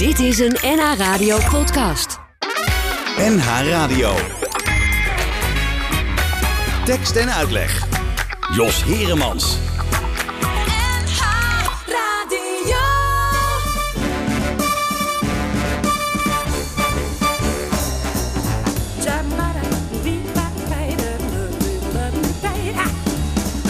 Dit 0.00 0.18
is 0.18 0.38
een 0.38 0.56
NH 0.62 0.94
Radio 0.96 1.38
podcast. 1.50 2.18
NH 3.16 3.68
Radio. 3.68 4.14
Tekst 6.84 7.16
en 7.16 7.32
uitleg. 7.32 7.86
Jos 8.54 8.84
Heremans. 8.84 9.56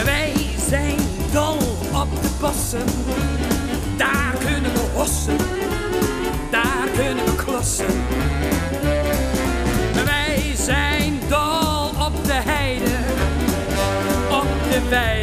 Wij 0.04 0.32
zijn 0.68 0.98
dol 1.32 1.56
op 1.92 2.22
de 2.22 2.28
bossen. 2.40 2.99
Wij 10.04 10.52
zijn 10.56 11.20
dol 11.28 11.88
op 12.06 12.24
de 12.24 12.32
heide. 12.32 12.96
Op 14.30 14.46
de 14.70 14.88
weide. 14.88 15.19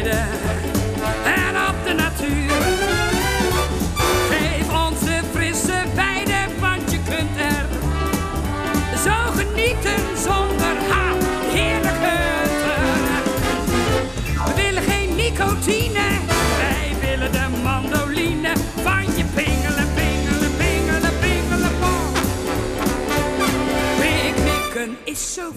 Zo 25.38 25.52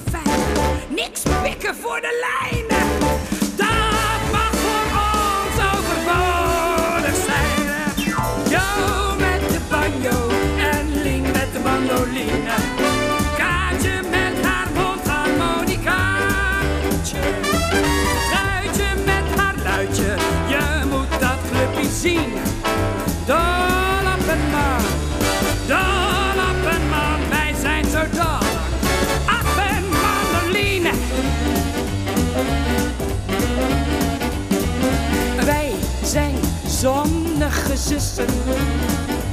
niks 0.89 1.21
pikken 1.43 1.75
voor 1.75 2.01
de 2.01 2.25
lijnen. 2.25 2.87
Dat 3.55 4.21
mag 4.31 4.51
voor 4.63 4.85
ons 5.11 5.55
overbodig 5.75 7.15
zijn. 7.25 7.65
Jo 8.49 8.67
met 9.17 9.41
de 9.49 9.59
banjo 9.69 10.29
en 10.71 11.01
Lien 11.01 11.21
met 11.21 11.53
de 11.53 11.59
mandoline. 11.63 12.55
Kaatje 13.37 14.01
met 14.09 14.45
haar 14.45 14.67
mondharmonicaatje. 14.75 17.19
Truitje 18.29 18.89
met 19.05 19.39
haar 19.39 19.55
luidje, 19.63 20.15
je 20.47 20.83
moet 20.89 21.19
dat 21.19 21.39
clubje 21.51 21.89
zien. 21.89 22.50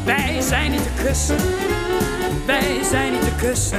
Wij 0.04 0.40
zijn 0.40 0.70
niet 0.70 0.82
te 0.82 1.02
kussen, 1.04 1.36
wij 2.46 2.84
zijn 2.90 3.12
niet 3.12 3.20
te 3.20 3.46
kussen. 3.46 3.78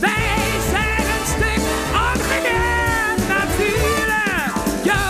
Wij 0.00 0.60
zijn 0.70 0.98
een 0.98 1.26
stuk 1.26 1.60
ongekend 1.92 3.28
natuur. 3.28 4.08
Jo 4.82 5.02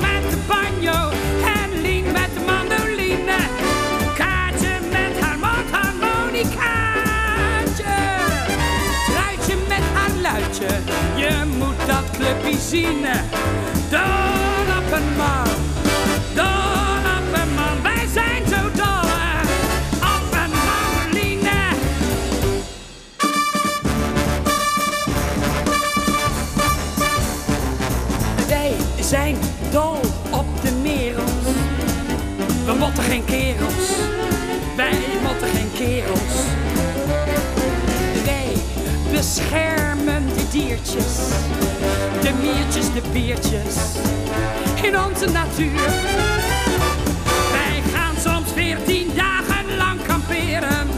met 0.00 0.30
de 0.30 0.36
banjo 0.46 1.10
en 1.44 1.80
Lien 1.80 2.04
met 2.12 2.34
de 2.34 2.40
mandoline. 2.46 3.36
Kaatje 4.14 4.78
met 4.90 5.20
haar 5.20 5.38
mondharmonicaatje. 5.38 7.96
Truitje 9.06 9.56
met 9.68 9.82
haar 9.94 10.10
luidje, 10.22 10.68
je 11.16 11.44
moet 11.58 11.86
dat 11.86 12.10
clubje 12.10 12.58
zien. 12.58 13.06
Dol 13.90 14.27
Wij 34.78 34.98
motten 35.22 35.48
geen 35.48 35.72
kerels. 35.74 36.34
Wij 38.24 38.52
beschermen 39.10 40.26
de 40.26 40.48
diertjes. 40.50 41.16
De 42.20 42.32
miertjes, 42.40 42.92
de 42.92 43.02
biertjes. 43.12 43.76
In 44.82 45.00
onze 45.00 45.30
natuur. 45.30 45.90
Wij 47.52 47.82
gaan 47.92 48.14
soms 48.20 48.52
veertien 48.52 49.10
dagen 49.14 49.76
lang 49.76 50.02
kamperen. 50.06 50.97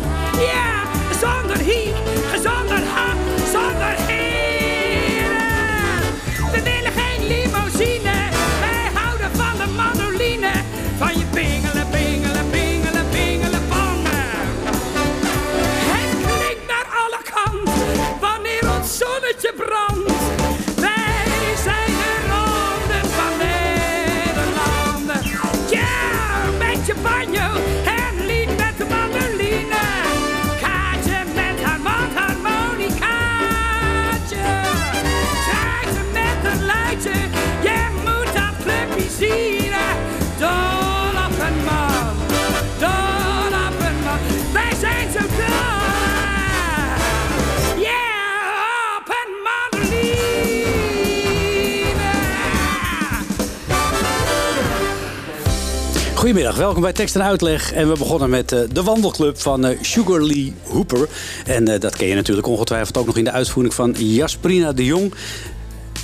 Goedemiddag, 56.31 56.61
welkom 56.61 56.82
bij 56.82 56.93
Tekst 56.93 57.15
en 57.15 57.23
Uitleg. 57.23 57.73
En 57.73 57.88
we 57.88 57.99
begonnen 57.99 58.31
met 58.31 58.53
eh, 58.53 58.61
de 58.73 58.82
wandelclub 58.82 59.41
van 59.41 59.65
eh, 59.65 59.79
Sugar 59.81 60.23
Lee 60.23 60.55
Hooper. 60.62 61.09
En 61.47 61.69
eh, 61.69 61.81
dat 61.81 61.97
ken 61.97 62.06
je 62.06 62.15
natuurlijk 62.15 62.47
ongetwijfeld 62.47 62.97
ook 62.97 63.06
nog 63.06 63.17
in 63.17 63.25
de 63.25 63.31
uitvoering 63.31 63.75
van 63.75 63.94
Jasprina 63.99 64.73
de 64.73 64.85
Jong. 64.85 65.15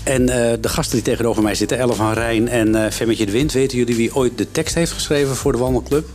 En 0.05 0.26
de 0.61 0.69
gasten 0.69 0.94
die 0.96 1.05
tegenover 1.05 1.43
mij 1.43 1.55
zitten, 1.55 1.78
Elle 1.78 1.94
van 1.94 2.12
Rijn 2.12 2.49
en 2.49 2.93
Femmetje 2.93 3.26
de 3.26 3.32
Wind. 3.32 3.52
Weten 3.52 3.78
jullie 3.78 3.96
wie 3.96 4.14
ooit 4.14 4.38
de 4.38 4.50
tekst 4.50 4.75
heeft 4.75 4.93
geschreven 4.93 5.37
voor 5.37 5.52
de 5.52 5.58
wandelclub? 5.58 6.08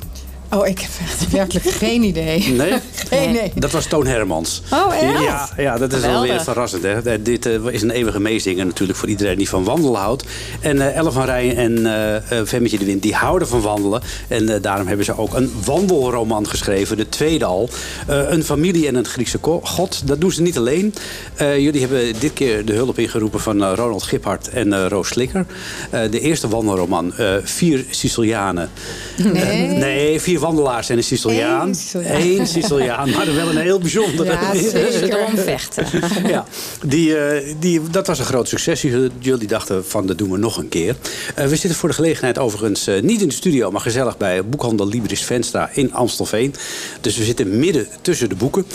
Oh, 0.54 0.68
ik 0.68 0.80
heb 0.80 0.90
echt 1.02 1.32
werkelijk 1.32 1.66
geen 1.84 2.04
idee. 2.04 2.40
Nee? 2.62 3.30
Idee. 3.30 3.52
Dat 3.56 3.72
was 3.72 3.86
Toon 3.86 4.08
Hermans. 4.08 4.62
Oh, 4.72 4.94
echt? 4.96 5.24
Ja, 5.24 5.50
ja 5.58 5.78
dat 5.78 5.94
is 5.94 6.02
wel 6.02 6.22
weer 6.22 6.42
verrassend. 6.42 6.84
Hè? 6.84 7.22
Dit 7.22 7.46
eh, 7.46 7.54
is 7.72 7.82
een 7.82 7.92
eeuwige 7.92 8.20
meezinger 8.20 8.66
natuurlijk 8.66 9.00
voor 9.00 9.10
iedereen 9.10 9.38
die 9.38 9.50
van 9.50 9.64
wandelen 9.64 10.00
houdt. 10.02 10.24
En 10.60 10.82
eh 10.82 10.98
Elle 10.98 11.12
van 11.12 11.26
Rijn 11.26 11.56
en 11.56 11.86
eh 11.86 12.40
eh, 12.40 12.46
Femmetje 12.48 12.78
de 12.78 12.86
Wind, 12.86 13.02
die 13.02 13.14
houden 13.16 13.48
van 13.48 13.62
wandelen. 13.62 14.02
En 14.28 14.50
eh, 14.50 14.62
daarom 14.62 14.88
hebben 14.88 15.06
ze 15.06 15.18
ook 15.18 15.34
een 15.34 15.52
wandelroman 15.66 16.48
geschreven, 16.48 16.98
de 16.98 17.10
tweede 17.10 17.46
al. 17.46 17.70
Eh, 18.08 18.30
een 18.30 18.44
familie 18.44 18.88
en 18.88 18.96
een 18.96 19.06
Griekse 19.06 19.40
god. 19.62 20.02
Dat 20.08 20.22
doen 20.22 20.32
ze 20.32 20.42
niet 20.42 20.58
alleen. 20.58 20.94
Eh, 21.36 21.60
jullie 21.60 21.82
hebben 21.82 22.14
dit 22.20 22.34
keer 22.34 22.66
de 22.66 22.74
hulp 22.74 23.00
ingeroepen 23.00 23.40
van 23.40 23.64
eh, 23.64 23.72
Ronald 23.76 24.04
Giphart 24.04 24.50
en 24.50 24.74
eh, 24.74 24.86
Roos 24.88 25.08
Slikker. 25.08 25.46
Eh, 25.90 26.02
de 26.12 26.20
eerste 26.20 26.48
wandelroman, 26.48 27.14
eh, 27.18 27.34
Vier 27.44 27.86
Sicilianen. 27.90 28.70
Nee. 29.18 29.34
Eh, 29.44 29.78
nee, 29.78 30.20
vier 30.22 30.40
wandelaars 30.42 30.90
en 30.90 30.98
een 30.98 31.04
Siciliaan. 31.04 31.68
Eén 31.68 31.76
Siciliaan. 31.76 32.22
Eén 32.22 32.48
Siciliaan, 32.48 33.10
maar 33.10 33.36
wel 33.36 33.50
een 33.50 33.58
heel 33.58 33.80
bijzondere. 33.80 34.32
Ja, 34.32 34.54
Ze 34.56 34.70
zeker. 35.00 35.20
erom 35.20 35.38
vechten. 35.38 35.86
Ja, 36.28 36.46
die, 36.86 37.18
eh, 37.18 37.56
die, 37.60 37.82
dat 37.92 38.08
was 38.08 38.20
een 38.20 38.26
groot 38.26 38.48
succes. 38.48 38.82
Jullie- 38.82 39.10
Jullie 39.20 39.48
dachten 39.48 39.86
van, 39.86 40.06
dat 40.08 40.18
doen 40.18 40.32
we 40.32 40.38
nog 40.38 40.58
een 40.58 40.70
keer. 40.70 40.96
Eh, 41.36 41.46
we 41.48 41.56
zitten 41.56 41.80
voor 41.80 41.90
de 41.90 41.96
gelegenheid 41.96 42.38
overigens 42.40 42.88
eh, 42.88 43.02
niet 43.02 43.22
in 43.22 43.28
de 43.28 43.34
studio... 43.34 43.72
maar 43.72 43.82
gezellig 43.82 44.18
bij 44.18 44.46
boekhandel 44.46 44.88
Libris 44.88 45.24
Venstra 45.24 45.70
in 45.74 45.94
Amstelveen. 45.94 46.56
Dus 47.02 47.18
we 47.18 47.24
zitten 47.24 47.60
midden 47.60 47.88
tussen 48.02 48.30
de 48.30 48.36
boeken. 48.36 48.66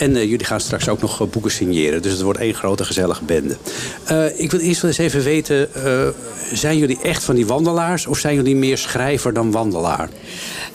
En 0.00 0.16
eh, 0.16 0.22
jullie 0.22 0.46
gaan 0.46 0.60
straks 0.60 0.88
ook 0.88 1.00
nog 1.00 1.20
eh, 1.20 1.26
boeken 1.26 1.50
signeren. 1.50 2.02
Dus 2.02 2.12
het 2.12 2.20
wordt 2.20 2.38
één 2.38 2.54
grote 2.54 2.84
gezellige 2.84 3.24
bende. 3.24 3.56
Eh, 4.04 4.40
ik 4.40 4.50
wil 4.50 4.60
eerst 4.60 4.80
wel 4.80 4.90
eens 4.90 5.00
even 5.00 5.22
weten... 5.22 5.68
zijn 6.52 6.78
jullie 6.78 6.98
echt 7.02 7.24
van 7.24 7.34
die 7.34 7.46
wandelaars... 7.46 8.06
of 8.06 8.18
zijn 8.18 8.34
jullie 8.34 8.56
meer 8.56 8.78
schrijver 8.78 9.32
dan 9.32 9.50
wandelaar? 9.50 10.08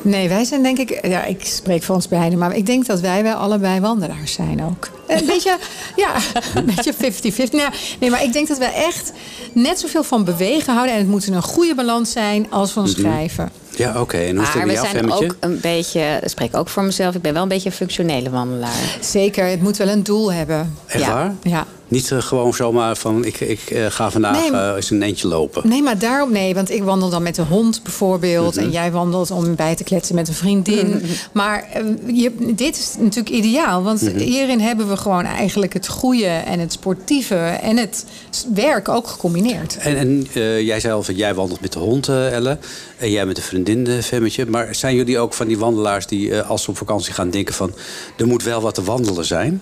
Nee, 0.01 0.29
wij 0.29 0.43
zijn 0.43 0.63
denk 0.63 0.77
ik... 0.77 1.07
Ja, 1.07 1.25
ik 1.25 1.45
spreek 1.45 1.83
voor 1.83 1.95
ons 1.95 2.07
beiden, 2.07 2.39
maar 2.39 2.55
ik 2.55 2.65
denk 2.65 2.85
dat 2.85 2.99
wij 2.99 3.23
wel 3.23 3.35
allebei 3.35 3.79
wandelaars 3.79 4.33
zijn 4.33 4.63
ook. 4.63 4.89
Een 5.07 5.25
beetje, 5.33 5.57
ja, 5.95 6.13
een 6.55 6.65
beetje 6.65 6.93
50-50. 6.93 7.51
Nou, 7.51 7.69
nee, 7.99 8.09
maar 8.09 8.23
ik 8.23 8.33
denk 8.33 8.47
dat 8.47 8.57
wij 8.57 8.73
echt 8.73 9.11
net 9.53 9.79
zoveel 9.79 10.03
van 10.03 10.23
bewegen 10.23 10.73
houden. 10.73 10.93
En 10.93 10.99
het 11.01 11.09
moet 11.09 11.27
een 11.27 11.41
goede 11.41 11.75
balans 11.75 12.11
zijn 12.11 12.51
als 12.51 12.71
van 12.71 12.87
schrijven. 12.87 13.51
Ja, 13.77 14.01
oké. 14.01 14.17
En 14.17 14.35
hoe 14.35 14.41
is 14.41 14.47
het 14.47 14.55
Maar 14.57 14.67
we 14.67 14.73
zijn 14.73 14.85
Femmetje? 14.95 15.25
ook 15.25 15.35
een 15.39 15.59
beetje, 15.61 16.19
ik 16.21 16.29
spreek 16.29 16.55
ook 16.55 16.69
voor 16.69 16.83
mezelf, 16.83 17.15
ik 17.15 17.21
ben 17.21 17.33
wel 17.33 17.41
een 17.43 17.47
beetje 17.47 17.69
een 17.69 17.75
functionele 17.75 18.29
wandelaar. 18.29 18.97
Zeker, 19.01 19.45
het 19.45 19.61
moet 19.61 19.77
wel 19.77 19.87
een 19.87 20.03
doel 20.03 20.33
hebben. 20.33 20.75
Echt 20.85 21.03
ja. 21.03 21.13
waar? 21.13 21.33
Ja. 21.41 21.65
Niet 21.87 22.11
eh, 22.11 22.21
gewoon 22.21 22.53
zomaar 22.53 22.95
van, 22.97 23.25
ik, 23.25 23.39
ik 23.39 23.59
eh, 23.59 23.85
ga 23.85 24.11
vandaag 24.11 24.39
Nee, 24.41 24.51
maar- 24.51 24.69
eh, 24.69 24.75
eens 24.75 24.89
een 24.89 25.01
eentje 25.01 25.27
lopen. 25.27 25.69
Nee, 25.69 25.81
maar 25.81 25.99
daarom 25.99 26.31
nee. 26.31 26.53
Want 26.53 26.69
ik 26.71 26.83
wandel 26.83 27.09
dan 27.09 27.23
met 27.23 27.35
de 27.35 27.41
hond 27.41 27.83
bijvoorbeeld. 27.83 28.57
En 28.57 28.71
jij 28.71 28.91
wandelt 28.91 29.31
om 29.31 29.55
bij 29.55 29.75
te 29.75 29.83
kletsen 29.83 30.15
met 30.15 30.27
een 30.27 30.33
vriendin. 30.33 31.03
Maar 31.31 31.67
eh, 31.73 31.83
je, 32.21 32.31
dit 32.55 32.77
is 32.77 32.95
natuurlijk 32.99 33.35
ideaal. 33.35 33.83
Want 33.83 33.99
hierin 34.15 34.59
hebben 34.59 34.87
we 34.89 34.97
gewoon 34.97 35.25
eigenlijk 35.25 35.73
het 35.73 35.87
goede 35.87 36.25
en 36.25 36.59
het 36.59 36.71
sportieve 36.71 37.35
en 37.35 37.77
het 37.77 38.05
werk 38.53 38.89
ook 38.89 39.07
gecombineerd. 39.07 39.77
En, 39.77 39.97
en 39.97 40.27
jij 40.65 40.79
zei 40.79 40.93
al 40.93 41.03
van 41.03 41.15
jij 41.15 41.33
wandelt 41.33 41.61
met 41.61 41.73
de 41.73 41.79
hond, 41.79 42.07
Elle. 42.07 42.57
En 42.97 43.11
jij 43.11 43.25
met 43.25 43.35
de 43.35 43.41
vriendin, 43.41 44.03
Femmetje. 44.03 44.45
Maar 44.45 44.75
zijn 44.75 44.95
jullie 44.95 45.19
ook 45.19 45.33
van 45.33 45.47
die 45.47 45.57
wandelaars 45.57 46.07
die 46.07 46.41
als 46.41 46.63
ze 46.63 46.69
op 46.69 46.77
vakantie 46.77 47.13
gaan 47.13 47.29
denken 47.29 47.53
van... 47.53 47.73
er 48.17 48.27
moet 48.27 48.43
wel 48.43 48.61
wat 48.61 48.75
te 48.75 48.83
wandelen 48.83 49.25
zijn? 49.25 49.61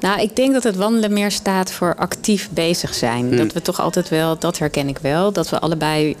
Nou, 0.00 0.20
ik 0.20 0.36
denk 0.36 0.52
dat 0.52 0.62
het 0.62 0.76
wandelen 0.76 1.12
meer 1.12 1.30
staat 1.30 1.72
voor 1.72 1.94
actief 1.96 2.48
bezig 2.50 2.94
zijn. 2.94 3.36
Dat 3.36 3.52
we 3.52 3.62
toch 3.62 3.80
altijd 3.80 4.08
wel, 4.08 4.38
dat 4.38 4.58
herken 4.58 4.88
ik 4.88 4.98
wel, 4.98 5.32
dat 5.32 5.50
we 5.50 5.58
allebei 5.58 6.16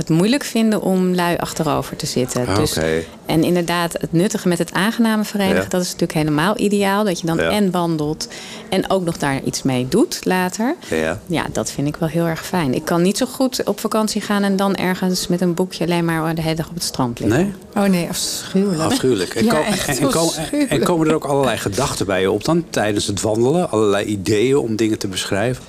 het 0.00 0.08
moeilijk 0.08 0.44
vinden 0.44 0.82
om 0.82 1.14
lui 1.14 1.36
achterover 1.36 1.96
te 1.96 2.06
zitten. 2.06 2.46
Ah, 2.46 2.56
Dus, 2.56 2.76
oké. 2.76 3.02
en 3.26 3.44
inderdaad, 3.44 3.92
het 3.92 4.12
nuttige 4.12 4.48
met 4.48 4.58
het 4.58 4.72
aangename 4.72 5.24
verenigen, 5.24 5.62
Ja. 5.62 5.68
dat 5.68 5.80
is 5.80 5.86
natuurlijk 5.86 6.18
helemaal 6.18 6.58
ideaal. 6.58 7.04
Dat 7.04 7.20
je 7.20 7.26
dan 7.26 7.36
Ja. 7.36 7.50
en 7.50 7.70
wandelt 7.70 8.28
en 8.68 8.90
ook 8.90 9.04
nog 9.04 9.18
daar 9.18 9.40
iets 9.44 9.62
mee 9.62 9.88
doet 9.88 10.18
later. 10.24 10.74
Ja. 10.90 11.20
Ja, 11.26 11.46
dat 11.52 11.70
vind 11.70 11.86
ik 11.88 11.96
wel 11.96 12.08
heel 12.08 12.26
erg 12.26 12.46
fijn. 12.46 12.74
Ik 12.74 12.84
kan 12.84 13.02
niet 13.02 13.18
zo 13.18 13.26
goed 13.26 13.64
op 13.64 13.80
vakantie 13.80 14.20
gaan 14.20 14.42
en 14.42 14.56
dan 14.56 14.74
ergens 14.74 15.26
met 15.28 15.40
een 15.40 15.54
boekje 15.54 15.84
alleen 15.84 16.04
maar 16.04 16.34
de 16.34 16.42
hele 16.42 16.54
dag 16.54 16.68
op 16.68 16.74
het 16.74 16.82
strand 16.84 17.18
liggen. 17.20 17.38
Nee? 17.74 17.84
Oh 17.84 17.90
nee, 17.90 18.08
afschuwelijk. 18.08 18.80
Afschuwelijk. 18.82 19.34
En, 19.34 19.44
Ja, 19.44 19.54
ko- 19.54 19.62
echt 19.62 19.88
en, 19.88 19.98
en, 19.98 20.10
ko- 20.10 20.18
afschuwelijk. 20.18 20.70
en 20.70 20.82
komen 20.84 21.08
er 21.08 21.14
ook 21.14 21.24
allerlei 21.24 21.56
gedachten 21.58 22.06
bij 22.06 22.20
je 22.20 22.30
op 22.30 22.44
dan 22.44 22.64
tijdens 22.70 23.06
het 23.06 23.20
wandelen? 23.20 23.70
Allerlei 23.70 24.04
ideeën 24.04 24.56
om 24.56 24.76
dingen 24.76 24.98
te 24.98 25.08
beschrijven? 25.08 25.64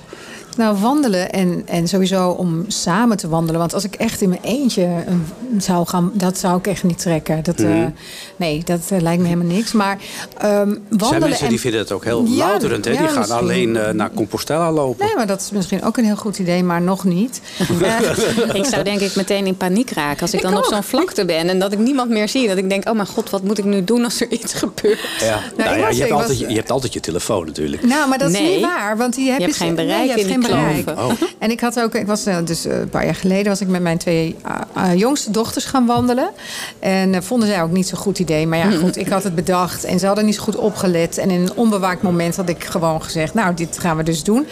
Nou, 0.56 0.76
wandelen 0.80 1.32
en, 1.32 1.62
en 1.66 1.88
sowieso 1.88 2.28
om 2.28 2.64
samen 2.68 3.16
te 3.16 3.28
wandelen. 3.28 3.60
Want 3.60 3.74
als 3.74 3.84
ik 3.84 3.94
echt 3.94 4.20
in 4.20 4.28
mijn 4.28 4.40
eentje 4.44 4.82
een- 5.06 5.26
zou 5.60 5.86
gaan, 5.86 6.10
dat 6.14 6.38
zou 6.38 6.58
ik 6.58 6.66
echt 6.66 6.84
niet 6.84 6.98
trekken. 6.98 7.42
Dat, 7.42 7.60
eh, 7.60 7.84
nee, 8.36 8.62
dat 8.64 8.80
eh, 8.90 9.00
lijkt 9.00 9.22
me 9.22 9.28
helemaal 9.28 9.52
niks. 9.54 9.72
Maar 9.72 9.98
ehm, 10.38 10.48
wandelen. 10.48 10.98
Zijn 11.08 11.20
mensen 11.20 11.42
en- 11.44 11.48
die 11.48 11.60
vinden 11.60 11.80
het 11.80 11.92
ook 11.92 12.04
heel 12.04 12.24
Ja, 12.26 12.36
louterend. 12.48 12.84
Hè? 12.84 12.90
ja, 12.90 12.98
die 12.98 13.06
gaan 13.08 13.18
misschien. 13.18 13.36
alleen 13.38 13.76
eh, 13.76 13.90
naar 13.92 14.10
Compostela 14.14 14.72
lopen. 14.72 15.06
Nee, 15.06 15.14
maar 15.14 15.26
dat 15.26 15.40
is 15.40 15.50
misschien 15.50 15.84
ook 15.84 15.96
een 15.96 16.04
heel 16.04 16.16
goed 16.16 16.38
idee, 16.38 16.62
maar 16.62 16.82
nog 16.82 17.04
niet. 17.04 17.40
Eh, 17.82 18.00
Ik 18.60 18.64
zou 18.64 18.82
denk 18.90 19.00
ik 19.00 19.14
meteen 19.16 19.46
in 19.46 19.56
paniek 19.56 19.90
raken 19.90 20.20
als 20.20 20.32
ik, 20.32 20.40
Ik 20.40 20.46
dan 20.46 20.56
op 20.56 20.64
zo'n 20.64 20.82
vlakte 20.82 21.24
ben 21.24 21.48
en 21.48 21.58
dat 21.58 21.72
ik 21.72 21.78
niemand 21.78 22.10
meer 22.10 22.28
zie. 22.28 22.48
Dat 22.48 22.56
ik 22.56 22.68
denk, 22.68 22.88
oh 22.88 22.94
mijn 22.94 23.06
god, 23.06 23.30
wat 23.30 23.42
moet 23.42 23.58
ik 23.58 23.64
nu 23.64 23.84
doen 23.84 24.04
als 24.04 24.20
er 24.20 24.30
iets 24.30 24.54
gebeurt? 24.54 25.00
Ja. 25.20 25.40
Nou, 25.56 25.70
ik 25.70 25.76
ja, 25.80 25.86
was- 25.86 25.94
je, 25.94 26.00
hebt 26.00 26.12
was- 26.12 26.20
altijd, 26.20 26.38
je, 26.38 26.48
je 26.48 26.54
hebt 26.56 26.70
altijd 26.70 26.92
je 26.92 27.00
telefoon 27.00 27.46
natuurlijk. 27.46 27.82
Nou, 27.86 28.08
maar 28.08 28.18
dat 28.18 28.30
is 28.30 28.38
niet 28.40 28.60
waar, 28.60 28.96
want 28.96 29.14
die 29.14 29.30
heb 29.30 29.38
Je 29.38 29.44
hebt 29.44 29.56
je 29.58 29.64
geen 29.64 29.74
bereik 29.74 29.90
nee, 29.98 30.02
je 30.06 30.08
hebt 30.12 30.22
in 30.24 30.30
geen 30.32 30.40
bereik. 30.42 30.88
Oh. 30.88 31.10
En 31.38 31.50
ik 31.50 31.60
had 31.60 31.80
ook, 31.80 31.94
ik 31.94 32.06
was 32.06 32.26
eh, 32.26 32.36
dus 32.44 32.64
eh, 32.64 32.78
een 32.78 32.88
paar 32.88 33.04
jaar 33.04 33.14
geleden 33.14 33.46
was 33.46 33.60
ik 33.60 33.68
met 33.68 33.82
mijn 33.82 33.98
twee 33.98 34.36
ah, 34.72 34.98
jongste 34.98 35.30
dochters 35.30 35.64
gaan 35.64 35.86
wandelen. 35.86 36.30
En 36.78 37.14
eh, 37.14 37.20
vonden 37.20 37.48
zij 37.48 37.62
ook 37.62 37.70
niet 37.70 37.88
zo'n 37.88 37.98
goed 37.98 38.18
idee. 38.18 38.46
Maar 38.46 38.58
ja, 38.58 38.70
goed, 38.70 38.96
ik 38.96 39.08
had 39.08 39.24
het 39.24 39.34
bedacht 39.34 39.84
en 39.84 39.98
ze 39.98 40.06
hadden 40.06 40.24
niet 40.24 40.34
zo 40.34 40.42
goed 40.42 40.56
opgelet. 40.56 41.18
En 41.18 41.30
in 41.30 41.40
een 41.40 41.54
onbewaakt 41.54 42.02
moment 42.02 42.36
had 42.36 42.48
ik 42.48 42.64
gewoon 42.64 43.02
gezegd, 43.02 43.34
nou, 43.34 43.54
dit 43.54 43.78
gaan 43.78 43.96
we 43.96 44.02
dus 44.02 44.22
doen. 44.22 44.46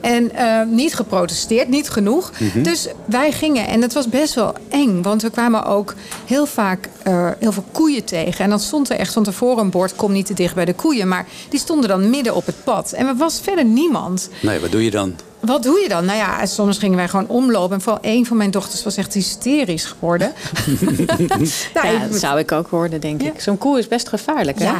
En 0.00 0.34
eh, 0.34 0.66
niet 0.66 0.94
geprotesteerd, 0.94 1.68
niet 1.68 1.90
genoeg. 1.90 2.32
Dus 2.54 2.88
wij 3.04 3.32
gingen 3.32 3.66
en 3.66 3.82
het 3.82 3.92
was 3.92 4.08
best 4.08 4.34
wel 4.34 4.54
eng, 4.68 5.02
want 5.02 5.22
we 5.22 5.30
kwamen 5.30 5.64
ook 5.64 5.94
heel 6.24 6.46
vaak 6.46 6.88
eh, 7.02 7.30
heel 7.38 7.52
veel 7.52 7.64
koeien 7.72 8.04
tegen. 8.04 8.44
En 8.44 8.50
dan 8.50 8.60
stond 8.60 8.90
er 8.90 8.96
echt 8.96 9.12
van 9.12 9.22
tevoren 9.22 9.64
een 9.64 9.70
bord, 9.70 9.96
kom 9.96 10.12
niet 10.12 10.26
te 10.26 10.34
dicht 10.34 10.54
bij 10.54 10.64
de 10.64 10.74
koeien. 10.74 11.08
Maar 11.08 11.26
die 11.48 11.60
stonden 11.60 11.88
dan 11.88 12.10
midden 12.10 12.34
op 12.34 12.46
het 12.46 12.64
pad. 12.64 12.92
En 12.92 13.06
er 13.06 13.16
was 13.16 13.40
verder 13.40 13.64
niemand. 13.64 14.28
Nee, 14.40 14.60
wat 14.60 14.70
doe 14.70 14.84
je 14.84 14.90
dan? 14.90 15.14
Wat 15.46 15.62
doe 15.62 15.80
je 15.80 15.88
dan? 15.88 16.04
Nou 16.04 16.18
ja, 16.18 16.46
soms 16.46 16.78
gingen 16.78 16.96
wij 16.96 17.08
gewoon 17.08 17.28
omlopen. 17.28 17.74
En 17.74 17.80
vooral 17.80 18.02
een 18.02 18.26
van 18.26 18.36
mijn 18.36 18.50
dochters 18.50 18.82
was 18.84 18.96
echt 18.96 19.14
hysterisch 19.14 19.84
geworden. 19.84 20.32
nou, 21.74 21.86
Ja, 21.88 22.06
dat 22.08 22.18
zou 22.20 22.38
ik 22.38 22.52
ook 22.52 22.68
worden, 22.68 23.00
denk 23.00 23.22
Ja. 23.22 23.28
ik. 23.32 23.40
Zo'n 23.40 23.58
koe 23.58 23.78
is 23.78 23.88
best 23.88 24.08
gevaarlijk, 24.08 24.58
hè? 24.58 24.72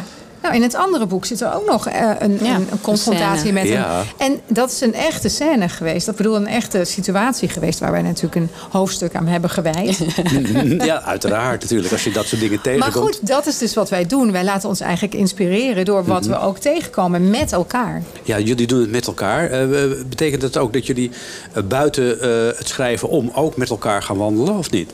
Nou, 0.47 0.59
in 0.59 0.65
het 0.65 0.75
andere 0.75 1.05
boek 1.05 1.25
zit 1.25 1.41
er 1.41 1.53
ook 1.53 1.65
nog 1.65 1.87
eh, 1.87 2.09
een, 2.19 2.39
Ja, 2.41 2.55
een, 2.55 2.67
een 2.71 2.81
confrontatie 2.81 3.53
met 3.53 3.67
Ja. 3.67 3.91
hem. 4.17 4.31
En 4.31 4.39
dat 4.47 4.71
is 4.71 4.81
een 4.81 4.93
echte 4.93 5.29
scène 5.29 5.69
geweest. 5.69 6.05
Dat 6.05 6.15
bedoel, 6.15 6.35
een 6.35 6.47
echte 6.47 6.83
situatie 6.85 7.49
geweest... 7.49 7.79
waar 7.79 7.91
wij 7.91 8.01
natuurlijk 8.01 8.35
een 8.35 8.49
hoofdstuk 8.69 9.15
aan 9.15 9.27
hebben 9.27 9.49
gewijd. 9.49 9.97
ja, 10.85 11.01
uiteraard 11.03 11.61
natuurlijk. 11.61 11.91
Als 11.91 12.03
je 12.03 12.11
dat 12.11 12.25
soort 12.25 12.41
dingen 12.41 12.55
maar 12.63 12.63
tegenkomt. 12.63 13.15
goed, 13.15 13.27
dat 13.27 13.45
is 13.45 13.57
dus 13.57 13.73
wat 13.73 13.89
wij 13.89 14.05
doen. 14.05 14.31
Wij 14.31 14.43
laten 14.43 14.69
ons 14.69 14.79
eigenlijk 14.79 15.13
inspireren... 15.13 15.85
door 15.85 16.05
wat 16.05 16.21
Mhm. 16.21 16.29
we 16.31 16.39
ook 16.39 16.57
tegenkomen 16.57 17.29
met 17.29 17.51
elkaar. 17.51 18.03
Ja, 18.23 18.39
jullie 18.39 18.67
doen 18.67 18.79
het 18.81 18.91
met 18.91 19.07
elkaar. 19.07 19.49
Eh, 19.49 19.67
betekent 20.09 20.41
dat 20.41 20.57
ook 20.57 20.73
dat 20.73 20.85
jullie 20.85 21.11
eh, 21.53 21.63
buiten 21.63 22.21
eh, 22.21 22.57
het 22.57 22.67
schrijven 22.67 23.09
om 23.09 23.31
ook 23.35 23.57
met 23.57 23.69
elkaar 23.69 24.03
gaan 24.03 24.17
wandelen, 24.17 24.57
of 24.57 24.71
niet? 24.71 24.91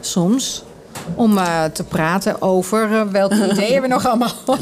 Soms. 0.00 0.64
Om 1.14 1.38
eh, 1.38 1.64
te 1.64 1.84
praten 1.84 2.42
over 2.42 2.92
eh, 2.92 3.02
welke 3.10 3.48
ideeën 3.52 3.82
we 3.82 3.88
nog 3.88 4.06
allemaal 4.06 4.32
op 4.46 4.58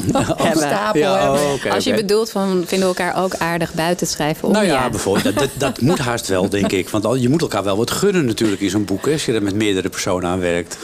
stapel 0.55 0.99
Ja, 1.01 1.21
hebben. 1.21 1.41
oh, 1.65 1.73
Als 1.73 1.83
je 1.83 1.93
bedoelt 1.93 2.29
van 2.31 2.63
vinden 2.65 2.89
we 2.89 2.95
elkaar 3.03 3.23
ook 3.23 3.35
aardig 3.35 3.73
buiten 3.73 4.07
te 4.07 4.13
schrijven 4.13 4.47
om 4.47 4.53
Nou 4.53 4.65
ja, 4.65 4.73
ja. 4.73 4.89
bijvoorbeeld. 4.89 5.39
Dat, 5.39 5.49
dat, 5.57 5.81
moet 5.81 5.99
haast 5.99 6.27
wel, 6.27 6.49
denk 6.49 6.71
ik. 6.81 6.89
Want 6.89 7.05
al- 7.05 7.15
je 7.15 7.29
moet 7.29 7.41
elkaar 7.41 7.63
wel 7.63 7.77
wat 7.77 7.91
gunnen 7.91 8.25
natuurlijk 8.25 8.61
in 8.61 8.69
zo'n 8.69 8.85
boek. 8.85 9.05
Hè, 9.05 9.11
als 9.11 9.25
je 9.25 9.33
er 9.33 9.43
met 9.43 9.55
meerdere 9.55 9.89
personen 9.89 10.29
aan 10.29 10.39
werkt. 10.39 10.77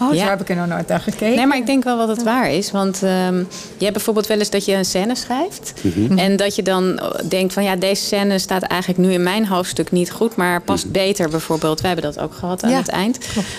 Oh, 0.00 0.14
Ja. 0.14 0.20
daar 0.20 0.30
heb 0.30 0.40
ik 0.40 0.48
er 0.48 0.56
nog 0.56 0.66
nooit 0.66 0.88
naar 0.88 1.00
gekeken. 1.00 1.36
Nee, 1.36 1.46
maar 1.46 1.56
ik 1.56 1.66
denk 1.66 1.84
wel 1.84 1.96
dat 1.98 2.08
het 2.08 2.22
waar 2.22 2.50
is. 2.50 2.70
Want 2.70 3.02
ehm, 3.02 3.36
je 3.76 3.84
hebt 3.84 3.92
bijvoorbeeld 3.92 4.26
wel 4.26 4.38
eens 4.38 4.50
dat 4.50 4.64
je 4.64 4.74
een 4.74 4.84
scène 4.84 5.14
schrijft. 5.14 5.72
Mhm. 5.80 6.18
En 6.18 6.36
dat 6.36 6.54
je 6.54 6.62
dan 6.62 7.00
denkt 7.28 7.52
van 7.52 7.62
ja, 7.64 7.76
deze 7.76 8.04
scène 8.04 8.38
staat 8.38 8.62
eigenlijk 8.62 9.00
nu 9.00 9.12
in 9.12 9.22
mijn 9.22 9.46
hoofdstuk 9.46 9.90
niet 9.90 10.10
goed. 10.10 10.36
Maar 10.36 10.60
past 10.60 10.84
Mhm. 10.84 10.92
beter 10.92 11.28
bijvoorbeeld. 11.28 11.80
Wij 11.80 11.90
hebben 11.92 12.12
dat 12.14 12.22
ook 12.22 12.34
gehad 12.34 12.62
aan 12.62 12.70
Ja, 12.70 12.76
het 12.76 12.88
eind. 12.88 13.18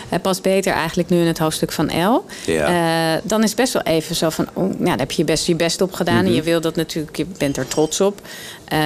Het 0.09 0.21
past 0.21 0.41
beter 0.41 0.73
eigenlijk 0.73 1.09
nu 1.09 1.19
in 1.19 1.27
het 1.27 1.37
hoofdstuk 1.39 1.71
van 1.71 1.89
El. 1.89 2.25
Ja. 2.45 2.65
Eh, 3.15 3.21
dan 3.23 3.43
is 3.43 3.47
het 3.49 3.57
best 3.59 3.73
wel 3.73 3.81
even 3.83 4.15
zo 4.15 4.29
van, 4.29 4.47
oh, 4.53 4.63
nou, 4.63 4.83
daar 4.83 4.97
heb 4.97 5.11
je 5.11 5.23
best 5.23 5.45
je 5.47 5.55
best 5.55 5.81
op 5.81 5.93
gedaan. 5.93 6.15
Mhm. 6.15 6.25
En 6.25 6.33
je 6.33 6.41
wil 6.41 6.61
dat 6.61 6.75
natuurlijk, 6.75 7.17
je 7.17 7.25
bent 7.37 7.57
er 7.57 7.67
trots 7.67 8.01
op. 8.01 8.21
Eh, 8.65 8.79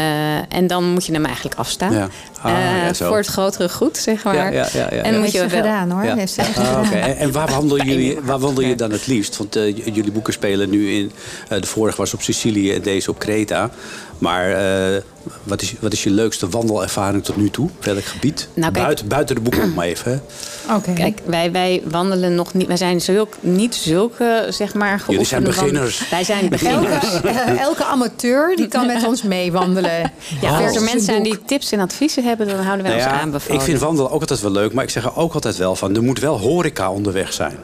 en 0.58 0.68
dan 0.68 0.84
moet 0.92 1.06
je 1.06 1.14
hem 1.14 1.26
eigenlijk 1.26 1.56
afstaan. 1.56 1.94
Ja. 1.94 2.08
Ah, 2.42 2.52
Eh, 2.52 2.86
ja, 2.88 2.94
voor 2.94 3.18
het 3.18 3.26
grotere 3.28 3.70
goed, 3.70 3.98
zeg 3.98 4.24
maar. 4.24 4.36
Ja, 4.36 4.46
ja, 4.48 4.68
ja, 4.74 4.88
ja, 4.96 5.02
En 5.04 5.14
ja. 5.14 5.20
moet 5.20 5.32
je 5.32 5.40
wel. 5.40 5.50
gedaan 5.50 5.92
hoor. 5.92 6.04
Ja. 6.06 6.16
Heeft 6.16 6.34
ze 6.34 6.42
echt 6.42 6.58
Ah, 6.58 6.66
gedaan. 6.66 6.86
oké. 6.86 6.96
En 6.96 7.18
en 7.18 7.32
waar 7.32 7.45
wandelen 7.50 7.88
jullie, 7.88 8.20
waar 8.22 8.40
wandel 8.40 8.64
je 8.64 8.76
dan 8.76 8.92
het 8.92 9.08
liefst? 9.08 9.38
Want 9.38 9.56
eh, 9.56 9.78
jullie 9.78 10.12
boeken 10.12 10.34
spelen 10.34 10.70
nu 10.70 10.92
in... 10.92 11.12
eh, 11.50 11.62
de 11.62 11.68
vorige 11.68 11.98
was 11.98 12.14
op 12.14 12.22
Sicilië 12.22 12.74
en 12.74 12.82
deze 12.82 13.10
op 13.10 13.20
Kreta. 13.20 13.72
Maar 14.18 14.52
eh, 14.52 15.02
wat, 15.44 15.62
is, 15.62 15.74
wat 15.80 15.94
is 15.94 16.04
je 16.04 16.10
leukste 16.10 16.50
wandelervaring 16.50 17.24
tot 17.24 17.36
nu 17.38 17.50
toe? 17.50 17.70
Welk 17.82 18.04
gebied? 18.06 18.48
Nou, 18.54 18.72
kijk- 18.72 18.84
buiten, 18.86 19.08
buiten 19.08 19.36
de 19.36 19.42
boek 19.42 19.56
nog 19.58 19.76
maar 19.76 19.86
even. 19.86 20.12
Hè? 20.12 20.76
Oké. 20.76 20.94
Kijk, 20.94 21.20
wij, 21.26 21.52
wij 21.52 21.82
wandelen 21.90 22.36
nog 22.36 22.54
niet. 22.54 22.68
Wij 22.68 22.78
zijn 22.78 23.02
zulk, 23.02 23.34
niet 23.40 23.76
zulke, 23.76 24.46
zeg 24.50 24.74
maar. 24.74 25.04
Jullie 25.08 25.26
zijn 25.26 25.44
beginners. 25.44 26.10
Wij 26.10 26.24
zijn 26.24 26.50
beginners. 26.50 27.14
Elke, 27.14 27.28
eh, 27.30 27.60
elke 27.62 27.84
amateur 27.84 28.56
die 28.56 28.68
kan 28.68 28.86
met 28.86 29.06
ons 29.08 29.22
meewandelen. 29.24 29.92
Ja, 30.42 30.60
Oh. 30.60 30.66
als 30.66 30.76
er 30.76 30.82
mensen 30.82 31.02
zijn 31.06 31.24
die 31.24 31.40
tips 31.46 31.72
en 31.72 31.80
adviezen 31.80 32.24
hebben, 32.24 32.48
dan 32.48 32.60
houden 32.60 32.86
wij 32.86 32.96
Nou 32.96 33.10
ons 33.10 33.20
aanbevolen. 33.22 33.56
ik 33.60 33.66
vind 33.66 33.80
wandelen 33.80 34.12
ook 34.12 34.20
altijd 34.22 34.42
wel 34.42 34.52
leuk, 34.52 34.74
maar 34.74 34.84
ik 34.84 34.90
zeg 34.90 35.04
er 35.06 35.16
ook 35.16 35.34
altijd 35.34 35.58
wel 35.58 35.76
van... 35.76 35.96
er 35.96 36.04
moet 36.04 36.20
wel 36.20 36.40
horeca 36.40 36.92
onderweg 36.92 37.34
zijn. 37.34 37.58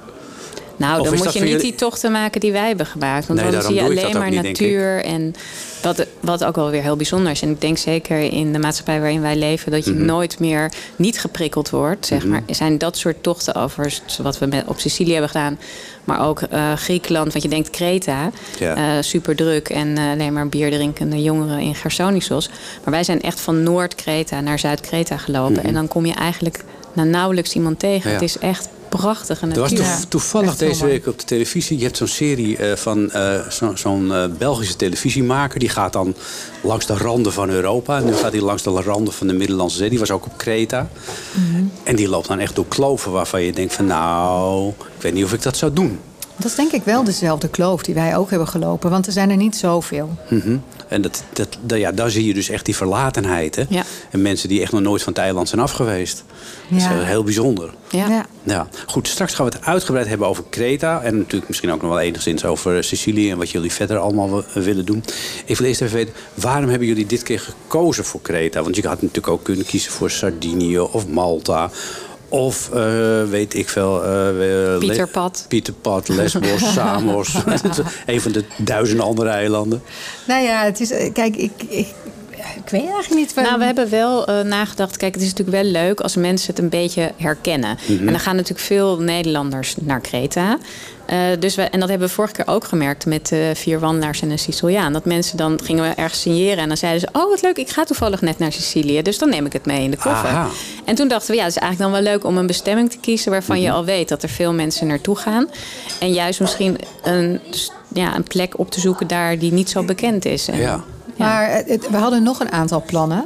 Nou, 0.75 0.99
Of 0.99 1.07
dan 1.09 1.17
moet 1.17 1.33
je 1.33 1.39
niet 1.39 1.49
jullie- 1.49 1.63
die 1.63 1.75
tochten 1.75 2.11
maken 2.11 2.39
die 2.41 2.51
wij 2.51 2.67
hebben 2.67 2.85
gemaakt. 2.85 3.27
Want 3.27 3.41
Nee, 3.41 3.51
dan 3.51 3.61
zie 3.61 3.73
je 3.73 3.81
alleen 3.83 4.17
maar 4.17 4.29
niet, 4.29 4.41
natuur. 4.41 5.03
En 5.03 5.35
wat, 5.81 6.05
wat 6.19 6.43
ook 6.43 6.55
wel 6.55 6.69
weer 6.69 6.81
heel 6.81 6.95
bijzonder 6.95 7.31
is. 7.31 7.41
En 7.41 7.49
ik 7.49 7.61
denk 7.61 7.77
zeker 7.77 8.19
in 8.19 8.53
de 8.53 8.59
maatschappij 8.59 8.99
waarin 8.99 9.21
wij 9.21 9.35
leven... 9.35 9.71
dat 9.71 9.85
je 9.85 9.91
Mhm. 9.91 10.05
nooit 10.05 10.39
meer 10.39 10.71
niet 10.95 11.19
geprikkeld 11.19 11.69
wordt. 11.69 12.05
Zeg 12.05 12.25
maar. 12.25 12.41
Er 12.47 12.55
zijn 12.55 12.77
dat 12.77 12.97
soort 12.97 13.23
tochten 13.23 13.55
over, 13.55 13.99
wat 14.21 14.37
we 14.39 14.45
met, 14.45 14.63
op 14.67 14.79
Sicilië 14.79 15.11
hebben 15.11 15.29
gedaan... 15.29 15.59
maar 16.03 16.27
ook 16.27 16.41
eh, 16.41 16.73
Griekenland, 16.73 17.31
want 17.31 17.43
je 17.43 17.49
denkt 17.49 17.69
Kreta... 17.69 18.31
Ja. 18.59 19.01
super 19.01 19.35
druk 19.35 19.69
en 19.69 19.97
eh, 19.97 20.11
alleen 20.11 20.33
maar 20.33 20.47
bier 20.47 20.71
drinkende 20.71 21.21
jongeren 21.21 21.59
in 21.59 21.75
Gersonisos. 21.75 22.49
Maar 22.83 22.93
wij 22.93 23.03
zijn 23.03 23.21
echt 23.21 23.39
van 23.39 23.63
Noord-Kreta 23.63 24.41
naar 24.41 24.59
Zuid-Kreta 24.59 25.17
gelopen. 25.17 25.63
En 25.63 25.73
dan 25.73 25.87
kom 25.87 26.05
je 26.05 26.13
eigenlijk 26.13 26.63
nou, 26.93 27.07
nauwelijks 27.07 27.53
iemand 27.53 27.79
tegen. 27.79 27.99
Mhm. 27.99 28.07
Ja. 28.07 28.13
Het 28.13 28.21
is 28.23 28.37
echt 28.37 28.67
prachtige 28.97 29.45
Er 29.47 29.59
was 29.59 29.73
toevallig 30.09 30.55
deze 30.57 30.85
week 30.85 31.07
op 31.07 31.19
de 31.19 31.25
televisie. 31.25 31.77
Je 31.77 31.83
hebt 31.83 31.97
zo'n 31.97 32.07
serie 32.07 32.57
eh, 32.57 32.75
van 32.75 33.11
eh, 33.11 33.47
zo- 33.47 33.75
zo'n 33.75 34.13
eh, 34.13 34.23
Belgische 34.37 34.75
televisiemaker. 34.75 35.59
Die 35.59 35.69
gaat 35.69 35.93
dan 35.93 36.15
langs 36.61 36.85
de 36.85 36.97
randen 36.97 37.33
van 37.33 37.49
Europa. 37.49 37.97
En 37.97 38.05
nu 38.05 38.13
gaat 38.13 38.31
hij 38.31 38.41
langs 38.41 38.63
de 38.63 38.69
randen 38.69 39.13
van 39.13 39.27
de 39.27 39.33
Middellandse 39.33 39.77
Zee. 39.77 39.89
Die 39.89 39.99
was 39.99 40.11
ook 40.11 40.25
op 40.25 40.37
Kreta. 40.37 40.89
Mhm. 41.31 41.63
En 41.83 41.95
die 41.95 42.09
loopt 42.09 42.27
dan 42.27 42.39
echt 42.39 42.55
door 42.55 42.67
kloven 42.67 43.11
waarvan 43.11 43.41
je 43.41 43.51
denkt 43.51 43.73
van 43.73 43.85
nou, 43.85 44.67
ik 44.69 45.01
weet 45.01 45.13
niet 45.13 45.23
of 45.25 45.33
ik 45.33 45.41
dat 45.41 45.57
zou 45.57 45.73
doen. 45.73 45.99
Dat 46.35 46.49
is 46.49 46.55
denk 46.55 46.71
ik 46.71 46.83
wel 46.83 47.03
dezelfde 47.03 47.47
kloof 47.47 47.81
die 47.83 47.93
wij 47.93 48.17
ook 48.17 48.29
hebben 48.29 48.47
gelopen. 48.47 48.89
Want 48.89 49.05
er 49.07 49.11
zijn 49.13 49.29
er 49.29 49.37
niet 49.37 49.55
zoveel. 49.55 50.09
Mhm. 50.29 50.57
En 50.91 51.01
dat, 51.01 51.23
dat, 51.33 51.57
dat- 51.61 51.79
ja, 51.79 51.91
daar 51.91 52.09
zie 52.09 52.25
je 52.25 52.33
dus 52.33 52.49
echt 52.49 52.65
die 52.65 52.75
verlatenheid. 52.75 53.55
Hè? 53.55 53.63
Ja. 53.69 53.83
En 54.09 54.21
mensen 54.21 54.49
die 54.49 54.61
echt 54.61 54.71
nog 54.71 54.81
nooit 54.81 55.03
van 55.03 55.13
het 55.13 55.21
eiland 55.21 55.49
zijn 55.49 55.61
afgeweest. 55.61 56.23
Dat 56.69 56.77
is 56.77 56.83
Ja. 56.83 56.89
heel- 56.89 57.03
heel 57.03 57.23
bijzonder. 57.23 57.73
Ja. 57.89 58.07
Ja. 58.09 58.25
Ja, 58.43 58.67
goed. 58.87 59.07
Straks 59.07 59.33
gaan 59.33 59.45
we 59.45 59.51
het 59.55 59.65
uitgebreid 59.65 60.07
hebben 60.07 60.27
over 60.27 60.43
Kreta. 60.49 61.01
En 61.01 61.17
natuurlijk 61.17 61.47
misschien 61.47 61.71
ook 61.71 61.81
nog 61.81 61.89
wel 61.89 61.99
enigszins 61.99 62.45
over 62.45 62.83
Sicilië 62.83 63.31
en 63.31 63.37
wat 63.37 63.49
jullie 63.49 63.71
verder 63.71 63.97
allemaal 63.97 64.29
wi- 64.53 64.61
willen 64.61 64.85
doen. 64.85 65.03
Ik 65.45 65.57
wil 65.57 65.67
eerst 65.67 65.81
even 65.81 65.95
weten, 65.95 66.13
waarom 66.33 66.69
hebben 66.69 66.87
jullie 66.87 67.05
dit 67.05 67.23
keer 67.23 67.39
gekozen 67.39 68.05
voor 68.05 68.21
Kreta? 68.21 68.63
Want 68.63 68.75
je 68.75 68.81
had 68.87 69.01
natuurlijk 69.01 69.27
ook 69.27 69.43
kunnen 69.43 69.65
kiezen 69.65 69.91
voor 69.91 70.09
Sardinië 70.11 70.79
of 70.79 71.07
Malta. 71.07 71.71
Of 72.31 72.69
eh, 72.73 73.23
weet 73.29 73.53
ik 73.53 73.69
veel. 73.69 74.03
eh, 74.03 74.29
eh, 74.29 74.35
Le- 74.35 74.77
Pieterpad. 74.79 75.45
Pieterpad, 75.47 76.07
Lesbos, 76.07 76.71
Samos. 76.73 77.33
een 78.05 78.21
van 78.21 78.31
de 78.31 78.43
duizenden 78.57 79.05
andere 79.05 79.29
eilanden. 79.29 79.81
Nou 80.27 80.43
ja, 80.43 80.63
het 80.63 80.79
is. 80.79 80.91
eh, 80.91 81.13
Kijk, 81.13 81.35
ik, 81.35 81.51
ik, 81.67 81.87
ik 82.55 82.69
weet 82.69 82.81
eigenlijk 82.81 83.13
niet. 83.13 83.33
waar- 83.33 83.43
Nou, 83.45 83.57
we 83.59 83.65
hebben 83.65 83.89
wel 83.89 84.25
eh, 84.27 84.41
nagedacht. 84.45 84.97
Kijk, 84.97 85.13
het 85.13 85.23
is 85.23 85.29
natuurlijk 85.33 85.63
wel 85.63 85.71
leuk 85.71 85.99
als 85.99 86.15
mensen 86.15 86.47
het 86.53 86.59
een 86.63 86.69
beetje 86.69 87.11
herkennen. 87.17 87.77
En 87.87 88.05
dan 88.05 88.19
gaan 88.19 88.35
natuurlijk 88.35 88.65
veel 88.65 88.99
Nederlanders 88.99 89.75
naar 89.79 89.99
Kreta. 89.99 90.57
Eh, 91.05 91.17
dus 91.39 91.55
we, 91.55 91.61
en 91.61 91.79
dat 91.79 91.89
hebben 91.89 92.07
we 92.07 92.13
vorige 92.13 92.33
keer 92.33 92.47
ook 92.47 92.63
gemerkt 92.63 93.05
met 93.05 93.27
de 93.27 93.51
vier 93.55 93.79
wandelaars 93.79 94.21
en 94.21 94.29
een 94.29 94.39
Siciliaan. 94.39 94.93
Dat 94.93 95.05
mensen 95.05 95.37
dan 95.37 95.59
gingen 95.63 95.89
we 95.89 95.95
ergens 95.95 96.21
signeren 96.21 96.57
en 96.57 96.67
dan 96.67 96.77
zeiden 96.77 97.01
ze: 97.01 97.07
Oh, 97.19 97.29
wat 97.29 97.41
leuk, 97.41 97.57
ik 97.57 97.69
ga 97.69 97.83
toevallig 97.83 98.21
net 98.21 98.39
naar 98.39 98.51
Sicilië. 98.51 99.01
Dus 99.01 99.17
dan 99.17 99.29
neem 99.29 99.45
ik 99.45 99.53
het 99.53 99.65
mee 99.65 99.83
in 99.83 99.91
de 99.91 99.97
koffer. 99.97 100.29
Aha. 100.29 100.47
En 100.85 100.95
toen 100.95 101.07
dachten 101.07 101.31
we: 101.31 101.35
Ja, 101.37 101.43
het 101.43 101.55
is 101.55 101.61
eigenlijk 101.61 101.91
dan 101.91 102.03
wel 102.03 102.13
leuk 102.13 102.25
om 102.25 102.37
een 102.37 102.47
bestemming 102.47 102.91
te 102.91 102.97
kiezen 102.97 103.31
waarvan 103.31 103.61
je 103.61 103.71
al 103.71 103.85
weet 103.85 104.09
dat 104.09 104.23
er 104.23 104.29
veel 104.29 104.53
mensen 104.53 104.87
naartoe 104.87 105.15
gaan. 105.15 105.49
En 105.99 106.13
juist 106.13 106.39
misschien 106.39 106.77
een, 107.03 107.39
ja, 107.93 108.15
een 108.15 108.23
plek 108.23 108.59
op 108.59 108.71
te 108.71 108.79
zoeken 108.79 109.07
daar 109.07 109.39
die 109.39 109.53
niet 109.53 109.69
zo 109.69 109.83
bekend 109.83 110.25
is. 110.25 110.47
En, 110.47 110.57
Ja. 110.57 110.83
Maar 111.17 111.49
het- 111.65 111.89
we 111.89 111.97
hadden 111.97 112.23
nog 112.23 112.39
een 112.39 112.51
aantal 112.51 112.83
plannen. 112.85 113.25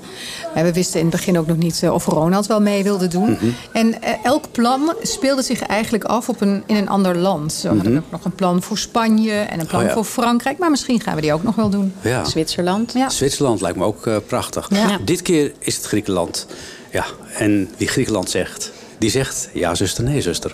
We 0.53 0.73
wisten 0.73 0.99
in 0.99 1.05
het 1.05 1.15
begin 1.15 1.37
ook 1.39 1.47
nog 1.47 1.57
niet 1.57 1.83
eh, 1.83 1.93
of 1.93 2.05
Ronald 2.05 2.45
wel 2.47 2.61
mee 2.61 2.83
wilde 2.83 3.07
doen. 3.07 3.31
Mhm. 3.31 3.45
En 3.73 4.01
eh, 4.01 4.13
elk 4.23 4.51
plan 4.51 4.93
speelde 5.01 5.41
zich 5.41 5.61
eigenlijk 5.61 6.03
af 6.03 6.29
op 6.29 6.41
een, 6.41 6.63
in 6.65 6.75
een 6.75 6.89
ander 6.89 7.17
land. 7.17 7.53
Zo 7.53 7.67
hadden 7.67 7.91
we 7.93 7.97
ook 7.97 8.11
nog 8.11 8.25
een 8.25 8.35
plan 8.35 8.61
voor 8.61 8.77
Spanje 8.77 9.31
en 9.31 9.59
een 9.59 9.65
plan 9.65 9.81
Mhm. 9.81 9.89
Oh 9.91 9.95
ja. 9.97 10.03
voor 10.03 10.03
Frankrijk. 10.23 10.57
Maar 10.57 10.69
misschien 10.71 11.01
gaan 11.01 11.15
we 11.15 11.21
die 11.21 11.33
ook 11.33 11.43
nog 11.43 11.55
wel 11.55 11.69
doen. 11.69 11.93
Ja. 12.01 12.23
Zwitserland. 12.25 12.93
Ja. 12.93 13.09
Zwitserland 13.09 13.61
lijkt 13.61 13.77
me 13.77 13.83
ook 13.83 14.07
eh, 14.07 14.15
prachtig. 14.27 14.69
Ja. 14.69 14.97
Dit 15.05 15.21
keer 15.21 15.51
is 15.59 15.75
het 15.75 15.85
Griekenland. 15.85 16.45
Ja, 16.91 17.05
en 17.37 17.69
wie 17.77 17.87
Griekenland 17.87 18.29
zegt, 18.29 18.71
die 18.99 19.09
zegt 19.09 19.49
ja 19.53 19.75
zuster, 19.75 20.03
nee 20.03 20.21
zuster. 20.21 20.51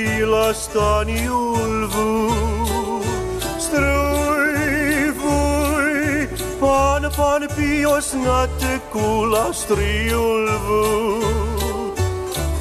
Na 0.00 0.06
tequila 0.06 0.54
staniul 0.54 1.86
vu. 1.88 3.02
Strui 3.58 5.10
voi, 5.12 6.28
pane 6.60 7.10
pane 7.10 7.48
pios 7.48 8.14
na 8.14 8.46
tequila 8.58 9.52
striul 9.52 10.48
vu. 10.64 11.94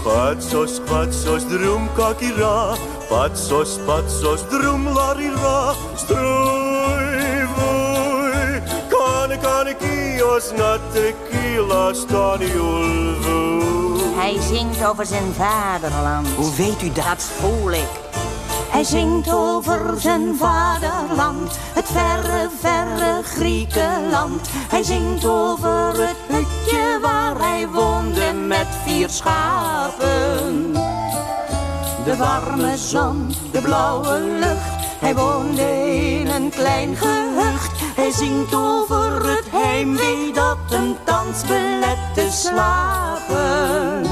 Patsos, 0.03 0.79
patsos, 0.79 1.43
drum 1.45 1.87
kakira, 1.95 2.75
patsos, 3.09 3.77
patsos, 3.85 4.41
drum 4.49 4.85
larira, 4.87 5.75
strui 5.95 7.45
voi, 7.55 8.61
kane, 8.89 9.37
kane, 9.37 9.73
kios, 9.75 10.51
na 10.57 10.77
tequila, 10.93 11.93
staniul 11.93 13.15
vu. 13.21 13.68
Hij 14.19 14.41
zingt 14.41 14.85
over 14.85 15.05
zijn 15.05 15.33
vaderland. 15.33 16.27
Hoe 16.27 16.55
weet 16.55 16.81
u 16.81 16.91
dat? 16.91 17.05
Dat 17.05 17.23
voel 17.23 17.71
ik. 17.71 17.89
Hij 18.69 18.83
zingt 18.83 19.33
over 19.33 19.99
zijn 19.99 20.35
vaderland, 20.35 21.59
het 21.73 21.85
verre, 21.85 22.49
verre 22.59 23.23
Griekenland. 23.23 24.49
Hij 24.51 24.83
zingt 24.83 25.25
over 25.25 26.07
het 26.07 26.15
hutje 26.27 26.99
waar 27.01 27.39
hij 27.39 27.67
woonde 27.67 28.33
met 28.33 28.67
vier 28.85 29.09
schapen. 29.09 30.73
De 32.05 32.15
warme 32.17 32.77
zon, 32.77 33.33
de 33.51 33.61
blauwe 33.61 34.19
lucht. 34.19 34.87
Hij 34.99 35.15
woonde 35.15 35.91
in 36.19 36.27
een 36.27 36.49
klein 36.49 36.95
gehucht. 36.95 37.58
Hij 37.99 38.11
zingt 38.11 38.55
over 38.55 39.29
het 39.29 39.49
heimwee 39.51 40.33
dat 40.33 40.57
hem 40.69 40.95
thans 41.03 41.41
belet 41.41 42.13
te 42.13 42.27
slapen. 42.31 44.05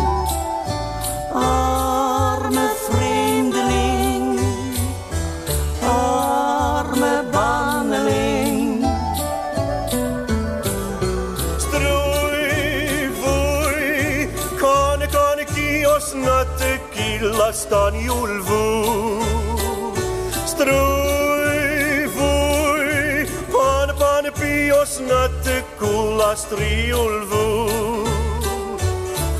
Arme 1.34 2.72
vreemdeling, 2.90 4.40
arme 5.82 7.24
banneling. 7.32 8.86
Strui 11.58 13.10
voi, 13.22 14.30
cane, 14.58 15.08
cane, 15.08 15.46
kios, 15.54 16.14
na 16.14 16.46
tequila, 16.58 17.52
staniul 17.52 18.42
vu. 18.44 18.67
Vu. 27.30 28.06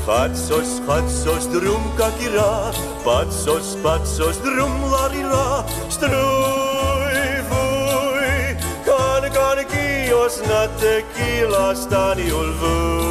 Fatsos, 0.06 0.80
fatsos, 0.86 1.46
drum 1.52 1.82
kakira, 1.96 2.72
patsos, 3.04 3.76
patsos, 3.82 4.36
drum 4.38 4.72
larira, 4.90 5.64
strui 5.90 7.42
voi, 7.50 8.56
cane, 8.84 9.30
cane, 9.30 9.64
kios, 9.64 10.40
na 10.48 10.68
tequila, 10.78 11.74
staniul 11.74 12.52
vu. 12.60 13.08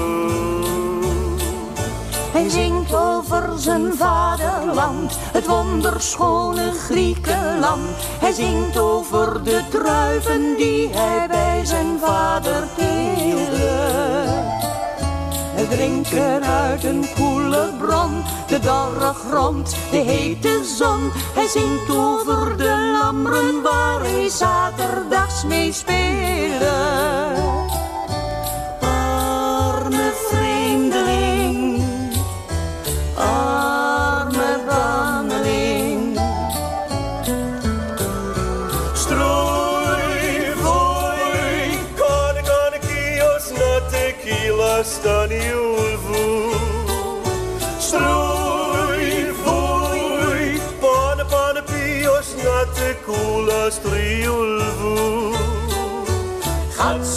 Hij 2.32 2.50
zingt 2.50 2.96
over 2.96 3.50
zijn 3.56 3.94
vaderland, 3.96 5.18
het 5.20 5.48
wonderschone 5.48 6.72
Griekenland. 6.72 7.98
Hij 8.20 8.32
zingt 8.32 8.78
over 8.80 9.44
de 9.44 9.62
druiven 9.70 10.56
die 10.58 10.90
hij 10.92 11.28
bij 11.28 11.66
zijn 11.66 12.00
vader. 12.00 12.64
Drinken 15.70 16.44
uit 16.44 16.84
een 16.84 17.06
koele 17.16 17.74
bron, 17.80 18.24
de 18.48 18.60
dorre 18.60 19.14
grond, 19.14 19.76
de 19.92 19.98
hete 19.98 20.62
zon. 20.78 21.12
Hij 21.14 21.48
zingt 21.48 21.90
over 21.90 22.58
de 22.58 22.98
lammeren 23.02 23.62
waar 23.62 24.02
hij 24.02 24.30
zaterdags 24.30 25.44
mee 25.44 25.72
speelde. 25.72 27.06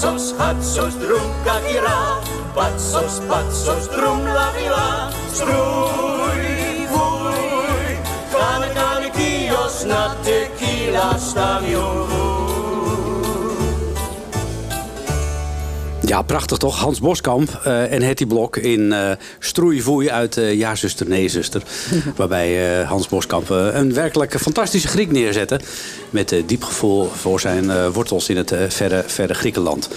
Gatsos, 0.00 0.32
gatsos, 0.32 0.94
drum, 0.94 1.30
kakira, 1.44 2.22
patsos, 2.54 3.20
patsos, 3.28 3.86
drum, 3.88 4.24
la 4.24 4.50
vila. 4.52 5.12
Strooi, 5.30 6.88
vooi, 6.88 7.98
kane, 8.32 8.72
kane, 8.72 9.10
kios, 9.10 9.84
na 9.84 10.16
tequila, 10.24 11.18
staniulvu. 11.18 12.09
Ja, 16.10 16.22
prachtig 16.22 16.58
toch? 16.58 16.78
Hans 16.78 17.00
Boskamp 17.00 17.60
eh, 17.64 17.92
en 17.92 18.02
Hetty 18.02 18.26
Blok 18.26 18.56
in 18.56 18.92
eh 18.92 19.10
Stroeivoei 19.38 20.10
uit 20.10 20.36
eh 20.36 20.54
Ja, 20.54 20.74
zuster, 20.74 21.08
nee, 21.08 21.28
zuster. 21.28 21.62
Waarbij 22.16 22.82
Hans 22.82 23.08
Boskamp 23.08 23.48
een 23.48 23.94
werkelijk 23.94 24.40
fantastische 24.40 24.88
Griek 24.88 25.10
neerzette. 25.10 25.60
Met 26.10 26.34
diep 26.46 26.62
gevoel 26.64 27.04
voor 27.04 27.40
zijn 27.40 27.92
wortels 27.92 28.28
in 28.28 28.36
het 28.36 28.54
verre, 28.68 29.04
verre 29.06 29.34
Griekenland. 29.34 29.88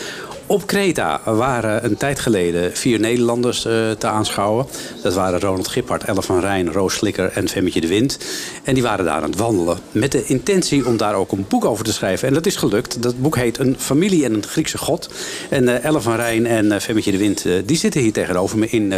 Op 0.45 0.67
Kreta 0.67 1.21
waren 1.25 1.85
een 1.85 1.97
tijd 1.97 2.19
geleden 2.19 2.73
vier 2.73 2.99
Nederlanders 2.99 3.65
eh, 3.65 3.91
te 3.91 4.07
aanschouwen. 4.07 4.65
Dat 5.01 5.13
waren 5.13 5.39
Ronald 5.39 5.67
Gippard, 5.67 6.03
Elle 6.03 6.21
van 6.21 6.39
Rijn, 6.39 6.71
Roos 6.71 6.95
Slikker 6.95 7.31
en 7.31 7.49
Femmetje 7.49 7.81
de 7.81 7.87
Wind. 7.87 8.17
En 8.63 8.73
die 8.73 8.83
waren 8.83 9.05
daar 9.05 9.21
aan 9.21 9.29
het 9.29 9.35
wandelen. 9.35 9.77
Met 9.91 10.11
de 10.11 10.25
intentie 10.25 10.87
om 10.87 10.97
daar 10.97 11.15
ook 11.15 11.31
een 11.31 11.45
boek 11.47 11.65
over 11.65 11.85
te 11.85 11.93
schrijven. 11.93 12.27
En 12.27 12.33
dat 12.33 12.45
is 12.45 12.55
gelukt. 12.55 13.01
Dat 13.01 13.21
boek 13.21 13.35
heet 13.35 13.59
Een 13.59 13.75
familie 13.79 14.25
en 14.25 14.33
een 14.33 14.43
Griekse 14.43 14.77
god. 14.77 15.09
En 15.49 15.67
eh 15.67 15.85
Elle 15.85 16.01
van 16.01 16.15
Rijn 16.15 16.45
en 16.45 16.71
eh, 16.71 16.79
Femmetje 16.79 17.11
de 17.11 17.17
Wind 17.17 17.45
die 17.65 17.77
zitten 17.77 18.01
hier 18.01 18.13
tegenover 18.13 18.57
me 18.57 18.67
in 18.69 18.93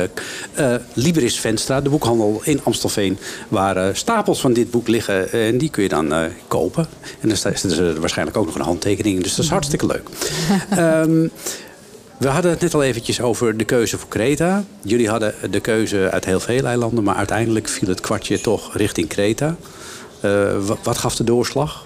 Liberis 0.93 1.39
Venstra, 1.39 1.81
de 1.81 1.89
boekhandel 1.89 2.41
in 2.43 2.59
Amstelveen. 2.63 3.17
Waar 3.47 3.95
stapels 3.95 4.39
van 4.39 4.53
dit 4.53 4.71
boek 4.71 4.87
liggen. 4.87 5.31
en 5.31 5.57
die 5.57 5.69
kun 5.69 5.83
je 5.83 5.89
dan 5.89 6.13
kopen. 6.47 6.87
En 7.19 7.29
er 7.29 7.37
staat 7.37 7.63
er 7.63 7.89
is 7.91 7.99
waarschijnlijk 7.99 8.37
ook 8.37 8.45
nog 8.45 8.55
een 8.55 8.61
handtekening 8.61 9.15
in. 9.15 9.21
Dus 9.21 9.35
dat 9.35 9.45
is 9.45 9.51
hartstikke 9.51 9.85
leuk. 9.85 10.09
Ehm, 10.69 11.27
we 12.17 12.27
hadden 12.27 12.51
het 12.51 12.61
net 12.61 12.73
al 12.73 12.83
eventjes 12.83 13.21
over 13.21 13.57
de 13.57 13.63
keuze 13.63 13.97
voor 13.97 14.09
Kreta. 14.09 14.63
Jullie 14.81 15.09
hadden 15.09 15.33
de 15.51 15.59
keuze 15.59 16.09
uit 16.11 16.25
heel 16.25 16.39
veel 16.39 16.65
eilanden, 16.65 17.03
maar 17.03 17.15
uiteindelijk 17.15 17.67
viel 17.67 17.87
het 17.89 18.01
kwartje 18.01 18.41
toch 18.41 18.77
richting 18.77 19.07
Kreta. 19.07 19.55
Eh, 20.19 20.31
wa- 20.65 20.77
wat 20.83 20.97
gaf 20.97 21.15
de 21.15 21.23
doorslag? 21.23 21.85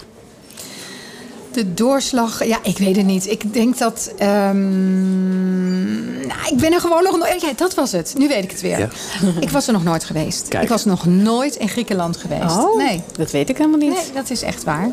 De 1.51 1.73
doorslag, 1.73 2.45
ja, 2.45 2.57
ik 2.63 2.77
weet 2.77 2.95
het 2.95 3.05
niet. 3.05 3.29
Ik 3.29 3.53
denk 3.53 3.77
dat. 3.77 4.11
ehm, 4.17 6.27
nou, 6.27 6.39
ik 6.51 6.57
ben 6.57 6.73
er 6.73 6.79
gewoon 6.79 7.03
nog 7.03 7.17
nooit. 7.17 7.41
Ja, 7.41 7.47
dat 7.55 7.73
was 7.73 7.91
het. 7.91 8.13
Nu 8.17 8.27
weet 8.27 8.43
ik 8.43 8.51
het 8.51 8.61
weer. 8.61 8.79
Ja. 8.79 8.89
Ik 9.39 9.49
was 9.49 9.67
er 9.67 9.73
nog 9.73 9.83
nooit 9.83 10.03
geweest. 10.03 10.47
Kijk. 10.47 10.63
Ik 10.63 10.69
was 10.69 10.85
nog 10.85 11.05
nooit 11.05 11.55
in 11.55 11.69
Griekenland 11.69 12.17
geweest. 12.17 12.57
Oh, 12.57 12.77
Nee. 12.77 13.01
dat 13.17 13.31
weet 13.31 13.49
ik 13.49 13.57
helemaal 13.57 13.79
niet. 13.79 13.93
Nee, 13.93 14.11
dat 14.13 14.29
is 14.29 14.41
echt 14.41 14.63
waar. 14.63 14.89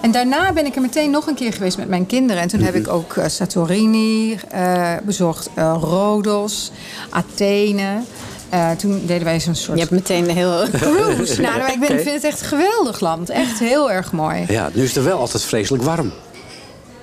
En 0.00 0.10
daarna 0.10 0.52
ben 0.52 0.66
ik 0.66 0.74
er 0.74 0.80
meteen 0.82 1.10
nog 1.10 1.26
een 1.26 1.34
keer 1.34 1.52
geweest 1.52 1.76
met 1.78 1.88
mijn 1.88 2.06
kinderen. 2.06 2.42
En 2.42 2.48
toen 2.48 2.60
heb 2.60 2.74
ik 2.74 2.88
ook 2.88 3.16
eh, 3.16 3.28
Santorini 3.28 4.38
eh, 4.50 4.92
bezocht, 5.04 5.48
eh, 5.54 5.76
Rhodos, 5.80 6.70
Athene. 7.10 8.00
Eh, 8.48 8.70
toen 8.70 9.02
deden 9.06 9.24
wij 9.24 9.40
zo'n 9.40 9.54
soort 9.54 9.76
Je 9.78 9.84
hebt 9.84 9.94
meteen 9.94 10.28
een 10.28 10.36
heel... 10.36 10.62
cruise. 10.80 11.40
Nou, 11.40 11.58
maar 11.58 11.72
ik 11.72 11.80
ben, 11.80 11.88
vind 11.88 12.04
het 12.14 12.24
echt 12.24 12.40
een 12.40 12.46
geweldig 12.46 13.00
land. 13.00 13.30
Echt 13.30 13.58
heel 13.58 13.90
erg 13.90 14.12
mooi. 14.12 14.44
Ja, 14.48 14.70
nu 14.72 14.82
is 14.82 14.88
het 14.88 14.96
er 14.96 15.04
wel 15.04 15.18
altijd 15.18 15.42
vreselijk 15.42 15.82
warm. 15.82 16.12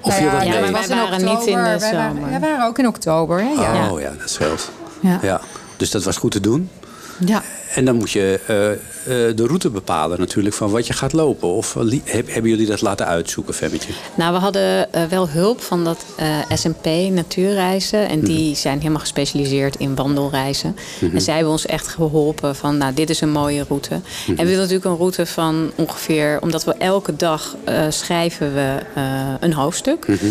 Of 0.01 0.09
Nou 0.09 0.21
viel 0.21 0.31
dat 0.39 0.47
ja, 0.47 0.59
mee? 0.61 0.71
maar 0.71 0.87
wij 0.87 0.97
waren 0.97 1.25
niet 1.25 1.45
in 1.47 1.55
de 1.55 1.61
Wij 1.61 1.79
waren- 1.79 2.15
zomer. 2.15 2.29
Wij 2.29 2.39
waren 2.39 2.65
ook 2.65 2.79
in 2.79 2.87
oktober, 2.87 3.39
hè? 3.39 3.49
Ja. 3.61 3.91
Oh 3.91 3.99
ja, 4.01 4.11
dat 4.19 4.29
scheelt. 4.29 4.71
Ja. 4.99 5.19
Ja. 5.21 5.41
Dus 5.77 5.91
dat 5.91 6.03
was 6.03 6.17
goed 6.17 6.31
te 6.31 6.39
doen. 6.39 6.69
ja. 7.25 7.41
En 7.73 7.85
dan 7.85 7.95
moet 7.95 8.11
je 8.11 8.39
eh, 8.47 8.71
eh, 8.71 8.77
de 9.35 9.45
route 9.45 9.69
bepalen 9.69 10.19
natuurlijk 10.19 10.55
van 10.55 10.71
wat 10.71 10.87
je 10.87 10.93
gaat 10.93 11.13
lopen. 11.13 11.47
Of 11.49 11.73
heb- 12.03 12.31
hebben 12.31 12.51
jullie 12.51 12.65
dat 12.67 12.81
laten 12.81 13.05
uitzoeken, 13.05 13.53
Femmetje? 13.53 13.93
Nou, 14.15 14.33
we 14.33 14.39
hadden 14.39 14.93
eh, 14.93 15.03
wel 15.05 15.29
hulp 15.29 15.61
van 15.61 15.83
dat 15.83 16.05
SMP 16.53 16.85
Natuurreizen. 17.11 18.09
En 18.09 18.19
die 18.21 18.49
Mhm. 18.49 18.55
zijn 18.59 18.77
helemaal 18.77 18.99
gespecialiseerd 18.99 19.75
in 19.75 19.95
wandelreizen. 19.95 20.75
En 21.13 21.21
zij 21.21 21.33
hebben 21.33 21.51
ons 21.51 21.65
echt 21.65 21.87
geholpen 21.87 22.55
van, 22.55 22.77
nou, 22.77 22.93
dit 22.93 23.09
is 23.09 23.21
een 23.21 23.31
mooie 23.31 23.63
route. 23.67 23.93
Mhm. 23.93 24.29
En 24.29 24.35
we 24.37 24.43
willen 24.43 24.57
natuurlijk 24.57 24.85
een 24.85 24.97
route 24.97 25.25
van 25.25 25.71
ongeveer... 25.75 26.37
Omdat 26.41 26.63
we 26.63 26.73
elke 26.77 27.15
dag 27.15 27.55
schrijven 27.89 28.53
we 28.53 28.77
een 29.39 29.53
hoofdstuk. 29.53 30.07
Mhm. 30.07 30.25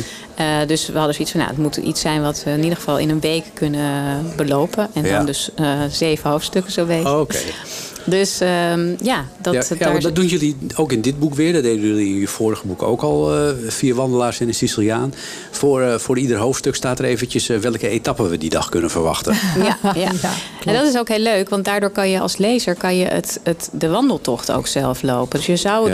Dus 0.66 0.86
we 0.86 0.96
hadden 0.96 1.14
zoiets 1.14 1.30
van, 1.32 1.40
nou, 1.40 1.52
het 1.52 1.62
moet 1.62 1.76
iets 1.76 2.00
zijn 2.00 2.22
wat 2.22 2.42
we 2.44 2.50
in 2.50 2.62
ieder 2.62 2.76
geval 2.76 2.98
in 2.98 3.10
een 3.10 3.20
week 3.20 3.44
kunnen 3.54 3.92
belopen. 4.36 4.88
En 4.94 5.04
Ja. 5.04 5.16
dan 5.16 5.26
dus 5.26 5.50
zeven 5.90 6.30
hoofdstukken 6.30 6.72
zo 6.72 6.86
weten. 6.86 7.20
Oké. 7.20 7.31
Dus 8.04 8.40
ehm, 8.40 8.94
ja, 9.02 9.26
dat... 9.40 9.54
ja, 9.54 9.62
ja, 9.68 9.76
daar 9.78 9.90
want 9.90 10.02
dat 10.02 10.14
doen 10.14 10.26
jullie 10.26 10.56
ook 10.76 10.92
in 10.92 11.00
dit 11.00 11.18
boek 11.18 11.34
weer. 11.34 11.52
Dat 11.52 11.62
deden 11.62 11.86
jullie 11.86 12.08
in 12.08 12.20
je 12.20 12.28
vorige 12.28 12.66
boek 12.66 12.82
ook 12.82 13.02
al. 13.02 13.34
eh, 13.34 13.48
vier 13.66 13.94
wandelaars 13.94 14.40
en 14.40 14.48
een 14.48 14.54
Siciliaan. 14.54 15.14
Voor, 15.50 15.82
eh, 15.82 15.98
voor 15.98 16.18
ieder 16.18 16.36
hoofdstuk 16.36 16.74
staat 16.74 16.98
er 16.98 17.04
eventjes 17.04 17.48
eh, 17.48 17.58
welke 17.58 17.88
etappe 17.88 18.28
we 18.28 18.38
die 18.38 18.50
dag 18.50 18.68
kunnen 18.68 18.90
verwachten. 18.90 19.34
Ja, 19.62 19.78
ja. 19.94 20.10
en 20.64 20.74
dat 20.74 20.86
is 20.86 20.96
ook 20.96 21.08
heel 21.08 21.18
leuk, 21.18 21.48
want 21.48 21.64
daardoor 21.64 21.90
kan 21.90 22.10
je 22.10 22.20
als 22.20 22.36
lezer 22.36 22.74
kan 22.74 22.96
je 22.96 23.04
het, 23.04 23.40
het, 23.42 23.68
de 23.72 23.88
wandeltocht 23.88 24.52
ook 24.52 24.66
zelf 24.66 25.02
lopen. 25.02 25.38
Dus 25.38 25.46
je 25.46 25.56
zou 25.56 25.90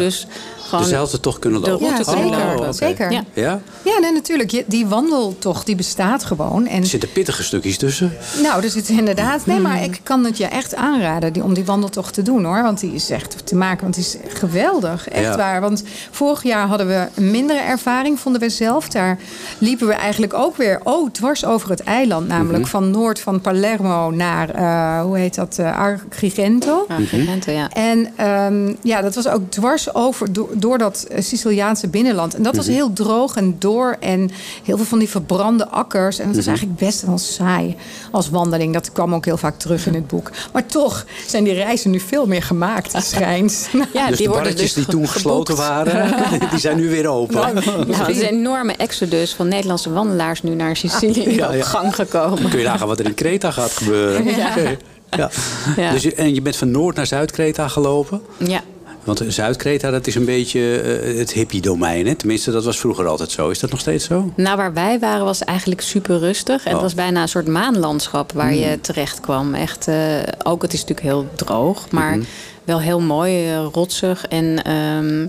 Dus 0.71 0.79
gewoon 0.79 0.85
Dezelfde 0.85 1.21
toch 1.21 1.39
kunnen 1.39 1.63
de 1.63 1.71
lopen. 1.71 1.87
route 1.89 2.11
Ja, 2.11 2.17
zeker. 2.17 2.59
oké. 2.59 2.73
zeker. 2.73 3.11
Ja. 3.13 3.25
Ja, 3.35 3.61
Ja? 3.85 3.99
nee, 3.99 4.13
natuurlijk. 4.13 4.65
Die 4.67 4.87
wandeltocht 4.87 5.67
die 5.67 5.75
bestaat 5.77 6.25
gewoon. 6.25 6.67
En 6.67 6.81
Er 6.81 6.87
zitten 6.87 7.13
pittige 7.13 7.43
stukjes 7.43 7.77
tussen. 7.77 8.13
nou, 8.43 8.63
er 8.63 8.71
zit 8.71 8.89
inderdaad. 8.89 9.47
Nee, 9.47 9.59
maar 9.61 9.83
ik 9.83 10.01
kan 10.03 10.25
het 10.25 10.37
je 10.39 10.47
echt 10.47 10.75
aanraden 10.75 11.33
die, 11.33 11.43
om 11.45 11.55
die 11.55 11.65
wandeltocht 11.65 12.15
te 12.15 12.23
doen 12.23 12.45
hoor. 12.45 12.63
Want 12.63 12.81
die 12.81 12.93
is 12.95 13.11
echt 13.11 13.47
te 13.47 13.55
maken. 13.57 13.83
Want 13.83 13.95
die 13.95 14.05
is 14.05 14.17
geweldig. 14.39 15.09
Echt 15.09 15.25
Ja. 15.25 15.37
waar. 15.37 15.61
Want 15.61 15.83
vorig 16.11 16.43
jaar 16.43 16.67
hadden 16.67 16.87
we 16.87 17.07
een 17.15 17.31
mindere 17.31 17.59
ervaring, 17.61 18.21
vonden 18.21 18.41
we 18.41 18.49
zelf. 18.49 18.89
Daar 18.89 19.19
liepen 19.59 19.87
we 19.87 19.93
eigenlijk 19.95 20.35
ook 20.35 20.57
weer. 20.57 20.81
Oh, 20.83 21.11
dwars 21.11 21.45
over 21.45 21.71
het 21.71 21.83
eiland. 21.83 22.29
Namelijk 22.29 22.63
Mhm. 22.63 22.71
van 22.71 22.91
noord 22.91 23.21
van 23.21 23.41
Palermo 23.41 24.11
naar, 24.11 24.51
eh, 24.51 25.03
hoe 25.03 25.19
heet 25.19 25.35
dat? 25.35 25.59
eh, 25.59 25.79
Agrigento. 25.81 26.85
Ja, 26.89 26.95
Agrigento, 26.95 27.53
ja. 27.53 27.69
En 27.71 28.09
ehm, 28.17 28.75
ja, 28.83 29.01
dat 29.01 29.15
was 29.15 29.29
ook 29.29 29.51
dwars 29.51 29.95
over 29.95 30.33
door, 30.33 30.49
door 30.61 30.79
dat 30.79 31.03
eh, 31.11 31.23
Siciliaanse 31.23 31.89
binnenland. 31.89 32.35
En 32.35 32.43
dat 32.43 32.57
was 32.57 32.67
heel 32.67 32.93
droog 32.93 33.37
en 33.37 33.57
door 33.59 33.97
en 34.01 34.31
heel 34.65 34.77
veel 34.77 34.87
van 34.87 34.99
die 34.99 35.09
verbrande 35.09 35.69
akkers. 35.69 36.19
En 36.19 36.27
het 36.27 36.37
was 36.37 36.47
eigenlijk 36.47 36.79
best 36.79 37.03
wel 37.03 37.19
saai 37.19 37.77
als 38.11 38.31
wandeling. 38.31 38.73
Dat 38.73 38.93
kwam 38.93 39.15
ook 39.15 39.25
heel 39.25 39.37
vaak 39.37 39.59
terug 39.59 39.87
in 39.87 39.95
het 39.95 40.07
boek. 40.07 40.31
Maar 40.53 40.67
toch 40.67 41.05
zijn 41.27 41.45
die 41.45 41.53
reizen 41.53 41.91
nu 41.91 42.01
veel 42.01 42.27
meer 42.27 42.43
gemaakt, 42.43 42.93
het 42.93 43.05
schijnt. 43.05 43.69
Ja, 43.93 44.09
dus 44.09 44.17
die 44.19 44.27
de 44.27 44.33
barretjes 44.33 44.73
dus 44.73 44.85
die 44.85 44.87
toen 44.95 45.07
ge- 45.07 45.13
gesloten 45.13 45.57
waren, 45.57 46.15
die 46.51 46.59
zijn 46.59 46.77
nu 46.77 46.89
weer 46.91 47.09
open. 47.09 47.37
Ja, 47.37 48.01
er 48.03 48.09
is 48.09 48.21
een 48.21 48.29
enorme 48.29 48.73
exodus 48.73 49.35
van 49.35 49.49
Nederlandse 49.49 49.93
wandelaars 49.93 50.43
nu 50.43 50.55
naar 50.55 50.77
Sicilië 50.77 51.35
Ja, 51.35 51.53
ja. 51.53 51.57
op 51.57 51.63
gang 51.63 51.95
gekomen. 51.95 52.49
Kun 52.51 52.59
je 52.59 52.65
nagaan 52.65 52.87
wat 52.89 52.99
er 52.99 53.05
in 53.07 53.15
Kreta 53.15 53.51
gaat 53.51 53.71
gebeuren. 53.71 54.25
Ja. 54.25 54.55
Ja. 55.17 55.31
Ja. 55.77 55.91
Dus 55.91 56.03
je, 56.03 56.15
en 56.15 56.35
je 56.35 56.43
bent 56.43 56.57
van 56.57 56.71
Noord 56.71 56.97
naar 56.97 57.07
Zuid-Kreta 57.07 57.69
gelopen. 57.69 58.21
Ja. 58.37 58.61
Want 59.09 59.23
Zuid-Kreta, 59.27 59.91
dat 59.91 60.07
is 60.07 60.15
een 60.15 60.25
beetje 60.25 60.81
eh, 60.81 61.19
het 61.19 61.33
hippie-domein. 61.33 62.07
Hè? 62.07 62.15
Tenminste, 62.15 62.51
dat 62.51 62.65
was 62.65 62.79
vroeger 62.79 63.07
altijd 63.07 63.31
zo. 63.31 63.49
Is 63.49 63.59
dat 63.59 63.71
nog 63.71 63.81
steeds 63.81 64.05
zo? 64.05 64.33
Nou, 64.37 64.57
waar 64.57 64.73
wij 64.73 64.99
waren 64.99 65.25
was 65.25 65.45
eigenlijk 65.45 65.81
super 65.81 66.19
rustig. 66.19 66.65
En 66.65 66.69
Oh. 66.69 66.73
Het 66.73 66.83
was 66.83 66.95
bijna 66.95 67.23
een 67.23 67.29
soort 67.29 67.47
maanlandschap 67.47 68.33
waar 68.33 68.55
je 68.55 68.81
terecht 68.81 69.21
kwam. 69.21 69.55
Echt, 69.55 69.89
eh, 69.89 69.97
ook 70.43 70.63
het 70.63 70.73
is 70.73 70.81
natuurlijk 70.81 71.07
heel 71.07 71.27
droog, 71.35 71.91
maar 71.91 72.19
wel 72.65 72.81
heel 72.81 73.01
mooi, 73.01 73.51
eh, 73.51 73.67
rotsig. 73.73 74.27
En 74.27 74.65
ehm, 74.65 75.27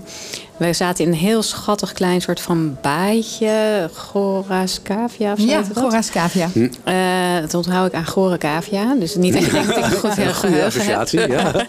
We 0.60 0.72
zaten 0.72 1.04
in 1.04 1.10
een 1.10 1.16
heel 1.16 1.42
schattig 1.42 1.92
klein 1.92 2.20
soort 2.20 2.40
van 2.40 2.76
baaitje. 2.82 3.88
Gorascavia 3.94 5.32
of 5.32 5.38
zo 5.38 5.44
Ja, 5.46 5.62
dat? 5.62 5.78
Gorascavia. 5.78 6.48
Eh, 6.84 7.40
dat 7.40 7.54
onthoud 7.54 7.86
ik 7.86 7.94
aan 7.94 8.06
Goracavia. 8.06 8.94
Dus 8.94 9.14
niet 9.14 9.32
dat 9.32 9.42
ik 9.42 9.52
een 9.76 9.90
goed 9.92 10.14
heel 10.14 10.34
Goede 10.34 10.64
associatie, 10.64 11.28
ja. 11.28 11.52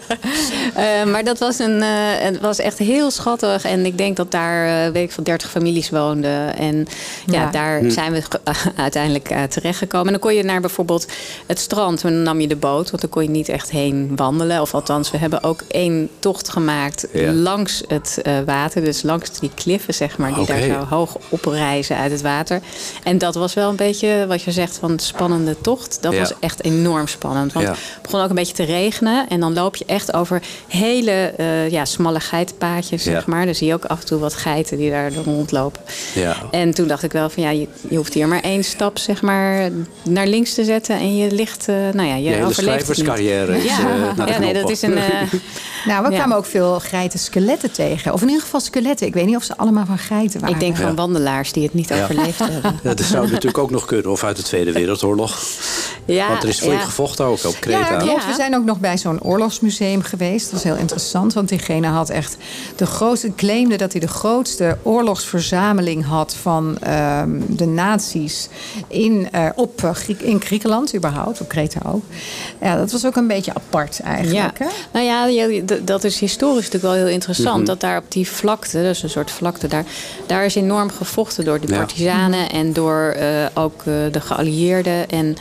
Eh, 0.74 1.04
maar 1.04 1.24
dat 1.24 1.38
was, 1.38 1.58
een, 1.58 1.82
eh, 1.82 1.88
het 2.18 2.40
was 2.40 2.58
echt 2.58 2.78
heel 2.78 3.10
schattig. 3.10 3.64
En 3.64 3.86
ik 3.86 3.98
denk 3.98 4.16
dat 4.16 4.30
daar, 4.30 4.86
uh, 4.86 4.92
weet 4.92 5.04
ik 5.04 5.12
van 5.12 5.24
30 5.24 5.50
families 5.50 5.90
woonden. 5.90 6.56
En 6.56 6.86
ja, 7.26 7.42
Ja. 7.42 7.50
daar 7.50 7.78
Hm. 7.78 7.90
zijn 7.90 8.12
we 8.12 8.22
uiteindelijk 8.76 9.30
uh, 9.32 9.42
terechtgekomen. 9.42 10.06
En 10.06 10.12
dan 10.12 10.20
kon 10.20 10.34
je 10.34 10.42
naar 10.42 10.60
bijvoorbeeld 10.60 11.06
het 11.46 11.58
strand. 11.58 12.04
En 12.04 12.10
dan 12.12 12.22
nam 12.22 12.40
je 12.40 12.48
de 12.48 12.56
boot, 12.56 12.90
want 12.90 13.00
dan 13.02 13.10
kon 13.10 13.22
je 13.22 13.28
niet 13.30 13.48
echt 13.48 13.70
heen 13.70 14.12
wandelen. 14.16 14.60
Of 14.60 14.74
althans, 14.74 15.10
we 15.10 15.18
hebben 15.18 15.42
ook 15.44 15.62
één 15.68 16.08
tocht 16.18 16.48
gemaakt 16.48 17.06
Ja. 17.12 17.32
langs 17.32 17.82
het 17.88 18.18
eh, 18.22 18.32
Dus 18.84 19.02
langs 19.02 19.38
die 19.40 19.50
kliffen, 19.54 19.94
zeg 19.94 20.18
maar, 20.18 20.34
die 20.34 20.46
daar 20.46 20.62
zo 20.62 20.86
hoog 20.88 21.16
oprijzen 21.28 21.96
uit 21.96 22.10
het 22.12 22.20
water. 22.22 22.60
En 23.02 23.18
dat 23.18 23.34
was 23.34 23.54
wel 23.54 23.68
een 23.68 23.76
beetje, 23.76 24.24
wat 24.28 24.42
je 24.42 24.50
zegt, 24.52 24.78
van 24.78 24.98
spannende 24.98 25.56
tocht. 25.60 25.98
Dat 26.00 26.12
Ja. 26.12 26.18
was 26.18 26.32
echt 26.40 26.64
enorm 26.64 27.06
spannend. 27.08 27.52
Want 27.52 27.66
Ja. 27.66 27.72
het 27.72 28.02
begon 28.02 28.20
ook 28.20 28.28
een 28.28 28.34
beetje 28.34 28.54
te 28.54 28.62
regenen. 28.64 29.28
En 29.28 29.40
dan 29.40 29.52
loop 29.54 29.76
je 29.76 29.84
echt 29.86 30.14
over 30.14 30.42
hele 30.68 31.10
eh, 31.36 31.70
ja, 31.70 31.84
smalle 31.84 32.20
geitenpaadjes, 32.20 33.02
zeg 33.02 33.14
Ja. 33.14 33.22
maar. 33.26 33.44
Dan 33.44 33.54
zie 33.54 33.66
je 33.66 33.74
ook 33.74 33.84
af 33.84 34.00
en 34.00 34.06
toe 34.06 34.18
wat 34.18 34.34
geiten 34.34 34.76
die 34.76 34.90
daar 34.90 35.12
rondlopen. 35.24 35.82
Ja. 36.14 36.36
En 36.50 36.74
toen 36.74 36.88
dacht 36.88 37.02
ik 37.02 37.12
wel 37.12 37.30
van 37.30 37.42
ja, 37.42 37.50
je, 37.50 37.68
je 37.88 37.96
hoeft 37.96 38.14
hier 38.14 38.28
maar 38.28 38.40
één 38.40 38.64
stap 38.64 38.98
zeg 38.98 39.22
maar 39.22 39.70
naar 40.02 40.26
links 40.26 40.54
te 40.54 40.64
zetten. 40.64 40.96
En 40.96 41.16
je 41.16 41.30
ligt, 41.30 41.68
eh, 41.68 41.74
nou 41.92 42.08
ja, 42.08 42.14
je, 42.14 42.30
Je 42.30 42.46
schrijverscarrière 42.52 43.56
is, 43.56 43.62
de 43.62 44.22
ja 44.26 44.38
nee, 44.38 44.52
dat 44.54 44.70
is 44.70 44.82
een... 44.82 44.96
eh, 44.96 45.02
Nou, 45.84 46.04
we 46.04 46.10
Ja. 46.10 46.16
kwamen 46.16 46.36
ook 46.36 46.46
veel 46.46 46.80
geiten 46.80 47.18
skeletten 47.18 47.72
tegen. 47.72 48.12
Of 48.12 48.20
in 48.22 48.26
ieder 48.28 48.42
geval 48.42 48.60
skeletten. 48.72 49.06
Ik 49.06 49.14
weet 49.14 49.26
niet 49.26 49.36
of 49.36 49.42
ze 49.42 49.56
allemaal 49.56 49.86
van 49.86 49.98
geiten 49.98 50.40
waren. 50.40 50.54
ik 50.54 50.60
denk 50.60 50.76
van 50.76 50.86
Ja. 50.86 50.94
wandelaars 50.94 51.52
die 51.52 51.62
het 51.62 51.74
niet 51.74 51.88
Ja. 51.88 52.02
overleefd 52.02 52.38
hebben. 52.38 52.74
Ja, 52.82 52.94
dat 52.94 53.00
zou 53.06 53.26
natuurlijk 53.30 53.58
ook 53.58 53.70
nog 53.70 53.84
kunnen. 53.84 54.10
Of 54.10 54.24
uit 54.24 54.36
de 54.36 54.42
Tweede 54.42 54.72
Wereldoorlog. 54.72 55.42
Ja, 56.04 56.28
Want 56.28 56.42
er 56.42 56.48
is 56.48 56.58
flink 56.58 56.72
ja. 56.78 56.84
gevochten 56.84 57.24
ook 57.24 57.44
op 57.44 57.56
Kreta. 57.60 58.02
Ja. 58.02 58.14
We 58.14 58.34
zijn 58.36 58.56
ook 58.56 58.64
nog 58.64 58.80
bij 58.80 58.98
zo'n 58.98 59.22
oorlogsmuseum 59.22 60.02
geweest. 60.02 60.44
Dat 60.44 60.52
was 60.52 60.62
heel 60.62 60.76
interessant, 60.80 61.32
want 61.32 61.48
diegene 61.48 61.86
had 61.86 62.10
echt 62.10 62.36
de 62.76 62.86
grootste, 62.86 63.34
claimde 63.34 63.76
dat 63.76 63.92
hij 63.92 64.00
de 64.00 64.08
grootste 64.08 64.78
oorlogsverzameling 64.82 66.04
had 66.06 66.34
van 66.42 66.78
ehm, 66.78 67.40
de 67.48 67.66
nazi's 67.66 68.48
in, 68.88 69.28
eh, 69.32 69.46
op, 69.54 69.84
eh, 69.84 69.90
Griek- 69.94 70.20
in 70.22 70.40
Griekenland 70.40 70.94
überhaupt, 70.94 71.40
op 71.40 71.48
Kreta 71.48 71.80
ook. 71.86 72.02
Ja, 72.60 72.76
dat 72.76 72.92
was 72.92 73.06
ook 73.06 73.16
een 73.16 73.26
beetje 73.26 73.54
apart 73.54 74.00
eigenlijk. 74.00 74.58
Ja, 74.58 74.66
Hè? 74.66 74.70
nou 74.92 75.06
ja, 75.06 75.60
dat 75.82 76.04
is 76.04 76.18
historisch 76.20 76.64
natuurlijk 76.70 76.94
wel 76.94 77.04
heel 77.04 77.14
interessant. 77.14 77.56
Mhm. 77.56 77.64
Dat 77.66 77.80
daar 77.80 77.98
op 77.98 78.04
die 78.08 78.28
vlakte, 78.66 78.88
dus 78.88 79.02
een 79.02 79.10
soort 79.10 79.30
vlakte, 79.30 79.66
daar, 79.68 79.84
daar 80.26 80.44
is 80.44 80.54
enorm 80.54 80.90
gevochten 80.90 81.44
door 81.44 81.60
de 81.60 81.66
Ja. 81.72 81.78
partisanen 81.78 82.50
en 82.50 82.72
door 82.72 83.14
eh, 83.16 83.26
ook 83.54 83.78
eh, 83.84 83.92
de 84.12 84.20
geallieerden. 84.20 85.10
En 85.10 85.36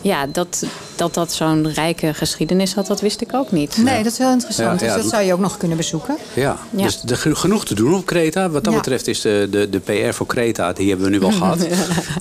ja, 0.00 0.26
dat 0.32 0.64
dat, 0.96 1.14
dat 1.14 1.32
zo'n 1.32 1.72
rijke 1.72 2.14
geschiedenis 2.14 2.74
had, 2.74 2.86
dat 2.86 3.00
wist 3.00 3.20
ik 3.20 3.34
ook 3.34 3.52
niet. 3.52 3.76
Nee, 3.84 4.02
dat 4.02 4.12
is 4.12 4.18
heel 4.18 4.30
interessant. 4.32 4.80
Ja, 4.80 4.86
ja, 4.86 4.94
dus 4.94 5.02
dat 5.02 5.12
zou 5.12 5.24
je 5.24 5.32
ook 5.32 5.38
nog 5.40 5.56
kunnen 5.56 5.76
bezoeken. 5.76 6.16
Ja, 6.34 6.56
Ja. 6.70 6.82
dus 6.84 7.02
er 7.08 7.16
ge- 7.16 7.34
genoeg 7.34 7.64
te 7.64 7.74
doen 7.74 7.94
op 7.94 8.06
Kreta. 8.06 8.48
Wat 8.50 8.64
dat 8.64 8.72
Ja. 8.72 8.78
betreft 8.78 9.06
is 9.06 9.20
de, 9.20 9.48
de, 9.50 9.68
de 9.70 9.78
PR 9.78 10.12
voor 10.14 10.26
Kreta, 10.26 10.72
die 10.72 10.88
hebben 10.88 11.10
we 11.10 11.16
nu 11.16 11.22
al 11.24 11.30
gehad. 11.40 11.58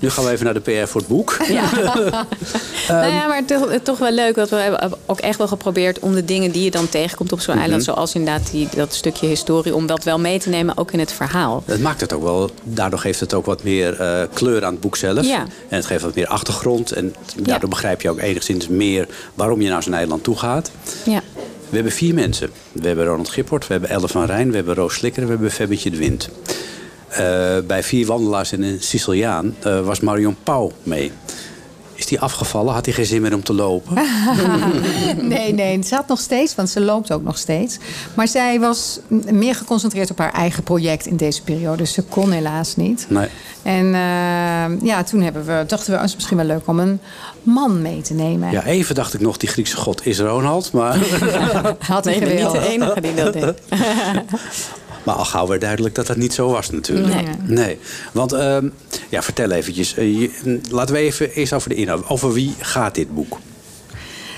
Nu 0.01 0.09
gaan 0.09 0.23
we 0.25 0.31
even 0.31 0.45
naar 0.45 0.53
de 0.53 0.59
PR 0.59 0.87
voor 0.87 1.01
het 1.01 1.09
boek. 1.09 1.37
Ja. 1.47 1.63
Ehm, 1.73 2.11
nou 3.01 3.13
ja, 3.13 3.27
maar 3.27 3.45
toch, 3.45 3.67
toch 3.83 3.97
wel 3.97 4.11
leuk 4.11 4.35
dat 4.35 4.49
we 4.49 4.55
hebben 4.55 4.91
ook 5.05 5.19
echt 5.19 5.37
wel 5.37 5.47
geprobeerd 5.47 5.99
om 5.99 6.13
de 6.13 6.25
dingen 6.25 6.51
die 6.51 6.63
je 6.63 6.71
dan 6.71 6.89
tegenkomt 6.89 7.31
op 7.31 7.39
zo'n 7.39 7.53
Mhm. 7.53 7.63
eiland, 7.63 7.83
zoals 7.83 8.15
inderdaad 8.15 8.51
die, 8.51 8.67
dat 8.75 8.93
stukje 8.93 9.27
historie, 9.27 9.75
om 9.75 9.87
dat 9.87 10.03
wel 10.03 10.19
mee 10.19 10.28
te 10.37 10.49
nemen, 10.49 10.77
ook 10.77 10.91
in 10.91 10.99
het 10.99 11.11
verhaal. 11.11 11.63
Het 11.65 11.81
maakt 11.81 12.01
het 12.01 12.13
ook 12.13 12.23
wel, 12.23 12.49
daardoor 12.63 12.99
geeft 12.99 13.19
het 13.19 13.33
ook 13.33 13.45
wat 13.45 13.63
meer 13.63 14.01
eh, 14.01 14.21
kleur 14.33 14.65
aan 14.65 14.71
het 14.71 14.81
boek 14.81 14.95
zelf. 14.95 15.25
Ja. 15.25 15.41
En 15.41 15.75
het 15.75 15.85
geeft 15.85 16.03
wat 16.03 16.15
meer 16.15 16.27
achtergrond. 16.27 16.91
En 16.91 17.15
daardoor 17.35 17.69
begrijp 17.69 18.01
je 18.01 18.09
ook 18.09 18.19
enigszins 18.19 18.67
meer 18.67 19.07
waarom 19.33 19.61
je 19.61 19.69
naar 19.69 19.83
zo'n 19.83 19.93
eiland 19.93 20.23
toe 20.23 20.37
gaat. 20.37 20.71
Ja. 21.05 21.21
We 21.69 21.75
hebben 21.75 21.93
vier 21.93 22.13
mensen. 22.13 22.49
We 22.71 22.87
hebben 22.87 23.05
Ronald 23.05 23.29
Gipport, 23.29 23.67
we 23.67 23.71
hebben 23.71 23.89
Elle 23.89 24.07
van 24.07 24.25
Rijn, 24.25 24.49
we 24.49 24.55
hebben 24.55 24.75
Roos 24.75 24.93
Slikker 24.93 25.23
we 25.23 25.29
hebben 25.29 25.51
Febbetje 25.51 25.89
de 25.89 25.97
Wind. 25.97 26.29
Eh, 27.09 27.57
bij 27.67 27.83
vier 27.83 28.05
wandelaars 28.05 28.51
en 28.51 28.61
een 28.61 28.81
Siciliaan 28.81 29.55
eh, 29.59 29.81
was 29.81 29.99
Marion 29.99 30.35
Pauw 30.43 30.71
mee. 30.83 31.11
Is 31.99 32.05
die 32.05 32.19
afgevallen? 32.19 32.73
Had 32.73 32.85
hij 32.85 32.93
geen 32.93 33.05
zin 33.05 33.21
meer 33.21 33.33
om 33.33 33.43
te 33.43 33.53
lopen? 33.53 33.97
Nee, 35.21 35.53
nee, 35.53 35.83
ze 35.83 35.95
had 35.95 36.07
nog 36.07 36.19
steeds, 36.19 36.55
want 36.55 36.69
ze 36.69 36.81
loopt 36.81 37.11
ook 37.11 37.23
nog 37.23 37.37
steeds. 37.37 37.77
Maar 38.13 38.27
zij 38.27 38.59
was 38.59 38.99
meer 39.31 39.55
geconcentreerd 39.55 40.11
op 40.11 40.17
haar 40.17 40.33
eigen 40.33 40.63
project 40.63 41.05
in 41.05 41.15
deze 41.17 41.43
periode. 41.43 41.77
Dus 41.77 41.93
ze 41.93 42.01
kon 42.01 42.31
helaas 42.31 42.75
niet. 42.75 43.05
Nee. 43.09 43.27
En 43.63 43.85
eh, 43.85 44.81
ja, 44.87 45.03
toen 45.03 45.21
hebben 45.21 45.45
we, 45.45 45.63
dachten 45.67 45.91
we, 45.91 45.97
het 45.97 46.09
is 46.09 46.15
misschien 46.15 46.37
wel 46.37 46.45
leuk 46.45 46.67
om 46.67 46.79
een 46.79 46.99
man 47.43 47.81
mee 47.81 48.01
te 48.01 48.13
nemen. 48.13 48.51
Ja, 48.51 48.63
even 48.63 48.95
dacht 48.95 49.13
ik 49.13 49.19
nog, 49.19 49.37
die 49.37 49.49
Griekse 49.49 49.77
god 49.77 50.05
is 50.05 50.19
Ronald. 50.19 50.71
Maar, 50.71 50.97
Had 51.79 52.05
hij 52.05 52.19
Nee, 52.19 52.43
niet 52.43 52.51
de 52.51 52.67
enige 52.67 53.01
die 53.01 53.13
dat 53.13 53.33
deed. 53.33 53.53
maar 55.03 55.15
al 55.15 55.25
gauw 55.25 55.47
werd 55.47 55.61
duidelijk 55.61 55.95
dat 55.95 56.07
dat 56.07 56.17
niet 56.17 56.33
zo 56.33 56.49
was 56.51 56.69
natuurlijk. 56.69 57.13
Nee. 57.15 57.57
Nee. 57.57 57.77
Want, 58.11 58.31
ehm, 58.33 58.69
ja, 59.09 59.21
vertel 59.21 59.51
eventjes. 59.51 59.95
eh, 59.95 60.19
je- 60.19 60.59
laten 60.69 60.95
we 60.95 61.01
even 61.01 61.31
eerst 61.31 61.53
over 61.53 61.69
de 61.69 61.75
inhoud. 61.75 62.07
Over 62.09 62.33
wie 62.33 62.55
gaat 62.59 62.95
dit 62.95 63.13
boek? 63.13 63.37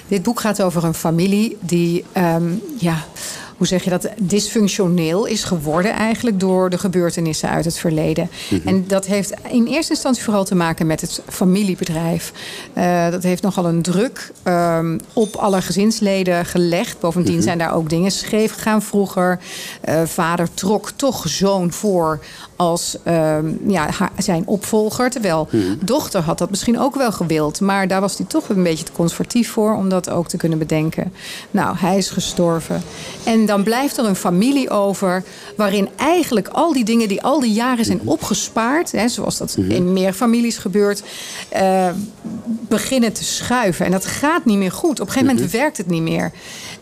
Dit 0.07 0.23
boek 0.23 0.39
gaat 0.39 0.61
over 0.61 0.83
een 0.83 0.93
familie 0.93 1.57
die, 1.59 2.03
ehm, 2.11 2.51
ja, 2.77 3.05
hoe 3.61 3.69
zeg 3.69 3.83
je 3.83 3.89
dat, 3.89 4.09
dysfunctioneel 4.17 5.25
is 5.25 5.43
geworden 5.43 5.91
eigenlijk 5.91 6.39
door 6.39 6.69
de 6.69 6.77
gebeurtenissen 6.77 7.49
uit 7.49 7.65
het 7.65 7.77
verleden. 7.77 8.29
En 8.65 8.87
dat 8.87 9.05
heeft 9.05 9.33
in 9.49 9.65
eerste 9.65 9.93
instantie 9.93 10.23
vooral 10.23 10.43
te 10.43 10.55
maken 10.55 10.87
met 10.87 11.01
het 11.01 11.21
familiebedrijf. 11.27 12.31
Eh, 12.73 13.09
dat 13.09 13.23
heeft 13.23 13.41
nogal 13.41 13.65
een 13.65 13.81
druk 13.81 14.31
ehm, 14.43 14.97
op 15.13 15.35
alle 15.35 15.61
gezinsleden 15.61 16.45
gelegd. 16.45 16.99
Bovendien 16.99 17.41
zijn 17.41 17.57
daar 17.57 17.73
ook 17.75 17.89
dingen 17.89 18.11
scheef 18.11 18.53
gegaan 18.53 18.81
vroeger. 18.81 19.39
Eh, 19.81 20.01
vader 20.05 20.53
trok 20.53 20.91
toch 20.95 21.23
zoon 21.27 21.71
voor 21.71 22.19
als 22.61 22.95
ehm, 23.03 23.53
ja, 23.67 23.89
haar- 23.89 24.11
zijn 24.17 24.47
opvolger. 24.47 25.09
Terwijl 25.09 25.49
dochter 25.79 26.21
had 26.21 26.37
dat 26.37 26.49
misschien 26.49 26.79
ook 26.79 26.95
wel 26.95 27.11
gewild. 27.11 27.59
Maar 27.59 27.87
daar 27.87 28.01
was 28.01 28.17
hij 28.17 28.25
toch 28.25 28.49
een 28.49 28.63
beetje 28.63 28.85
te 28.85 28.91
conservatief 28.91 29.51
voor 29.51 29.75
om 29.75 29.89
dat 29.89 30.09
ook 30.09 30.27
te 30.27 30.37
kunnen 30.37 30.57
bedenken. 30.57 31.13
Nou, 31.51 31.75
hij 31.77 31.97
is 31.97 32.09
gestorven. 32.09 32.81
En 33.23 33.45
dan 33.45 33.63
blijft 33.63 33.97
er 33.97 34.05
een 34.05 34.15
familie 34.15 34.69
over 34.69 35.23
waarin 35.57 35.89
eigenlijk 35.95 36.47
al 36.47 36.73
die 36.73 36.83
dingen 36.83 37.07
die 37.07 37.21
al 37.21 37.39
die 37.39 37.53
jaren 37.53 37.85
zijn 37.85 38.01
opgespaard, 38.05 38.91
hè, 38.91 39.07
zoals 39.07 39.37
dat 39.37 39.57
in 39.67 39.93
meer 39.93 40.13
families 40.13 40.57
gebeurt, 40.57 41.03
eh, 41.49 41.87
beginnen 42.67 43.13
te 43.13 43.23
schuiven. 43.23 43.85
En 43.85 43.91
dat 43.91 44.05
gaat 44.05 44.45
niet 44.45 44.57
meer 44.57 44.71
goed. 44.71 44.99
Op 44.99 45.07
een 45.07 45.13
gegeven 45.13 45.35
moment 45.35 45.51
werkt 45.51 45.77
het 45.77 45.87
niet 45.87 46.01
meer. 46.01 46.31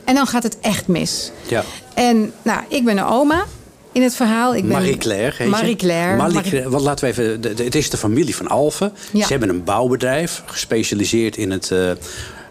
En 0.04 0.16
dan 0.16 0.28
gaat 0.28 0.44
het 0.44 0.60
echt 0.60 0.88
mis. 0.88 1.32
Ja. 1.48 1.64
En 1.94 2.32
nou, 2.42 2.62
ik 2.68 2.86
ben 2.86 2.98
een 2.98 3.06
oma 3.06 3.46
in 3.92 4.02
het 4.02 4.16
verhaal. 4.16 4.56
Ik 4.56 4.62
ben 4.62 4.72
Marie-Claire? 4.72 5.46
Marie-Claire. 5.48 6.70
Want 6.70 6.84
laten 6.84 7.06
we 7.06 7.12
even, 7.12 7.42
de- 7.42 7.54
de- 7.54 7.64
het 7.64 7.76
is 7.76 7.90
de 7.90 7.98
familie 7.98 8.36
van 8.36 8.48
Alphen. 8.48 8.94
Ja. 9.14 9.22
Ze 9.26 9.32
hebben 9.32 9.50
een 9.50 9.64
bouwbedrijf 9.64 10.44
gespecialiseerd 10.46 11.38
in 11.38 11.52
het 11.52 11.72
eh, 11.72 11.92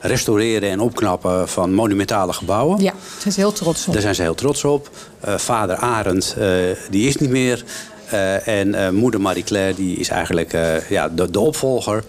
restaureren 0.00 0.70
en 0.70 0.80
opknappen 0.80 1.48
van 1.48 1.74
monumentale 1.74 2.32
gebouwen. 2.32 2.82
Ja, 2.82 2.92
daar 3.18 3.26
is 3.26 3.36
heel 3.36 3.52
trots 3.52 3.86
op. 3.86 3.92
Daar 3.92 4.02
zijn 4.02 4.14
ze 4.14 4.22
heel 4.22 4.34
trots 4.34 4.64
op. 4.64 4.90
Eh, 5.20 5.38
vader 5.38 5.76
Arend, 5.76 6.34
eh, 6.38 6.46
die 6.90 7.08
is 7.08 7.16
niet 7.16 7.30
meer. 7.30 7.64
En 8.44 8.94
moeder 8.94 9.20
Marie-Claire, 9.20 9.74
die 9.74 9.96
is 9.96 10.08
eigenlijk 10.08 10.52
ja, 10.88 11.08
de, 11.08 11.30
de 11.30 11.40
opvolger. 11.40 12.04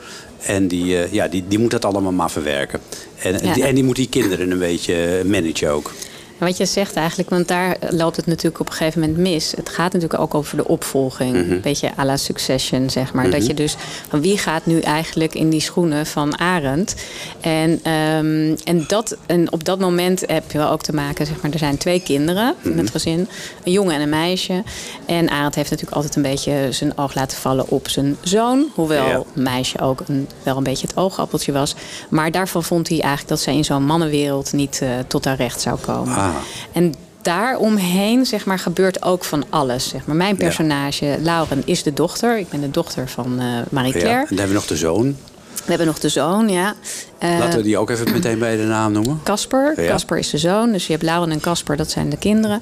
En 0.45 0.67
die, 0.67 0.97
ja, 1.11 1.27
die, 1.27 1.43
die 1.47 1.59
moet 1.59 1.71
dat 1.71 1.85
allemaal 1.85 2.11
maar 2.11 2.31
verwerken. 2.31 2.79
En, 3.21 3.33
Ja. 3.45 3.53
die, 3.53 3.63
en 3.63 3.75
die 3.75 3.83
moet 3.83 3.95
die 3.95 4.09
kinderen 4.09 4.51
een 4.51 4.59
beetje 4.59 5.21
managen 5.25 5.69
ook. 5.71 5.91
Wat 6.39 6.57
je 6.57 6.65
zegt 6.65 6.95
eigenlijk, 6.95 7.29
want 7.29 7.47
daar 7.47 7.77
loopt 7.89 8.15
het 8.15 8.25
natuurlijk 8.25 8.59
op 8.59 8.67
een 8.67 8.73
gegeven 8.73 8.99
moment 8.99 9.17
mis. 9.17 9.51
Het 9.55 9.69
gaat 9.69 9.93
natuurlijk 9.93 10.21
ook 10.21 10.35
over 10.35 10.57
de 10.57 10.67
opvolging. 10.67 11.35
Een 11.35 11.61
beetje 11.61 11.89
à 11.97 12.05
la 12.05 12.17
Succession, 12.17 12.89
zeg 12.89 13.13
maar. 13.13 13.29
Dat 13.29 13.45
je 13.45 13.53
dus, 13.53 13.75
van 14.09 14.21
wie 14.21 14.37
gaat 14.37 14.65
nu 14.65 14.79
eigenlijk 14.79 15.35
in 15.35 15.49
die 15.49 15.59
schoenen 15.61 16.05
van 16.05 16.39
Arend? 16.39 16.95
En, 17.41 17.79
ehm, 17.83 18.55
en, 18.63 18.83
dat, 18.87 19.17
en 19.25 19.51
op 19.51 19.63
dat 19.65 19.79
moment 19.79 20.23
heb 20.27 20.51
je 20.51 20.57
wel 20.57 20.69
ook 20.69 20.81
te 20.81 20.93
maken, 20.93 21.25
zeg 21.25 21.41
maar, 21.41 21.51
er 21.51 21.59
zijn 21.59 21.77
twee 21.77 22.01
kinderen 22.01 22.55
in 22.61 22.77
het 22.77 22.89
gezin. 22.91 23.27
Een 23.63 23.71
jongen 23.71 23.95
en 23.95 24.01
een 24.01 24.09
meisje. 24.09 24.63
En 25.05 25.29
Arend 25.29 25.55
heeft 25.55 25.69
natuurlijk 25.69 25.95
altijd 25.97 26.15
een 26.15 26.21
beetje 26.21 26.67
zijn 26.69 26.97
oog 26.97 27.13
laten 27.15 27.37
vallen 27.37 27.69
op 27.69 27.89
zijn 27.89 28.17
zoon. 28.21 28.65
Hoewel 28.73 29.05
Ja. 29.07 29.23
meisje 29.33 29.79
ook 29.79 30.01
een, 30.07 30.27
wel 30.43 30.57
een 30.57 30.63
beetje 30.63 30.87
het 30.87 30.97
oogappeltje 30.97 31.51
was. 31.51 31.75
Maar 32.09 32.31
daarvan 32.31 32.63
vond 32.63 32.87
hij 32.89 32.99
eigenlijk 32.99 33.29
dat 33.29 33.39
zij 33.39 33.55
in 33.55 33.65
zo'n 33.65 33.85
mannenwereld 33.85 34.53
niet 34.53 34.79
eh, 34.81 34.89
tot 35.07 35.25
haar 35.25 35.35
recht 35.35 35.61
zou 35.61 35.77
komen. 35.79 36.15
Ah. 36.15 36.28
En 36.71 36.93
daaromheen 37.21 38.25
zeg 38.25 38.45
maar, 38.45 38.59
gebeurt 38.59 39.03
ook 39.03 39.23
van 39.23 39.43
alles. 39.49 39.89
Zeg 39.89 40.05
maar. 40.05 40.15
Mijn 40.15 40.35
Ja. 40.37 40.43
personage, 40.45 41.17
Lauren, 41.21 41.61
is 41.65 41.83
de 41.83 41.93
dochter. 41.93 42.37
Ik 42.37 42.49
ben 42.49 42.61
de 42.61 42.71
dochter 42.71 43.07
van 43.09 43.39
eh 43.39 43.45
Ja. 43.45 43.57
En 43.57 43.65
Marie-Claire. 43.69 44.25
dan 44.29 44.37
hebben 44.37 44.47
we 44.47 44.53
nog 44.53 44.67
de 44.67 44.77
zoon. 44.77 45.17
We 45.53 45.75
hebben 45.75 45.87
nog 45.87 45.99
de 45.99 46.09
zoon, 46.09 46.49
ja. 46.49 46.73
Eh, 47.17 47.37
Laten 47.39 47.57
we 47.57 47.63
die 47.63 47.77
ook 47.77 47.89
even 47.89 48.11
meteen 48.11 48.39
bij 48.39 48.55
de 48.57 48.63
naam 48.63 48.91
noemen. 48.91 49.19
Casper. 49.23 49.81
Ja. 49.81 49.87
Casper 49.87 50.17
is 50.17 50.29
de 50.29 50.37
zoon. 50.37 50.71
Dus 50.71 50.85
je 50.87 50.91
hebt 50.91 51.03
Lauren 51.03 51.31
en 51.31 51.39
Casper, 51.39 51.77
dat 51.77 51.91
zijn 51.91 52.09
de 52.09 52.17
kinderen. 52.17 52.61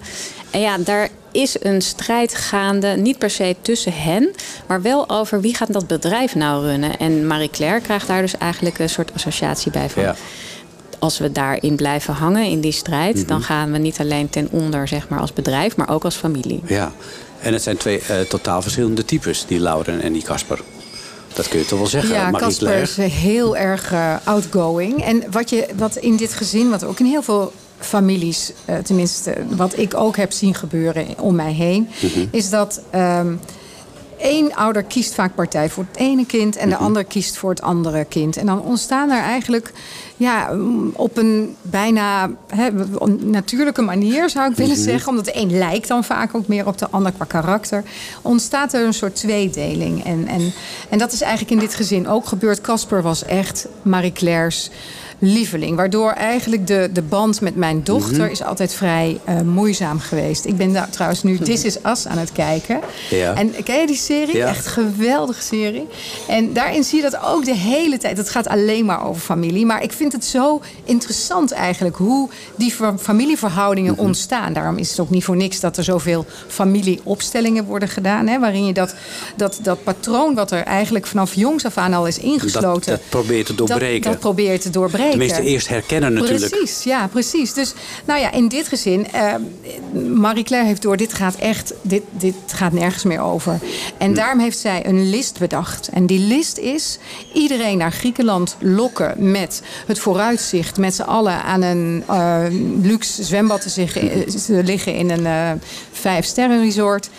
En 0.52 0.60
ja, 0.62 0.78
daar 0.78 1.10
is 1.32 1.56
een 1.64 1.82
strijd 1.82 2.36
gaande. 2.36 2.88
Niet 2.88 3.18
per 3.18 3.30
se 3.30 3.56
tussen 3.62 3.94
hen, 3.94 4.32
maar 4.68 4.82
wel 4.82 5.10
over 5.10 5.42
wie 5.42 5.56
gaat 5.56 5.74
dat 5.74 5.88
bedrijf 5.88 6.36
nou 6.36 6.66
runnen. 6.66 6.98
En 6.98 7.28
Marie-Claire 7.28 7.82
krijgt 7.82 8.08
daar 8.08 8.22
dus 8.22 8.38
eigenlijk 8.38 8.80
een 8.80 8.90
soort 8.90 9.12
associatie 9.14 9.72
bij 9.72 9.90
van. 9.90 10.04
Ja. 10.04 10.16
Als 11.00 11.18
we 11.18 11.32
daarin 11.32 11.76
blijven 11.76 12.14
hangen, 12.14 12.46
in 12.46 12.62
die 12.62 12.72
strijd... 12.72 13.16
Mhm. 13.16 13.28
dan 13.28 13.42
gaan 13.42 13.72
we 13.72 13.78
niet 13.78 14.00
alleen 14.00 14.30
ten 14.30 14.48
onder 14.52 14.88
zeg 14.88 15.10
maar, 15.10 15.20
als 15.20 15.34
bedrijf, 15.34 15.76
maar 15.76 15.90
ook 15.90 16.04
als 16.04 16.16
familie. 16.16 16.62
Ja. 16.66 16.92
En 17.42 17.54
het 17.54 17.62
zijn 17.62 17.78
twee 17.78 18.00
eh, 18.02 18.20
totaal 18.20 18.62
verschillende 18.62 19.06
types, 19.06 19.46
die 19.48 19.60
Lauren 19.60 20.02
en 20.02 20.14
die 20.14 20.24
Casper. 20.24 20.60
Dat 21.34 21.48
kun 21.48 21.60
je 21.60 21.66
toch 21.66 21.80
wel 21.80 21.88
zeggen, 21.88 22.14
Ja, 22.16 22.32
Casper 22.32 22.76
is 22.82 22.96
heel 22.98 23.58
erg 23.58 23.92
eh, 23.92 24.16
outgoing. 24.24 25.04
En 25.04 25.24
wat, 25.32 25.50
je, 25.50 25.68
wat 25.76 25.96
in 25.96 26.16
dit 26.16 26.34
gezin, 26.34 26.70
wat 26.70 26.84
ook 26.84 27.00
in 27.00 27.06
heel 27.06 27.22
veel 27.24 27.52
families, 27.80 28.52
eh, 28.66 28.78
tenminste 28.78 29.34
wat 29.50 29.78
ik 29.78 29.94
ook 29.96 30.16
heb 30.18 30.32
zien 30.32 30.54
gebeuren 30.56 31.06
om 31.20 31.36
mij 31.36 31.54
heen, 31.54 31.90
Mhm. 32.02 32.26
is 32.32 32.50
dat 32.50 32.82
ehm 32.90 33.34
één 34.18 34.56
ouder 34.56 34.84
kiest 34.84 35.14
vaak 35.14 35.36
partij 35.36 35.70
voor 35.70 35.86
het 35.92 36.00
ene 36.00 36.26
kind 36.26 36.56
en 36.56 36.70
de 36.70 36.76
Mhm. 36.76 36.84
ander 36.84 37.04
kiest 37.06 37.38
voor 37.38 37.50
het 37.50 37.62
andere 37.62 38.06
kind. 38.06 38.38
En 38.38 38.46
dan 38.46 38.62
ontstaan 38.62 39.10
er 39.10 39.22
eigenlijk 39.22 39.72
ja, 40.18 40.50
mm, 40.54 40.92
op 40.96 41.18
een 41.18 41.56
bijna 41.62 42.30
hè, 42.48 42.72
natuurlijke 43.26 43.82
manier, 43.82 44.30
zou 44.30 44.50
ik 44.52 44.58
willen 44.58 44.76
Mhm. 44.76 44.84
zeggen, 44.84 45.10
omdat 45.10 45.26
de 45.26 45.36
een 45.40 45.58
lijkt 45.58 45.88
dan 45.88 46.04
vaak 46.04 46.36
ook 46.36 46.48
meer 46.48 46.68
op 46.68 46.78
de 46.78 46.88
ander 46.90 47.12
qua 47.12 47.26
karakter, 47.26 47.84
ontstaat 48.22 48.74
er 48.74 48.86
een 48.86 48.94
soort 48.94 49.16
tweedeling. 49.16 50.06
En, 50.06 50.28
en, 50.28 50.54
en 50.90 50.98
dat 50.98 51.12
is 51.12 51.22
eigenlijk 51.22 51.52
in 51.52 51.60
dit 51.68 51.76
gezin 51.76 52.08
ook 52.08 52.26
gebeurd. 52.28 52.62
Casper 52.62 53.02
was 53.02 53.24
echt 53.26 53.68
Marie-Claire's 53.82 54.70
lieveling. 55.20 55.76
Waardoor 55.76 56.12
eigenlijk 56.12 56.68
de, 56.68 56.90
de 56.94 57.02
band 57.02 57.42
met 57.42 57.56
mijn 57.56 57.84
dochter 57.84 58.18
Mhm. 58.24 58.32
is 58.32 58.44
altijd 58.44 58.74
vrij 58.74 59.20
eh, 59.24 59.42
moeizaam 59.42 60.00
geweest. 60.00 60.46
Ik 60.46 60.58
ben 60.58 60.74
daar 60.74 60.90
trouwens 60.90 61.24
nu 61.24 61.38
This 61.38 61.64
Is 61.64 61.78
Us 61.86 62.08
aan 62.08 62.18
het 62.18 62.32
kijken. 62.32 62.80
Ja. 63.10 63.34
En 63.36 63.54
ken 63.64 63.80
je 63.80 63.88
die 63.88 63.96
serie? 63.96 64.36
Ja. 64.38 64.48
Echt 64.48 64.66
een 64.66 64.72
geweldige 64.72 65.42
serie. 65.42 65.88
En 66.28 66.54
daarin 66.54 66.84
zie 66.84 66.98
je 67.04 67.10
dat 67.10 67.20
ook 67.24 67.46
de 67.46 67.56
hele 67.56 67.98
tijd. 67.98 68.18
Het 68.18 68.30
gaat 68.30 68.48
alleen 68.48 68.86
maar 68.86 69.08
over 69.08 69.22
familie. 69.22 69.66
Maar 69.66 69.84
ik 69.84 69.92
vind 69.92 70.12
het 70.12 70.26
zo 70.26 70.62
interessant 70.84 71.52
eigenlijk 71.52 71.96
hoe 71.96 72.30
die 72.56 72.72
fa- 72.72 72.98
familieverhoudingen 72.98 73.94
Mhm. 73.94 74.02
ontstaan. 74.02 74.54
Daarom 74.54 74.78
is 74.78 74.90
het 74.90 75.00
ook 75.00 75.10
niet 75.10 75.24
voor 75.24 75.36
niks 75.36 75.60
dat 75.60 75.78
er 75.78 75.84
zoveel 75.84 76.26
familieopstellingen 76.48 77.66
worden 77.66 77.90
gedaan. 77.90 78.28
Hè, 78.28 78.40
waarin 78.40 78.66
je 78.66 78.74
dat, 78.74 78.96
dat, 79.36 79.60
dat 79.62 79.84
patroon 79.84 80.36
wat 80.36 80.52
er 80.52 80.64
eigenlijk 80.64 81.06
vanaf 81.08 81.34
jongs 81.34 81.66
af 81.66 81.78
aan 81.78 81.94
al 81.94 82.08
is 82.08 82.18
ingesloten. 82.18 82.92
Dat, 82.92 83.00
dat 83.00 83.10
probeer 83.10 83.38
je 83.38 83.44
te 83.44 83.56
dat- 83.56 83.68
doorbreken. 83.68 84.12
Dat, 84.12 84.20
probeer 84.20 84.52
je 84.52 84.58
te 84.60 84.70
doorbreken. 84.70 85.06
Tenminste, 85.10 85.42
eerst 85.42 85.68
herkennen 85.68 86.14
natuurlijk. 86.14 86.50
Precies, 86.50 86.84
ja, 86.84 87.08
precies. 87.08 87.54
Dus 87.54 87.74
nou 88.06 88.20
ja, 88.20 88.32
in 88.32 88.48
dit 88.48 88.68
gezin, 88.68 89.12
eh, 89.12 89.34
Marie-Claire 90.16 90.68
heeft 90.68 90.82
door, 90.82 90.98
dit 90.98 91.14
gaat 91.14 91.36
echt, 91.36 91.74
dit, 91.82 92.04
dit 92.12 92.36
gaat 92.46 92.72
nergens 92.72 93.04
meer 93.04 93.22
over. 93.22 93.60
En 93.98 94.14
daarom 94.14 94.40
heeft 94.40 94.58
zij 94.58 94.86
een 94.86 95.10
list 95.10 95.40
bedacht. 95.40 95.88
En 95.88 96.06
die 96.06 96.20
list 96.20 96.58
is 96.58 96.98
iedereen 97.34 97.78
naar 97.78 97.92
Griekenland 97.92 98.56
lokken 98.60 99.32
met 99.32 99.62
het 99.86 100.00
vooruitzicht 100.00 100.78
met 100.78 100.96
z'n 100.96 101.02
allen 101.02 101.44
aan 101.44 101.62
een 101.62 102.04
eh, 102.08 102.46
luxe 102.82 103.24
zwembad 103.24 103.62
te, 103.62 103.70
zich, 103.70 103.98
eh, 103.98 104.22
te 104.22 104.64
liggen 104.64 104.96
in 104.96 105.10
een 105.10 105.26
eh 105.26 105.52
vijf-sterren 105.92 106.62
resort. 106.62 107.10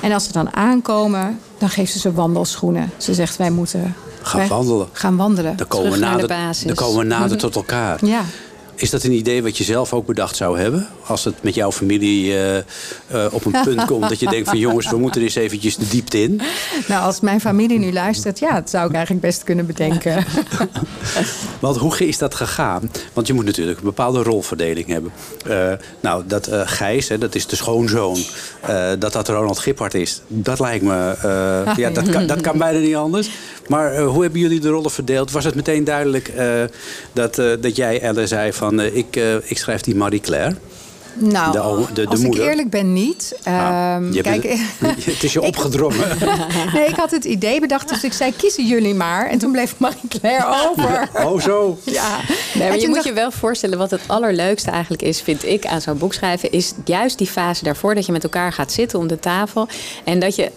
En 0.00 0.12
als 0.12 0.24
ze 0.24 0.32
dan 0.32 0.54
aankomen, 0.54 1.40
dan 1.58 1.68
geeft 1.68 1.92
ze 1.92 1.98
ze 1.98 2.12
wandelschoenen. 2.12 2.90
Ze 2.96 3.14
zegt, 3.14 3.36
wij 3.36 3.50
moeten 3.50 3.94
Gaan 4.26 4.48
wandelen. 4.48 4.88
Gaan 4.92 5.16
wandelen. 5.16 5.56
Dan 5.56 5.68
komen 5.68 5.90
we 5.90 5.98
nader, 5.98 6.26
basis. 6.26 6.66
dan 6.66 6.74
komen 6.74 6.98
we 6.98 7.04
nader 7.04 7.36
tot 7.38 7.54
elkaar. 7.54 8.06
Ja. 8.06 8.24
Is 8.76 8.90
dat 8.90 9.02
een 9.02 9.12
idee 9.12 9.42
wat 9.42 9.58
je 9.58 9.64
zelf 9.64 9.92
ook 9.92 10.06
bedacht 10.06 10.36
zou 10.36 10.58
hebben? 10.58 10.86
Als 11.06 11.24
het 11.24 11.42
met 11.42 11.54
jouw 11.54 11.72
familie 11.72 12.32
eh, 12.32 12.56
eh, 12.56 12.64
op 13.30 13.44
een 13.44 13.60
punt 13.64 13.84
komt 13.84 14.08
dat 14.08 14.20
je 14.20 14.28
denkt 14.28 14.48
van 14.48 14.58
jongens, 14.58 14.90
we 14.90 14.96
moeten 14.96 15.20
er 15.20 15.26
eens 15.26 15.36
eventjes 15.36 15.76
de 15.76 15.88
diepte 15.88 16.22
in. 16.22 16.40
Nou, 16.88 17.04
als 17.04 17.20
mijn 17.20 17.40
familie 17.40 17.78
nu 17.78 17.92
luistert, 17.92 18.38
ja, 18.38 18.52
dat 18.52 18.70
zou 18.70 18.88
ik 18.88 18.94
eigenlijk 18.94 19.26
best 19.26 19.42
kunnen 19.42 19.66
bedenken. 19.66 20.24
Want 21.60 21.76
hoe 21.76 21.98
is 21.98 22.18
dat 22.18 22.34
gegaan? 22.34 22.90
Want 23.12 23.26
je 23.26 23.32
moet 23.32 23.44
natuurlijk 23.44 23.78
een 23.78 23.84
bepaalde 23.84 24.22
rolverdeling 24.22 24.86
hebben. 24.86 25.12
Eh, 25.46 25.72
nou, 26.00 26.22
dat 26.26 26.48
Gijs, 26.52 27.08
hè, 27.08 27.18
dat 27.18 27.34
is 27.34 27.46
de 27.46 27.56
schoonzoon. 27.56 28.18
Dat 28.98 29.12
dat 29.12 29.28
Ronald 29.28 29.58
Gippard 29.58 29.94
is, 29.94 30.20
dat 30.26 30.60
lijkt 30.60 30.84
me... 30.84 31.14
ja, 31.76 31.90
dat, 31.90 32.08
kan, 32.08 32.26
dat 32.26 32.40
kan 32.40 32.58
bijna 32.58 32.78
niet 32.78 32.96
anders. 32.96 33.30
Maar 33.68 33.92
eh, 33.92 34.06
hoe 34.08 34.22
hebben 34.22 34.40
jullie 34.40 34.60
de 34.60 34.68
rollen 34.68 34.90
verdeeld? 34.90 35.30
Was 35.30 35.44
het 35.44 35.54
meteen 35.54 35.84
duidelijk 35.84 36.28
eh, 36.28 36.46
dat, 37.12 37.38
eh, 37.38 37.46
dat 37.60 37.76
jij, 37.76 38.00
Elle, 38.00 38.26
zei 38.26 38.52
van... 38.52 38.80
ik, 38.80 39.16
eh, 39.16 39.34
ik 39.50 39.58
schrijf 39.58 39.80
die 39.80 39.94
Marie-Claire? 39.96 40.54
Nou, 41.18 41.52
De 41.52 41.86
de- 41.94 42.02
de 42.02 42.08
als 42.08 42.20
moeder. 42.20 42.44
ik 42.44 42.50
eerlijk 42.50 42.70
ben, 42.70 42.92
niet. 42.92 43.38
Ah, 43.42 43.52
Ehm, 43.94 44.12
je 44.12 44.20
kijk, 44.22 44.42
bent- 44.42 45.04
het 45.04 45.22
is 45.22 45.32
je 45.32 45.42
opgedrongen. 45.42 46.08
nee, 46.74 46.84
ik 46.88 46.96
had 46.96 47.10
het 47.10 47.24
idee 47.24 47.60
bedacht, 47.60 47.88
dus 47.88 48.04
ik 48.04 48.12
zei, 48.12 48.32
kiezen 48.36 48.66
jullie 48.66 48.94
maar. 48.94 49.26
En 49.28 49.38
toen 49.38 49.52
bleef 49.52 49.74
Marie-Claire 49.78 50.46
over. 50.70 51.08
Oh, 51.24 51.40
zo. 51.40 51.78
Ja. 51.84 52.16
Nee, 52.54 52.68
maar 52.68 52.78
je 52.78 52.86
moet 52.86 52.94
dacht- 52.94 53.06
je 53.08 53.12
wel 53.14 53.30
voorstellen 53.30 53.78
wat 53.78 53.90
het 53.90 54.00
allerleukste 54.06 54.70
eigenlijk 54.70 55.02
is, 55.02 55.20
vind 55.20 55.44
ik, 55.44 55.66
aan 55.66 55.80
zo'n 55.80 55.98
boek 55.98 56.14
schrijven, 56.14 56.50
is 56.52 56.72
juist 56.84 57.18
die 57.18 57.26
fase 57.26 57.64
daarvoor 57.64 57.94
dat 57.94 58.06
je 58.06 58.12
met 58.12 58.22
elkaar 58.24 58.52
gaat 58.52 58.72
zitten 58.72 58.98
om 58.98 59.06
de 59.06 59.18
tafel 59.20 59.68
en 60.04 60.20
dat 60.20 60.36
je 60.36 60.50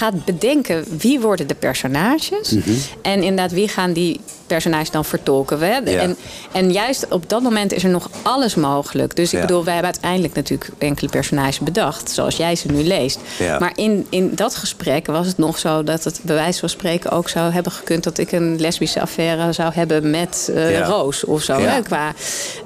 gaat 0.00 0.24
bedenken 0.24 0.84
wie 0.98 1.20
worden 1.20 1.46
de 1.46 1.54
personages 1.54 2.50
Mhm. 2.50 2.70
en 3.02 3.22
inderdaad 3.22 3.52
wie 3.52 3.68
gaan 3.68 3.92
die 3.92 4.20
personages 4.54 4.90
dan 4.90 5.04
vertolken. 5.04 5.58
Ja. 5.58 5.80
En, 6.00 6.16
en 6.52 6.72
juist 6.72 7.06
op 7.08 7.28
dat 7.28 7.42
moment 7.42 7.72
is 7.72 7.84
er 7.84 7.90
nog 7.90 8.10
alles 8.22 8.54
mogelijk. 8.54 9.16
Dus 9.16 9.32
ik 9.32 9.38
Ja. 9.38 9.46
bedoel, 9.46 9.64
wij 9.64 9.74
hebben 9.74 9.92
uiteindelijk 9.92 10.34
natuurlijk 10.34 10.70
enkele 10.78 11.10
personages 11.10 11.58
bedacht, 11.58 12.10
zoals 12.10 12.36
jij 12.36 12.56
ze 12.56 12.66
nu 12.68 12.82
leest. 12.84 13.18
Ja. 13.38 13.58
Maar 13.58 13.72
in, 13.74 14.06
in 14.10 14.30
dat 14.34 14.54
gesprek 14.54 15.06
was 15.06 15.26
het 15.26 15.38
nog 15.38 15.58
zo 15.58 15.84
dat 15.84 16.04
het 16.04 16.20
bij 16.22 16.34
wijze 16.34 16.60
van 16.60 16.68
spreken 16.68 17.10
ook 17.10 17.28
zou 17.28 17.52
hebben 17.52 17.72
gekund 17.72 18.04
dat 18.04 18.18
ik 18.18 18.32
een 18.32 18.60
lesbische 18.60 19.00
affaire 19.00 19.52
zou 19.52 19.72
hebben 19.74 20.10
met 20.10 20.50
eh, 20.54 20.70
Ja. 20.70 20.84
Roos 20.84 21.24
of 21.24 21.42
zo, 21.42 21.58
Ja. 21.58 21.66
hè, 21.68 21.82
qua 21.82 22.12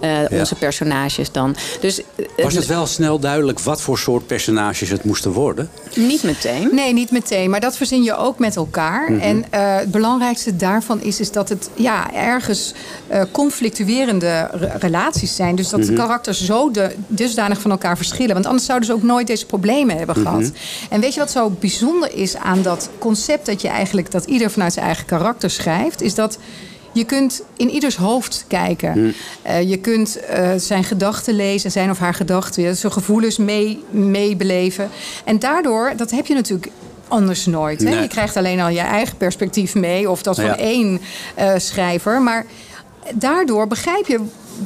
eh, 0.01 0.29
Ja. 0.29 0.38
onze 0.38 0.55
personages 0.55 1.33
dan. 1.33 1.57
Dus 1.81 1.99
eh, 2.16 2.44
Was 2.44 2.55
het 2.55 2.66
wel 2.66 2.87
snel 2.87 3.18
duidelijk 3.18 3.61
wat 3.61 3.81
voor 3.81 3.99
soort 3.99 4.27
personages 4.27 4.88
het 4.88 5.05
moesten 5.05 5.31
worden? 5.31 5.70
niet 5.94 6.23
meteen. 6.23 6.68
Nee, 6.73 6.92
niet 6.92 7.11
meteen. 7.11 7.51
Maar 7.51 7.61
dat 7.61 7.77
verzin 7.77 8.03
je 8.03 8.16
ook 8.16 8.38
met 8.38 8.57
elkaar. 8.57 9.11
Mhm. 9.12 9.20
En 9.20 9.44
eh, 9.51 9.77
het 9.77 9.90
belangrijkste 9.90 10.57
daarvan 10.57 11.03
is, 11.03 11.20
is 11.20 11.31
dat 11.33 11.49
het 11.49 11.68
ja, 11.76 12.12
ergens 12.14 12.74
eh, 13.06 13.22
conflictuerende 13.30 14.48
re- 14.52 14.72
relaties 14.78 15.37
zijn. 15.37 15.54
Dus 15.56 15.68
dat 15.68 15.80
Mhm. 15.80 15.88
de 15.88 15.94
karakters 15.94 16.44
zo 16.44 16.70
de, 16.70 16.94
dusdanig 17.06 17.60
van 17.60 17.70
elkaar 17.70 17.96
verschillen. 17.96 18.34
Want 18.34 18.46
anders 18.46 18.64
zouden 18.64 18.88
ze 18.88 18.94
ook 18.94 19.02
nooit 19.02 19.26
deze 19.26 19.46
problemen 19.46 19.96
hebben 19.98 20.18
Mhm. 20.20 20.26
gehad. 20.28 20.50
En 20.90 21.00
weet 21.00 21.14
je 21.14 21.20
wat 21.20 21.30
zo 21.30 21.50
bijzonder 21.50 22.14
is 22.16 22.37
aan 22.37 22.62
dat 22.62 22.88
concept 22.98 23.46
dat 23.46 23.60
je 23.62 23.68
eigenlijk 23.68 24.10
dat 24.10 24.24
ieder 24.24 24.50
vanuit 24.50 24.72
zijn 24.72 24.87
eigen 24.87 25.06
karakter 25.06 25.50
schrijft, 25.50 26.00
is 26.02 26.14
dat. 26.14 26.38
Je 26.92 27.04
kunt 27.04 27.42
in 27.56 27.70
ieders 27.70 27.96
hoofd 27.96 28.44
kijken. 28.48 29.14
Eh, 29.42 29.62
je 29.70 29.76
kunt 29.78 30.16
eh, 30.20 30.50
zijn 30.56 30.84
gedachten 30.84 31.34
lezen, 31.34 31.70
zijn 31.70 31.90
of 31.90 31.98
haar 31.98 32.14
gedachten, 32.14 32.76
zijn 32.76 32.92
gevoelens 32.92 33.37
mee, 33.37 33.82
meebeleven. 33.90 34.90
En 35.24 35.38
daardoor, 35.38 35.92
dat 35.96 36.10
heb 36.10 36.26
je 36.26 36.34
natuurlijk 36.34 36.68
anders 37.14 37.46
nooit. 37.46 37.81
Hè? 37.83 37.88
Nee. 37.90 38.00
Je 38.03 38.09
krijgt 38.09 38.37
alleen 38.37 38.61
al 38.61 38.68
je 38.68 38.81
eigen 38.81 39.16
perspectief 39.16 39.74
mee, 39.74 40.11
of 40.11 40.22
dat 40.22 40.37
van 40.37 40.44
Ja. 40.44 40.59
één 40.59 41.00
eh, 41.35 41.53
schrijver. 41.57 42.22
Maar 42.22 42.46
daardoor 43.14 43.67
begrijp 43.67 44.07
je 44.07 44.21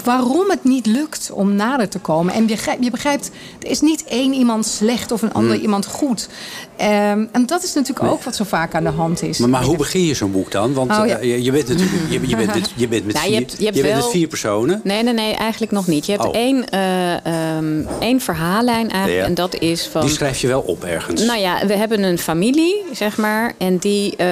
waarom 0.05 0.51
het 0.51 0.65
niet 0.65 0.87
lukt 0.87 1.31
om 1.33 1.55
nader 1.55 1.89
te 1.89 1.99
komen. 1.99 2.35
En 2.35 2.41
je 2.41 2.47
begrijpt, 2.49 2.85
je 2.85 2.91
begrijpt 2.91 3.31
er 3.63 3.71
is 3.71 3.81
niet 3.81 4.05
één 4.05 4.33
iemand 4.33 4.67
slecht 4.67 5.13
of 5.13 5.23
een 5.23 5.33
ander 5.33 5.53
Hmm. 5.55 5.63
iemand 5.63 5.87
goed. 5.87 6.29
Ehm, 6.77 7.25
en 7.33 7.47
dat 7.47 7.63
is 7.63 7.75
natuurlijk 7.75 8.13
ook 8.13 8.23
wat 8.23 8.37
zo 8.37 8.45
vaak 8.45 8.75
aan 8.75 8.85
de 8.85 8.91
hand 8.91 9.23
is. 9.23 9.39
Maar, 9.39 9.49
maar 9.49 9.63
hoe 9.63 9.77
begin 9.77 10.05
je 10.05 10.15
zo'n 10.15 10.33
boek 10.33 10.51
dan? 10.51 10.73
Want 10.73 10.91
Oh, 10.91 11.07
ja. 11.07 11.17
eh, 11.19 11.45
je, 11.45 11.53
bent 11.53 11.69
natuurlijk 11.69 11.93
je, 12.11 12.29
je 12.29 12.37
bent, 12.37 12.55
met- 12.55 12.73
je 12.77 12.89
bent 12.89 13.05
met 13.05 13.15
Nou, 13.15 13.27
je 13.27 13.33
vier, 13.37 13.41
hebt- 13.47 13.59
je 13.59 13.65
hebt 13.65 13.77
bent 13.77 13.89
wel- 13.89 13.97
met 14.03 14.11
vier 14.11 14.29
personen. 14.29 14.81
Nee, 14.85 15.03
nee, 15.03 15.15
nee, 15.15 15.35
eigenlijk 15.35 15.73
nog 15.73 15.87
niet. 15.87 16.07
Je 16.07 16.13
hebt 16.13 16.25
Oh. 16.25 16.35
één, 16.35 16.69
eh, 16.69 17.57
ehm, 17.57 17.83
één 18.01 18.21
verhaallijn 18.21 18.91
eigenlijk. 18.91 19.21
Ja. 19.21 19.27
En 19.27 19.35
dat 19.35 19.59
is 19.61 19.87
van. 19.87 20.01
Die 20.01 20.11
schrijf 20.11 20.41
je 20.41 20.47
wel 20.47 20.61
op 20.61 20.85
ergens. 20.85 21.25
Nou 21.25 21.39
ja, 21.41 21.67
we 21.67 21.77
hebben 21.77 22.03
een 22.03 22.19
familie, 22.19 22.85
zeg 22.93 23.17
maar. 23.17 23.55
En 23.59 23.77
die, 23.79 24.17
eh, 24.17 24.27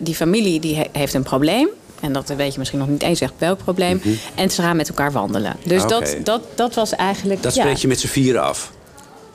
die 0.00 0.14
familie 0.14 0.60
die 0.60 0.76
he- 0.76 0.88
heeft 0.92 1.14
een 1.14 1.22
probleem. 1.22 1.68
En 2.00 2.12
dat 2.12 2.28
weet 2.28 2.52
je 2.52 2.58
misschien 2.58 2.78
nog 2.78 2.88
niet 2.88 3.02
eens 3.02 3.20
echt 3.20 3.32
welk 3.38 3.58
probleem. 3.58 4.02
En 4.34 4.50
ze 4.50 4.62
gaan 4.62 4.76
met 4.76 4.88
elkaar 4.88 5.12
wandelen. 5.12 5.56
Dus 5.64 5.82
Oké. 5.82 5.88
dat, 5.88 6.16
dat, 6.24 6.42
dat 6.54 6.74
was 6.74 6.94
eigenlijk. 6.94 7.42
dat 7.42 7.54
ja, 7.54 7.62
spreek 7.62 7.76
je 7.76 7.88
met 7.88 8.00
z'n 8.00 8.06
vieren 8.06 8.42
af. 8.42 8.72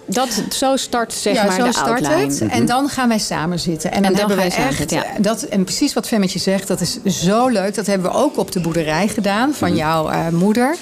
Dat, 0.08 0.44
zo 0.52 0.76
start 0.76 1.13
zeg 1.13 1.34
ja, 1.36 1.44
maar 1.44 1.56
zo 1.56 1.63
de 1.65 1.72
start 1.72 1.89
outline. 2.06 2.22
het. 2.34 2.41
En 2.41 2.65
dan 2.65 2.89
gaan 2.89 3.08
wij 3.08 3.18
samen 3.20 3.60
zitten. 3.60 3.91
En 3.91 4.02
dan, 4.02 4.12
En 4.12 4.18
dan 4.18 4.30
hebben 4.30 4.52
samen 4.52 4.68
echt 4.70 4.78
zitten, 4.78 4.98
ja. 4.98 5.04
eh, 5.06 5.12
dat 5.22 5.41
en 5.44 5.63
precies 5.63 5.94
wat 5.94 6.08
Femmetje 6.08 6.39
zegt, 6.39 6.68
dat 6.68 6.82
is 6.82 7.00
zo 7.06 7.48
leuk. 7.48 7.76
Dat 7.76 7.86
hebben 7.86 8.12
we 8.12 8.18
ook 8.18 8.38
op 8.38 8.52
de 8.52 8.60
boerderij 8.60 9.08
gedaan 9.08 9.54
van 9.54 9.68
Mhm. 9.70 9.78
jouw 9.78 10.10
eh, 10.10 10.28
moeder. 10.30 10.76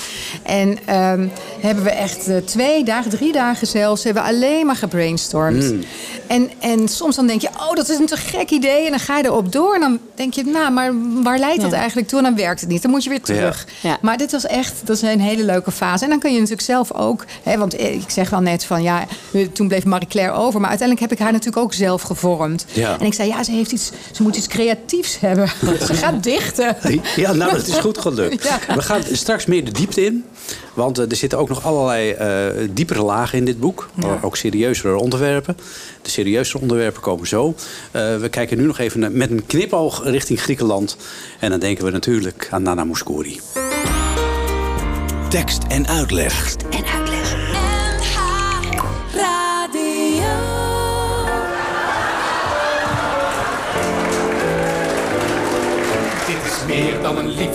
En 0.44 0.78
ehm, 0.86 1.28
hebben 1.60 1.84
we 1.84 1.90
echt 1.90 2.28
eh, 2.28 2.38
twee 2.38 2.84
dagen, 2.84 3.12
drie 3.12 3.32
dagen 3.32 3.68
zelfs, 3.68 4.04
hebben 4.04 4.24
we 4.24 4.30
alleen 4.30 4.66
maar 4.66 4.76
gebrainstormd. 4.76 5.72
Mm. 5.72 5.84
En, 6.28 6.50
en 6.60 6.88
soms 6.88 7.16
dan 7.16 7.28
denk 7.28 7.42
je, 7.42 7.48
oh, 7.48 7.74
dat 7.74 7.90
is 7.90 7.98
een 7.98 8.06
te 8.06 8.18
gek 8.18 8.50
idee. 8.50 8.86
En 8.86 8.90
dan 8.90 9.00
ga 9.00 9.18
je 9.18 9.26
erop 9.26 9.52
door. 9.52 9.74
En 9.74 9.80
dan 9.82 10.00
denk 10.16 10.34
je, 10.34 10.44
nou, 10.44 10.72
maar 10.72 10.92
waar 11.24 11.40
leidt 11.40 11.62
dat 11.62 11.72
Ja. 11.72 11.78
eigenlijk 11.78 12.08
toe? 12.08 12.18
En 12.18 12.24
dan 12.26 12.36
werkt 12.36 12.60
het 12.62 12.70
niet. 12.70 12.82
Dan 12.82 12.92
moet 12.92 13.04
je 13.04 13.10
weer 13.10 13.22
terug. 13.22 13.68
Ja. 13.82 13.98
Maar 14.02 14.18
dit 14.18 14.32
was 14.32 14.46
echt, 14.46 14.74
dat 14.84 14.96
is 14.96 15.02
een 15.02 15.20
hele 15.20 15.44
leuke 15.44 15.72
fase. 15.72 16.04
En 16.04 16.10
dan 16.10 16.20
kun 16.20 16.30
je 16.32 16.36
natuurlijk 16.36 16.68
zelf 16.68 16.94
ook, 16.94 17.26
hè, 17.44 17.58
want 17.58 17.80
ik 17.80 18.04
zeg 18.10 18.30
wel 18.30 18.40
net 18.42 18.64
van 18.66 18.84
ja, 18.84 19.06
toen 19.54 19.68
bleef 19.68 19.86
Marie-Claire 19.86 20.34
over. 20.34 20.60
Maar 20.60 20.70
uiteindelijk 20.70 21.10
heb 21.10 21.20
ik 21.20 21.24
haar 21.24 21.34
natuurlijk 21.34 21.64
ook 21.64 21.74
zelf 21.74 22.02
gevormd. 22.02 22.66
Ja. 22.74 23.00
En 23.00 23.06
ik 23.06 23.14
zei, 23.14 23.28
ja, 23.28 23.44
ze, 23.44 23.52
heeft 23.52 23.72
iets, 23.72 23.92
ze 24.12 24.24
moet 24.24 24.36
iets 24.36 24.48
creatiefs 24.48 25.20
hebben. 25.20 25.48
ze 25.88 25.94
gaat 25.94 26.24
dichten. 26.24 26.76
Ja, 27.16 27.34
nou, 27.34 27.52
dat 27.52 27.68
is 27.68 27.78
goed 27.78 27.98
gelukt. 27.98 28.44
Ja. 28.44 28.76
We 28.76 28.82
gaan 28.82 29.02
straks 29.12 29.46
meer 29.46 29.66
de 29.66 29.72
diepte 29.72 30.06
in. 30.06 30.26
Want 30.74 30.98
eh, 31.00 31.10
er 31.10 31.16
zitten 31.16 31.40
ook 31.40 31.50
nog 31.50 31.66
allerlei 31.66 32.12
eh, 32.12 32.68
diepere 32.72 33.04
lagen 33.04 33.38
in 33.38 33.46
dit 33.46 33.60
boek. 33.60 33.90
Ook 34.22 34.38
serieuzere 34.38 34.96
onderwerpen. 34.96 35.58
De 36.02 36.10
serieuzere 36.10 36.60
onderwerpen 36.60 37.02
komen 37.02 37.28
zo. 37.28 37.56
Eh, 37.92 38.18
we 38.18 38.30
kijken 38.30 38.58
nu 38.58 38.66
nog 38.66 38.80
even 38.80 39.00
naar- 39.00 39.12
met 39.12 39.30
een 39.30 39.46
knipoog 39.46 40.04
richting 40.04 40.42
Griekenland. 40.42 40.98
En 41.40 41.50
dan 41.50 41.60
denken 41.60 41.86
we 41.86 41.92
natuurlijk 41.92 42.48
aan 42.52 42.64
Nana 42.64 42.84
Mouskouri. 42.84 43.40
Tekst 45.30 45.64
en 45.68 45.88
uitleg. 45.88 46.56
En 46.56 46.58
uitleg. 46.58 46.63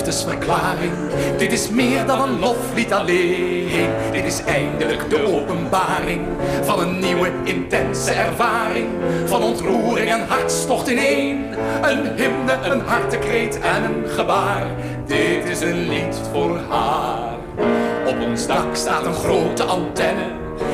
Liefdesverklaring. 0.09 0.93
Dit 1.37 1.53
is 1.53 1.71
meer 1.71 2.07
dan 2.07 2.23
een 2.23 2.39
loflied 2.39 2.93
alleen. 2.93 3.91
Dit 4.13 4.25
is 4.25 4.43
eindelijk 4.45 5.11
de 5.11 5.27
openbaring 5.27 6.27
van 6.63 6.81
een 6.81 6.99
nieuwe 6.99 7.31
intense 7.45 8.11
ervaring. 8.11 8.89
Van 9.25 9.43
ontroering 9.43 10.11
en 10.11 10.27
hartstocht 10.29 10.89
in 10.89 10.99
één. 10.99 11.45
Een 11.83 12.17
hymne, 12.17 12.53
een 12.63 12.81
hartekreet 12.81 13.61
en 13.61 13.85
een 13.85 14.09
gebaar. 14.09 14.67
Dit 15.07 15.49
is 15.49 15.61
een 15.61 15.89
lied 15.89 16.21
voor 16.33 16.59
haar. 16.69 17.37
Op 18.07 18.21
ons 18.21 18.47
dak 18.47 18.77
staat 18.77 19.07
een 19.07 19.15
grote 19.15 19.63
antenne. 19.63 20.27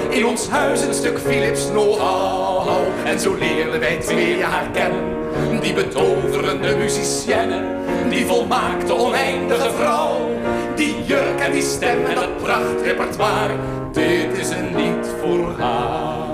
In 0.09 0.27
ons 0.27 0.49
huis 0.49 0.81
een 0.83 0.95
stuk 0.95 1.19
Philips 1.19 1.69
know-how. 1.69 2.83
En 3.05 3.21
zo 3.21 3.35
leerden 3.35 3.81
wij 3.81 3.97
twee 4.01 4.37
jaar 4.37 4.67
kennen. 4.73 5.24
Die 5.61 5.73
betoverende 5.73 6.77
musicienne. 6.77 7.63
Die 8.09 8.27
volmaakte 8.27 8.95
oneindige 8.95 9.71
vrouw. 9.71 10.31
Die 10.75 11.05
jurk 11.05 11.41
en 11.41 11.53
die 11.53 11.63
stem 11.63 12.05
en 12.07 12.15
dat 12.15 12.37
prachtrepertoire. 12.43 13.55
Dit 13.93 14.39
is 14.39 14.51
een 14.51 14.77
lied 14.77 15.09
voor 15.21 15.55
haar. 15.59 16.25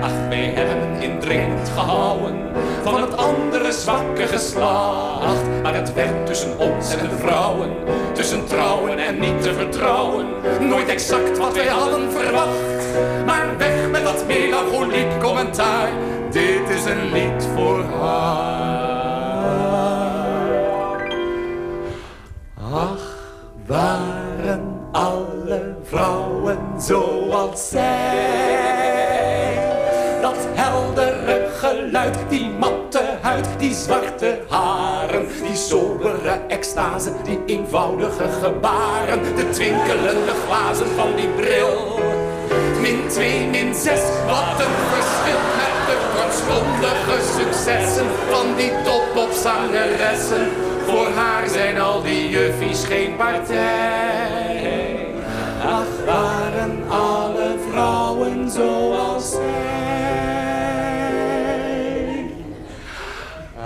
Ach, 0.00 0.28
wij 0.28 0.52
hebben 0.54 1.00
indringend 1.00 1.68
gehouden 1.68 2.48
van 2.82 3.00
het 3.00 3.16
andere 3.16 3.72
zwakke 3.72 4.26
geslacht. 4.26 5.42
Maar 5.62 5.74
het 5.74 5.94
werd 5.94 6.26
tussen 6.26 6.58
ons 6.58 6.96
en 6.96 7.08
de 7.08 7.16
vrouwen, 7.16 7.70
tussen 8.12 8.46
trouwen 8.46 8.98
en 8.98 9.18
niet 9.18 9.42
te 9.42 9.54
vertrouwen. 9.54 10.26
Nooit 10.60 10.88
exact 10.88 11.38
wat 11.38 11.54
wij 11.54 11.66
hadden 11.66 12.12
verwacht, 12.12 12.84
maar 13.26 13.46
weg 13.58 13.90
met 13.90 14.02
dat 14.02 14.26
melancholiek 14.26 15.20
commentaar. 15.20 15.88
Dit 16.38 16.68
is 16.68 16.84
een 16.84 17.12
lied 17.12 17.48
voor 17.54 17.84
haar. 18.00 19.38
Ach, 22.72 23.16
waren 23.66 24.88
alle 24.92 25.74
vrouwen 25.82 26.58
zoals 26.76 27.68
zij. 27.68 28.98
Dat 30.20 30.36
heldere 30.54 31.48
geluid, 31.56 32.16
die 32.28 32.50
matte 32.50 33.02
huid, 33.20 33.46
die 33.56 33.74
zwarte 33.74 34.38
haren, 34.48 35.26
die 35.42 35.56
sobere 35.56 36.40
extase, 36.48 37.12
die 37.24 37.40
eenvoudige 37.46 38.28
gebaren, 38.42 39.22
de 39.36 39.50
twinkelende 39.50 40.32
glazen 40.46 40.88
van 40.96 41.16
die 41.16 41.28
bril. 41.28 42.00
Min 42.80 43.08
2, 43.08 43.46
min 43.46 43.74
6, 43.74 44.00
wat 44.26 44.60
een 44.60 44.74
verschil 44.90 45.07
kortstondige 46.48 47.18
successen 47.36 48.06
van 48.30 48.56
die 48.56 48.72
toppopzangeressen. 48.84 50.48
Voor 50.86 51.08
haar 51.14 51.48
zijn 51.48 51.80
al 51.80 52.02
die 52.02 52.28
juffies 52.28 52.84
geen 52.84 53.16
partij. 53.16 55.06
Ach, 55.64 56.04
waren 56.06 56.82
alle 56.88 57.54
vrouwen 57.70 58.50
zoals 58.50 59.30
zij. 59.30 59.88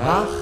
Ach, 0.07 0.35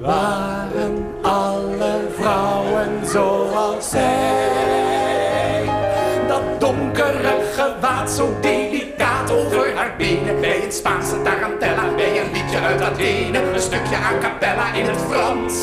waren 0.00 1.06
alle 1.22 2.00
vrouwen 2.18 3.06
zoals 3.06 3.90
zij. 3.90 5.64
Dat 6.28 6.60
donkere 6.60 7.34
gewaad 7.54 8.10
zo 8.10 8.34
delicaat 8.40 9.32
over 9.32 9.74
haar 9.74 9.94
benen. 9.98 10.40
Bij 10.40 10.64
een 10.64 10.72
Spaanse 10.72 11.22
tarantella, 11.22 11.75
uit 12.66 12.82
Athene. 12.82 13.52
Een 13.52 13.60
stukje 13.60 13.96
a 13.96 14.18
cappella 14.20 14.74
in 14.74 14.84
het 14.84 14.98
Frans. 15.08 15.54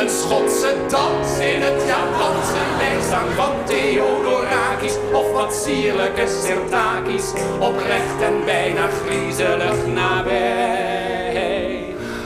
Een 0.00 0.10
Schotse 0.10 0.74
dans 0.88 1.38
in 1.38 1.60
het 1.62 1.82
Japans. 1.86 2.48
Een 2.60 2.76
lijfzang 2.78 3.30
van 3.36 3.52
Theodorakis. 3.64 4.94
Of 5.12 5.32
wat 5.32 5.54
sierlijke 5.54 6.26
sirtakis. 6.42 7.24
Oprecht 7.58 8.20
en 8.22 8.44
bijna 8.44 8.86
griezelig 9.04 9.86
nabij. 9.94 11.84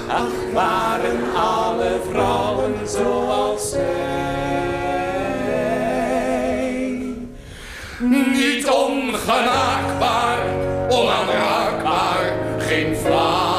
Ach, 0.08 0.52
waren 0.52 1.18
alle 1.34 2.00
vrouwen 2.10 2.74
zoals 2.84 3.70
zij. 3.70 4.48
Niet 8.32 8.68
ongenaakbaar, 8.68 10.38
onaanraakbaar, 10.88 12.32
geen 12.58 12.96
fata 12.96 13.49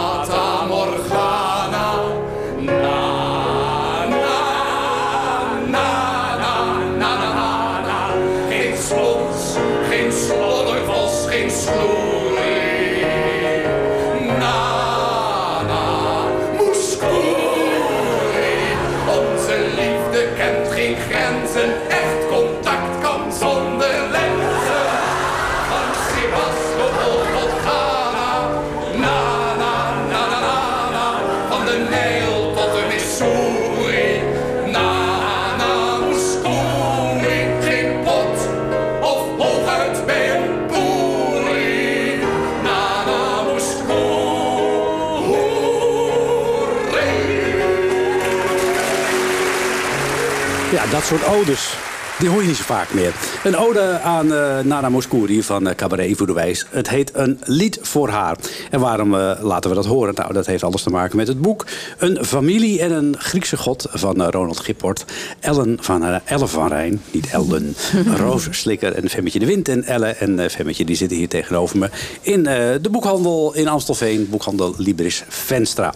Ja, 50.71 50.86
dat 50.86 51.03
soort 51.03 51.25
odes. 51.25 51.75
Die 52.19 52.29
hoor 52.29 52.41
je 52.41 52.47
niet 52.47 52.57
zo 52.57 52.63
vaak 52.63 52.93
meer. 52.93 53.13
Een 53.43 53.57
ode 53.57 53.99
aan 53.99 54.34
eh, 54.34 54.60
Nana 54.60 54.89
Mouskouri 54.89 55.43
van 55.43 55.67
eh, 55.67 55.75
Cabaret 55.75 56.17
voor 56.17 56.27
de 56.27 56.34
Wijs. 56.34 56.65
Het 56.69 56.89
heet 56.89 57.12
Een 57.13 57.39
lied 57.43 57.79
voor 57.81 58.10
haar. 58.10 58.38
En 58.69 58.79
waarom 58.79 59.15
eh, 59.15 59.31
laten 59.41 59.69
we 59.69 59.75
dat 59.75 59.86
horen? 59.86 60.13
Nou, 60.15 60.34
dat 60.34 60.45
heeft 60.45 60.63
alles 60.63 60.84
te 60.84 60.89
maken 60.89 61.17
met 61.17 61.27
het 61.27 61.41
boek. 61.41 61.65
Een 61.97 62.25
familie 62.25 62.81
en 62.81 62.91
een 62.91 63.15
Griekse 63.17 63.57
god 63.57 63.86
van 63.89 64.23
Ronald 64.23 64.60
Gipport. 64.60 65.05
Ellen 65.39 65.77
van, 65.81 66.05
eh, 66.05 66.15
Elle 66.25 66.47
van 66.47 66.67
Rijn, 66.67 67.01
niet 67.12 67.29
Elden. 67.29 67.75
Roos 68.17 68.47
Slikker 68.51 68.93
en 68.95 69.10
Femmetje 69.10 69.39
de 69.39 69.45
Wind. 69.45 69.67
En 69.67 69.84
Elle 69.84 70.07
en 70.07 70.49
Femmetje 70.49 70.86
die 70.86 70.95
zitten 70.95 71.17
hier 71.17 71.29
tegenover 71.29 71.77
me. 71.77 71.89
In 72.21 72.43
de 72.43 72.89
boekhandel 72.91 73.53
in 73.53 73.67
Amstelveen. 73.67 74.27
Boekhandel 74.29 74.73
Libris 74.77 75.23
Venstra. 75.27 75.93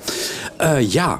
Ja... 0.79 1.19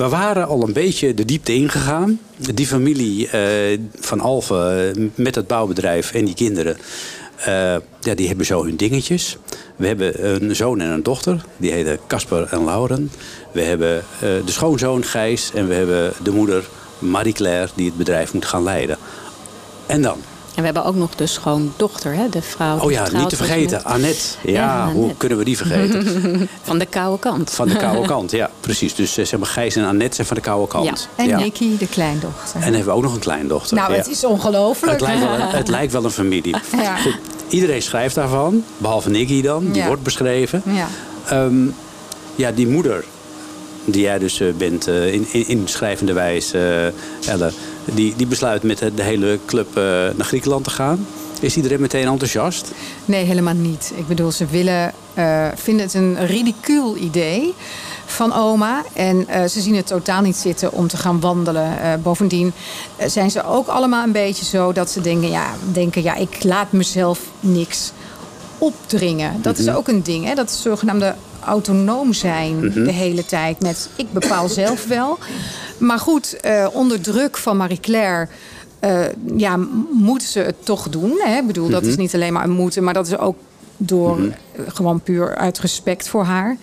We 0.00 0.08
waren 0.08 0.46
al 0.46 0.62
een 0.62 0.72
beetje 0.72 1.14
de 1.14 1.24
diepte 1.24 1.54
ingegaan. 1.54 2.20
Die 2.54 2.66
familie 2.66 3.28
eh, 3.28 3.78
van 3.98 4.20
Alphen 4.20 4.94
eh, 4.96 5.08
met 5.14 5.34
het 5.34 5.46
bouwbedrijf 5.46 6.12
en 6.12 6.24
die 6.24 6.34
kinderen. 6.34 6.76
Eh, 7.36 7.76
ja, 8.00 8.14
die 8.14 8.28
hebben 8.28 8.46
zo 8.46 8.64
hun 8.64 8.76
dingetjes. 8.76 9.36
We 9.76 9.86
hebben 9.86 10.42
een 10.42 10.56
zoon 10.56 10.80
en 10.80 10.90
een 10.90 11.02
dochter. 11.02 11.44
Die 11.56 11.72
heten 11.72 11.98
Casper 12.06 12.48
en 12.50 12.64
Lauren. 12.64 13.10
We 13.52 13.62
hebben 13.62 14.04
de 14.20 14.42
schoonzoon 14.52 15.04
Gijs. 15.04 15.50
En 15.54 15.68
we 15.68 15.74
hebben 15.74 16.12
de 16.22 16.30
moeder 16.30 16.64
Marie-Claire 16.98 17.68
die 17.74 17.86
het 17.86 17.96
bedrijf 17.96 18.32
moet 18.32 18.44
gaan 18.44 18.62
leiden. 18.62 18.96
En 19.86 20.02
dan? 20.02 20.18
En 20.54 20.56
we 20.56 20.62
hebben 20.64 20.84
ook 20.84 20.94
nog 20.94 21.14
de 21.14 21.26
schoondochter, 21.26 22.14
hè? 22.14 22.28
de 22.28 22.42
vrouw. 22.42 22.78
Oh 22.78 22.90
ja, 22.90 23.08
niet 23.12 23.28
te 23.28 23.36
vergeten. 23.36 23.76
met- 23.76 23.84
Annette. 23.84 24.20
Ja, 24.42 24.52
Ja, 24.52 24.92
hoe 24.92 25.14
kunnen 25.16 25.38
we 25.38 25.44
die 25.44 25.56
vergeten? 25.56 26.48
Van 26.62 26.78
de 26.78 26.86
koude 26.86 27.18
kant. 27.18 27.50
Van 27.50 27.68
de 27.68 27.76
koude 27.76 28.06
kant, 28.14 28.30
ja, 28.30 28.50
precies. 28.60 28.94
Dus 28.94 29.16
eh, 29.18 29.24
zeg 29.24 29.38
maar 29.38 29.48
Gijs 29.48 29.76
en 29.76 29.84
Annette 29.84 30.14
zijn 30.14 30.26
van 30.26 30.36
de 30.36 30.42
koude 30.42 30.66
kant. 30.68 31.08
En 31.16 31.26
Ja. 31.26 31.38
Nicky, 31.38 31.76
de 31.78 31.86
kleindochter. 31.86 32.54
En 32.54 32.60
dan 32.60 32.72
hebben 32.72 32.84
we 32.84 32.90
ook 32.98 33.02
nog 33.02 33.14
een 33.14 33.20
kleindochter. 33.20 33.76
nou, 33.76 33.90
ja. 33.92 33.96
het 33.98 34.08
is 34.08 34.24
ongelooflijk. 34.24 34.92
Het 34.92 35.00
lijkt 35.00 35.20
wel 35.20 35.34
een, 35.34 35.40
het 35.40 35.68
lijkt 35.78 35.92
wel 35.92 36.04
een 36.04 36.10
familie. 36.10 36.56
Ja. 36.76 36.96
Goed, 36.96 37.16
iedereen 37.48 37.82
schrijft 37.82 38.14
daarvan, 38.14 38.64
behalve 38.78 39.10
Nicky 39.10 39.42
dan. 39.42 39.64
Die 39.66 39.74
Ja. 39.82 39.86
wordt 39.86 40.02
beschreven. 40.02 40.62
Ja. 40.64 40.86
Ehm, 41.28 41.66
ja, 42.34 42.50
die 42.50 42.66
moeder, 42.68 43.04
die 43.84 44.02
jij 44.02 44.18
dus 44.18 44.40
eh, 44.40 44.48
bent 44.56 44.86
eh, 44.88 45.12
in, 45.12 45.26
in, 45.30 45.46
in 45.48 45.62
schrijvende 45.68 46.12
wijs, 46.12 46.52
eh, 46.52 46.84
Elle, 47.28 47.52
die, 47.84 48.14
die 48.16 48.26
besluit 48.26 48.62
met 48.62 48.78
de, 48.78 48.94
de 48.94 49.02
hele 49.02 49.38
club 49.46 49.76
eh, 49.76 49.82
naar 49.82 50.26
Griekenland 50.26 50.64
te 50.64 50.70
gaan. 50.70 51.06
Is 51.40 51.56
iedereen 51.56 51.80
meteen 51.80 52.06
enthousiast? 52.06 52.70
Nee, 53.04 53.24
helemaal 53.24 53.54
niet. 53.54 53.92
Ik 53.96 54.08
bedoel, 54.08 54.30
ze 54.30 54.46
willen, 54.46 54.92
eh, 55.14 55.46
vinden 55.54 55.84
het 55.84 55.94
een 55.94 56.26
ridicuul 56.26 56.96
idee 56.96 57.54
van 58.06 58.32
oma. 58.32 58.82
En 58.92 59.28
eh, 59.28 59.44
ze 59.44 59.60
zien 59.60 59.74
het 59.76 59.86
totaal 59.86 60.22
niet 60.22 60.36
zitten 60.36 60.72
om 60.72 60.88
te 60.88 60.96
gaan 60.96 61.20
wandelen. 61.20 62.00
Bovendien 62.02 62.52
zijn 63.06 63.30
ze 63.30 63.44
ook 63.44 63.66
allemaal 63.66 64.04
een 64.04 64.12
beetje 64.12 64.44
zo 64.44 64.72
dat 64.72 64.90
ze 64.90 65.00
denken... 65.00 65.30
ja, 65.30 65.54
denken, 65.72 66.02
ja 66.02 66.14
ik 66.14 66.44
laat 66.44 66.72
mezelf 66.72 67.20
niks 67.40 67.92
opdringen. 68.58 69.42
Dat 69.42 69.58
is 69.58 69.68
ook 69.68 69.88
een 69.88 70.02
ding, 70.02 70.24
hè? 70.24 70.34
dat 70.34 70.50
is 70.50 70.62
zogenaamde 70.62 71.14
autonoom 71.44 72.12
zijn 72.12 72.72
de 72.72 72.92
hele 72.92 73.24
tijd. 73.24 73.60
Met 73.60 73.88
ik 73.96 74.12
bepaal 74.12 74.48
zelf 74.48 74.86
wel. 74.86 75.18
Maar 75.80 75.98
goed, 75.98 76.36
eh, 76.40 76.66
onder 76.72 77.00
druk 77.00 77.36
van 77.36 77.56
Marie-Claire... 77.56 78.28
eh, 78.80 79.00
ja, 79.36 79.58
moeten 79.92 80.28
ze 80.28 80.38
het 80.40 80.64
toch 80.64 80.88
doen. 80.88 81.20
Hè? 81.24 81.36
Ik 81.38 81.46
bedoel, 81.46 81.68
dat 81.68 81.84
is 81.86 81.96
niet 81.96 82.14
alleen 82.14 82.32
maar 82.32 82.44
een 82.44 82.50
moeten, 82.50 82.84
maar 82.84 82.94
dat 82.94 83.06
is 83.06 83.18
ook 83.18 83.36
door 83.76 84.18
eh, 84.18 84.62
gewoon 84.68 85.00
puur 85.00 85.36
uit 85.36 85.58
respect 85.58 86.08
voor 86.08 86.24
haar. 86.24 86.56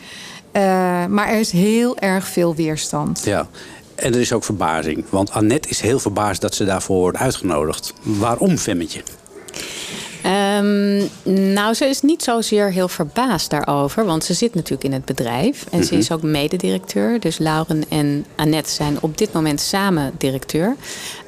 Eh, 0.52 0.62
maar 1.06 1.28
er 1.28 1.40
is 1.40 1.52
heel 1.52 1.98
erg 1.98 2.28
veel 2.28 2.56
weerstand. 2.56 3.22
Ja. 3.26 3.48
En 3.96 4.14
er 4.14 4.20
is 4.20 4.34
ook 4.34 4.44
verbazing. 4.44 5.06
Want 5.10 5.32
Annette 5.32 5.70
is 5.70 5.82
heel 5.82 6.00
verbaasd 6.00 6.42
dat 6.42 6.56
ze 6.56 6.66
daarvoor 6.66 7.00
wordt 7.00 7.18
uitgenodigd. 7.18 7.94
Waarom, 8.02 8.58
Femmetje? 8.58 9.02
Ehm, 10.58 11.54
nou, 11.54 11.74
ze 11.74 11.86
is 11.86 12.02
niet 12.02 12.24
zozeer 12.24 12.72
heel 12.72 12.88
verbaasd 12.88 13.50
daarover. 13.50 14.06
Want 14.06 14.24
ze 14.24 14.34
zit 14.34 14.54
natuurlijk 14.56 14.84
in 14.84 14.94
het 14.94 15.06
bedrijf. 15.06 15.66
En 15.72 15.84
ze 15.84 15.96
is 15.96 16.12
ook 16.12 16.22
mededirecteur. 16.22 17.20
Dus 17.20 17.38
Lauren 17.38 17.84
en 17.90 18.26
Annette 18.36 18.70
zijn 18.72 18.98
op 19.02 19.18
dit 19.18 19.34
moment 19.34 19.60
samen 19.62 20.12
directeur. 20.18 20.76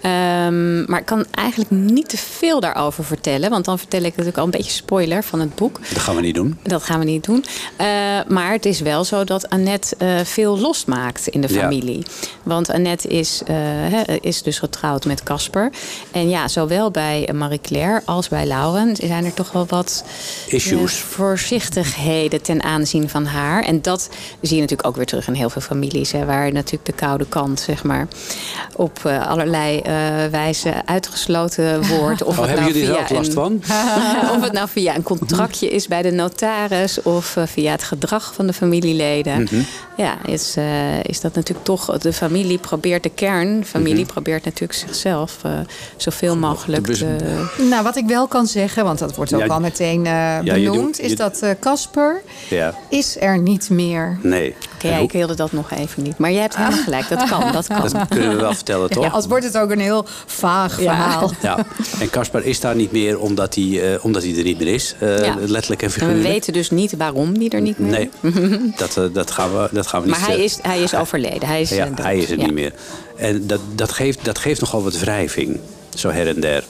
Ehm, 0.02 0.92
maar 0.92 1.00
ik 1.00 1.06
kan 1.06 1.26
eigenlijk 1.32 1.72
niet 1.72 2.10
te 2.10 2.18
veel 2.18 2.60
daarover 2.60 3.04
vertellen. 3.04 3.50
Want 3.50 3.66
dan 3.66 3.78
vertel 3.80 4.00
ik 4.00 4.10
natuurlijk 4.10 4.38
al 4.38 4.44
een 4.44 4.50
beetje 4.52 4.72
spoiler 4.72 5.24
van 5.24 5.40
het 5.40 5.56
boek. 5.56 5.80
Dat 5.94 6.02
gaan 6.04 6.16
we 6.16 6.22
niet 6.22 6.36
doen. 6.36 6.58
Dat 6.64 6.84
gaan 6.84 7.00
we 7.00 7.06
niet 7.06 7.24
doen. 7.24 7.46
Eh, 7.76 7.86
maar 8.28 8.52
het 8.52 8.66
is 8.66 8.80
wel 8.80 9.04
zo 9.04 9.24
dat 9.24 9.50
Annette 9.50 9.96
eh, 9.98 10.20
veel 10.24 10.60
losmaakt 10.60 11.28
in 11.28 11.42
de 11.42 11.54
Ja. 11.54 11.60
familie. 11.62 12.06
Want 12.44 12.70
Annette 12.70 13.08
is, 13.08 13.42
eh, 13.48 14.08
is 14.22 14.42
dus 14.42 14.60
getrouwd 14.60 15.06
met 15.06 15.24
Casper. 15.24 15.70
En 16.12 16.30
ja, 16.30 16.48
zowel 16.48 16.92
bij 16.92 17.30
Marie-Claire 17.34 18.02
als 18.06 18.28
bij 18.28 18.46
Lauren 18.46 18.96
zijn 18.96 19.19
er 19.26 19.34
toch 19.34 19.52
wel 19.52 19.66
wat 19.68 20.04
Issues. 20.48 21.00
eh, 21.00 21.06
voorzichtigheden 21.08 22.42
ten 22.42 22.64
aanzien 22.64 23.10
van 23.10 23.26
haar. 23.26 23.64
En 23.64 23.82
dat 23.82 24.10
zie 24.42 24.56
je 24.56 24.62
natuurlijk 24.62 24.88
ook 24.88 24.96
weer 24.96 25.06
terug 25.06 25.28
in 25.28 25.34
heel 25.34 25.50
veel 25.50 25.62
families. 25.62 26.12
Hè, 26.12 26.26
waar 26.26 26.52
natuurlijk 26.52 26.86
de 26.86 26.94
koude 26.94 27.26
kant, 27.30 27.60
zeg 27.60 27.84
maar, 27.84 28.08
op 28.76 29.00
eh, 29.06 29.28
allerlei 29.28 29.80
eh, 29.80 29.94
wijze 30.32 30.74
uitgesloten 30.86 31.88
wordt. 31.98 32.24
Of 32.24 32.38
Oh, 32.40 32.46
het 32.46 32.50
hebben 32.50 32.64
nou 32.72 32.74
jullie 32.80 32.90
er 32.90 32.94
via 32.96 33.04
ook 33.04 33.10
last 33.10 33.28
een- 33.28 33.34
van? 33.34 33.62
of 34.36 34.42
het 34.44 34.52
nou 34.54 34.68
via 34.70 34.96
een 34.96 35.04
contractje 35.04 35.70
is 35.70 35.88
bij 35.88 36.02
de 36.02 36.12
notaris 36.12 37.02
of 37.02 37.38
via 37.46 37.72
het 37.72 37.84
gedrag 37.84 38.34
van 38.34 38.48
de 38.48 38.54
familieleden. 38.54 39.42
Mhm. 39.44 39.62
Ja, 39.98 40.18
is, 40.26 40.54
eh, 40.58 41.04
is 41.04 41.22
dat 41.22 41.36
natuurlijk 41.36 41.66
toch. 41.66 41.98
De 41.98 42.14
familie 42.14 42.58
probeert, 42.58 43.04
de 43.04 43.10
kernfamilie 43.10 44.06
probeert 44.06 44.46
natuurlijk 44.46 44.80
zichzelf 44.80 45.38
eh, 45.44 45.52
zoveel 45.98 46.38
mogelijk. 46.38 46.88
Nou, 47.70 47.84
wat 47.84 47.96
ik 47.98 48.06
wel 48.06 48.28
kan 48.28 48.48
zeggen, 48.48 48.84
want 48.84 49.00
dat 49.10 49.18
wordt 49.18 49.34
ook 49.34 49.40
Ja, 49.40 49.54
al 49.54 49.60
meteen 49.60 50.06
eh, 50.06 50.38
je 50.44 50.52
benoemd... 50.54 50.76
doet- 50.76 51.00
is 51.00 51.10
je- 51.10 51.16
dat 51.16 51.40
eh, 51.42 51.50
Casper 51.60 52.22
Ja. 52.50 52.74
is 52.90 53.18
er 53.20 53.38
niet 53.40 53.70
meer. 53.70 54.18
Nee. 54.22 54.56
Oké, 54.76 54.88
ja, 54.90 54.98
ik 54.98 55.12
wilde 55.12 55.36
dat 55.36 55.52
nog 55.52 55.72
even 55.72 56.04
niet. 56.04 56.18
Maar 56.18 56.32
jij 56.32 56.42
hebt 56.42 56.56
helemaal 56.58 56.84
gelijk. 56.84 57.10
Dat 57.10 57.30
kan. 57.30 57.52
Dat 57.52 57.68
kan. 57.68 57.82
Dat 57.82 58.08
kunnen 58.10 58.30
we 58.30 58.36
wel 58.36 58.54
vertellen, 58.54 58.90
toch? 59.00 59.04
Ja, 59.04 59.10
als 59.10 59.28
wordt 59.28 59.46
het 59.46 59.58
ook 59.58 59.72
een 59.72 59.80
heel 59.80 60.06
vaag 60.26 60.82
Ja. 60.82 60.96
verhaal. 60.96 61.32
Ja, 61.42 61.66
en 62.00 62.10
Caspar 62.10 62.44
is 62.44 62.60
daar 62.60 62.76
niet 62.76 62.92
meer 62.92 63.20
omdat 63.20 63.56
hij, 63.56 63.94
eh, 63.94 64.06
omdat 64.06 64.24
hij 64.24 64.38
er 64.38 64.44
niet 64.44 64.58
meer 64.60 64.74
is. 64.74 64.96
eh, 65.00 65.26
Ja. 65.26 65.36
Letterlijk 65.40 65.82
en 65.82 65.88
En 65.88 65.94
we 65.94 66.00
figuurlijk. 66.00 66.28
weten 66.28 66.54
dus 66.54 66.70
niet 66.70 66.98
waarom 66.98 67.38
die 67.38 67.50
er 67.50 67.62
niet 67.62 67.80
meer 67.80 67.92
Nee, 67.92 68.10
dat, 68.78 69.14
dat, 69.14 69.32
gaan 69.32 69.52
we, 69.52 69.70
dat 69.72 69.88
gaan 69.88 70.02
we 70.02 70.08
niet 70.08 70.18
Maar 70.18 70.28
hij 70.28 70.38
zeggen. 70.38 70.60
is, 70.64 70.72
hij 70.72 70.82
is 70.84 70.96
overleden. 70.96 71.48
Hij 71.48 71.62
is, 71.62 71.70
hij 71.96 72.18
is 72.18 72.30
er 72.32 72.38
Ja. 72.38 72.46
niet 72.46 72.54
meer. 72.54 72.74
En 73.18 73.48
dat, 73.48 73.60
dat, 73.76 73.92
geeft, 73.92 74.26
dat 74.26 74.38
geeft 74.40 74.62
nogal 74.62 74.84
wat 74.84 74.98
wrijving, 75.00 75.60
zo 75.96 76.10
her 76.10 76.28
en 76.28 76.40
der. 76.40 76.64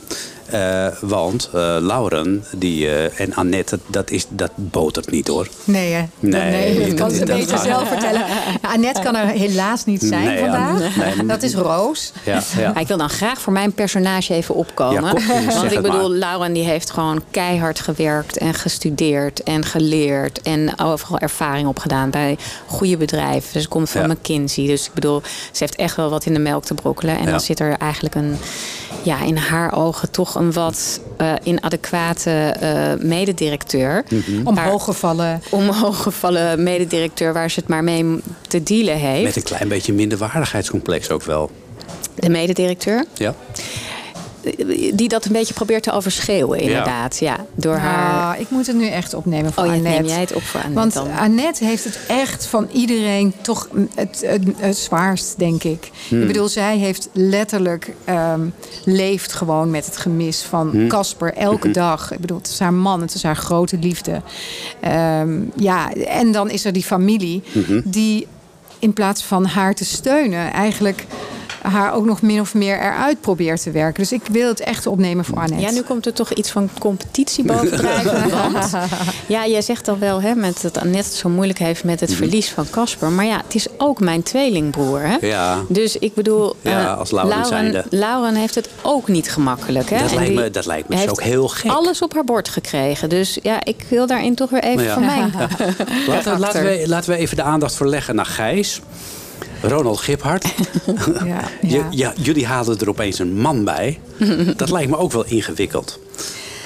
Eh, 0.51 0.87
want 1.01 1.49
eh, 1.53 1.77
Lauren 1.79 2.45
die, 2.55 2.87
eh, 2.89 3.19
en 3.19 3.33
Annette, 3.33 3.79
dat, 3.87 4.09
is, 4.09 4.25
dat 4.29 4.51
botert 4.55 5.11
niet 5.11 5.27
hoor. 5.27 5.47
Nee, 5.63 5.93
hè? 5.93 6.03
Nee, 6.19 6.75
dat 6.79 6.85
dat- 6.87 6.93
kan 6.97 7.11
ze 7.11 7.25
beter 7.25 7.57
gaat- 7.57 7.65
zelf 7.65 7.87
vertellen. 7.87 8.21
Annette 8.61 9.01
kan 9.01 9.15
er 9.15 9.25
helaas 9.27 9.85
niet 9.85 10.01
zijn 10.03 10.23
Nee, 10.25 10.37
ja. 10.43 10.51
vandaag. 10.67 10.95
Nee. 11.15 11.25
Dat 11.25 11.43
is 11.43 11.53
Roos. 11.55 12.11
Ja, 12.25 12.41
ja. 12.57 12.75
Ik 12.75 12.87
wil 12.87 12.97
dan 12.97 13.09
graag 13.09 13.41
voor 13.41 13.53
mijn 13.53 13.73
personage 13.73 14.33
even 14.33 14.55
opkomen. 14.55 15.03
Ja, 15.03 15.09
kom, 15.11 15.21
zeg 15.21 15.53
Want 15.53 15.71
ik 15.71 15.81
bedoel, 15.81 16.09
maar. 16.09 16.17
Lauren 16.17 16.53
die 16.53 16.63
heeft 16.63 16.91
gewoon 16.91 17.21
keihard 17.31 17.79
gewerkt 17.79 18.37
en 18.37 18.53
gestudeerd 18.53 19.43
en 19.43 19.65
geleerd. 19.65 20.41
En 20.41 20.79
overal 20.79 21.17
ervaring 21.19 21.67
opgedaan 21.67 22.09
bij 22.09 22.37
goede 22.67 22.97
bedrijven. 22.97 23.53
Dus 23.53 23.61
ze 23.63 23.67
komt 23.67 23.89
van 23.89 24.01
Ja. 24.01 24.07
McKinsey. 24.07 24.65
Dus 24.67 24.85
ik 24.85 24.93
bedoel, 24.93 25.21
ze 25.51 25.57
heeft 25.59 25.75
echt 25.75 25.95
wel 25.95 26.09
wat 26.09 26.25
in 26.25 26.33
de 26.33 26.39
melk 26.39 26.63
te 26.63 26.73
brokkelen. 26.73 27.17
En 27.17 27.23
Ja. 27.23 27.29
dan 27.29 27.39
zit 27.39 27.59
er 27.59 27.77
eigenlijk 27.77 28.15
een, 28.15 28.37
ja, 29.03 29.23
in 29.23 29.37
haar 29.37 29.77
ogen 29.77 30.11
toch 30.11 30.35
een 30.35 30.51
wat 30.51 30.99
eh, 31.17 31.33
inadequate 31.43 32.31
eh, 32.31 33.05
mededirecteur. 33.05 34.03
Mhm. 34.09 34.47
Omhoog 34.47 34.83
gevallen. 34.83 35.41
Omhooggevallen 35.49 36.63
mededirecteur 36.63 37.33
waar 37.33 37.51
ze 37.51 37.59
het 37.59 37.69
maar 37.69 37.83
mee 37.83 38.21
te 38.47 38.63
dealen 38.63 38.97
heeft. 38.97 39.23
Met 39.23 39.35
een 39.35 39.43
klein 39.43 39.67
beetje 39.67 39.93
minderwaardigheidscomplex 39.93 41.09
ook 41.09 41.23
wel. 41.23 41.51
De 42.15 42.29
mededirecteur. 42.29 43.05
Ja? 43.13 43.35
Die 44.93 45.07
dat 45.07 45.25
een 45.25 45.31
beetje 45.31 45.53
probeert 45.53 45.83
te 45.83 45.91
overschreeuwen, 45.91 46.59
inderdaad. 46.59 47.17
Ja, 47.19 47.45
door 47.55 47.75
haar. 47.75 48.33
Ah, 48.35 48.39
ik 48.39 48.49
moet 48.49 48.67
het 48.67 48.75
nu 48.75 48.87
echt 48.87 49.13
opnemen 49.13 49.53
voor 49.53 49.63
Oh, 49.63 49.69
Annette. 49.69 49.89
neem 49.89 50.05
jij 50.05 50.19
het 50.19 50.33
op 50.33 50.41
voor 50.41 50.59
Annette 50.61 50.79
Want 50.79 50.93
dan? 50.93 51.17
Annette 51.17 51.65
heeft 51.65 51.83
het 51.83 51.99
echt 52.07 52.45
van 52.45 52.67
iedereen 52.71 53.33
toch 53.41 53.67
het, 53.95 54.23
het, 54.25 54.41
het 54.57 54.77
zwaarst, 54.77 55.37
denk 55.39 55.63
ik. 55.63 55.89
Hmm. 56.07 56.21
Ik 56.21 56.27
bedoel, 56.27 56.47
zij 56.47 56.77
heeft 56.77 57.09
letterlijk 57.13 57.93
ehm, 58.05 58.41
leeft 58.85 59.33
gewoon 59.33 59.69
met 59.69 59.85
het 59.85 59.97
gemis 59.97 60.41
van 60.41 60.69
Hmm. 60.69 60.87
Casper 60.87 61.33
elke 61.33 61.67
Mhm. 61.67 61.73
dag. 61.77 62.11
Ik 62.11 62.19
bedoel, 62.19 62.37
het 62.37 62.47
is 62.47 62.59
haar 62.59 62.73
man, 62.73 63.01
het 63.01 63.13
is 63.13 63.23
haar 63.23 63.35
grote 63.37 63.77
liefde. 63.77 64.21
Ehm, 64.79 65.39
ja, 65.55 65.93
en 65.93 66.31
dan 66.31 66.49
is 66.49 66.65
er 66.65 66.73
die 66.73 66.83
familie 66.83 67.43
Mhm. 67.53 67.81
die 67.83 68.27
in 68.79 68.93
plaats 68.93 69.23
van 69.23 69.45
haar 69.45 69.73
te 69.75 69.85
steunen, 69.85 70.53
eigenlijk 70.53 71.05
haar 71.70 71.93
ook 71.93 72.05
nog 72.05 72.22
min 72.22 72.39
of 72.39 72.53
meer 72.53 72.80
eruit 72.80 73.22
probeert 73.22 73.63
te 73.63 73.72
werken. 73.72 74.01
Dus 74.01 74.11
ik 74.11 74.22
wil 74.32 74.47
het 74.47 74.59
echt 74.59 74.88
opnemen 74.88 75.26
voor 75.26 75.38
Annette. 75.38 75.61
Ja, 75.65 75.72
nu 75.72 75.82
komt 75.82 76.05
er 76.05 76.13
toch 76.13 76.32
iets 76.34 76.49
van 76.51 76.70
competitie 76.80 77.43
bovendrijven. 77.43 78.30
want 78.51 78.70
ja, 79.28 79.47
jij 79.47 79.61
zegt 79.61 79.88
al 79.88 79.97
wel 79.99 80.22
hè, 80.22 80.36
met 80.36 80.61
dat 80.61 80.78
Annette 80.78 80.97
het 81.09 81.13
zo 81.17 81.30
moeilijk 81.30 81.59
heeft 81.59 81.84
met 81.84 81.99
het 81.99 82.13
verlies 82.13 82.49
van 82.49 82.65
Casper. 82.70 83.09
Maar 83.11 83.26
ja, 83.26 83.41
het 83.45 83.55
is 83.55 83.67
ook 83.78 83.99
mijn 83.99 84.24
tweelingbroer. 84.24 84.99
Hè? 85.01 85.17
Ja. 85.28 85.57
Dus 85.67 85.97
ik 85.97 86.13
bedoel, 86.13 86.55
Ja, 86.61 86.82
eh, 86.91 86.97
als 86.97 87.11
Lauren 87.11 87.45
zijnde. 87.45 87.84
Lauren 87.89 88.36
heeft 88.36 88.55
het 88.55 88.70
ook 88.82 89.07
niet 89.07 89.32
gemakkelijk. 89.32 89.89
Hè? 89.89 89.97
Dat 89.99 90.09
En 90.11 90.15
lijkt 90.15 90.34
me- 90.36 90.51
dat 90.51 90.65
lijkt 90.65 90.88
me 90.89 90.95
dus 90.95 91.03
heeft 91.05 91.20
ook 91.20 91.26
heel 91.26 91.47
gek. 91.47 91.72
alles 91.72 92.01
op 92.01 92.13
haar 92.13 92.24
bord 92.24 92.49
gekregen. 92.49 93.09
Dus 93.09 93.38
ja, 93.41 93.63
ik 93.63 93.86
wil 93.89 94.07
daarin 94.07 94.36
toch 94.36 94.49
weer 94.49 94.63
even 94.63 94.84
Ja. 94.84 94.93
van 94.93 95.05
mijn 95.05 95.34
Laten, 96.07 96.34
we- 96.34 96.39
laten, 96.39 96.63
we, 96.63 96.84
laten 96.86 97.09
we 97.11 97.17
even 97.17 97.36
de 97.36 97.43
aandacht 97.43 97.76
verleggen 97.76 98.15
naar 98.15 98.26
Gijs. 98.26 98.82
Ronald 99.62 99.99
Giphart. 99.99 100.45
Ja, 101.62 101.88
ja, 101.91 102.14
jullie 102.22 102.45
haalden 102.45 102.80
er 102.80 102.89
opeens 102.89 103.20
een 103.20 103.38
man 103.38 103.64
bij. 103.64 103.99
Dat 104.57 104.70
lijkt 104.72 104.89
me 104.89 104.97
ook 104.97 105.12
wel 105.12 105.26
ingewikkeld. 105.26 105.99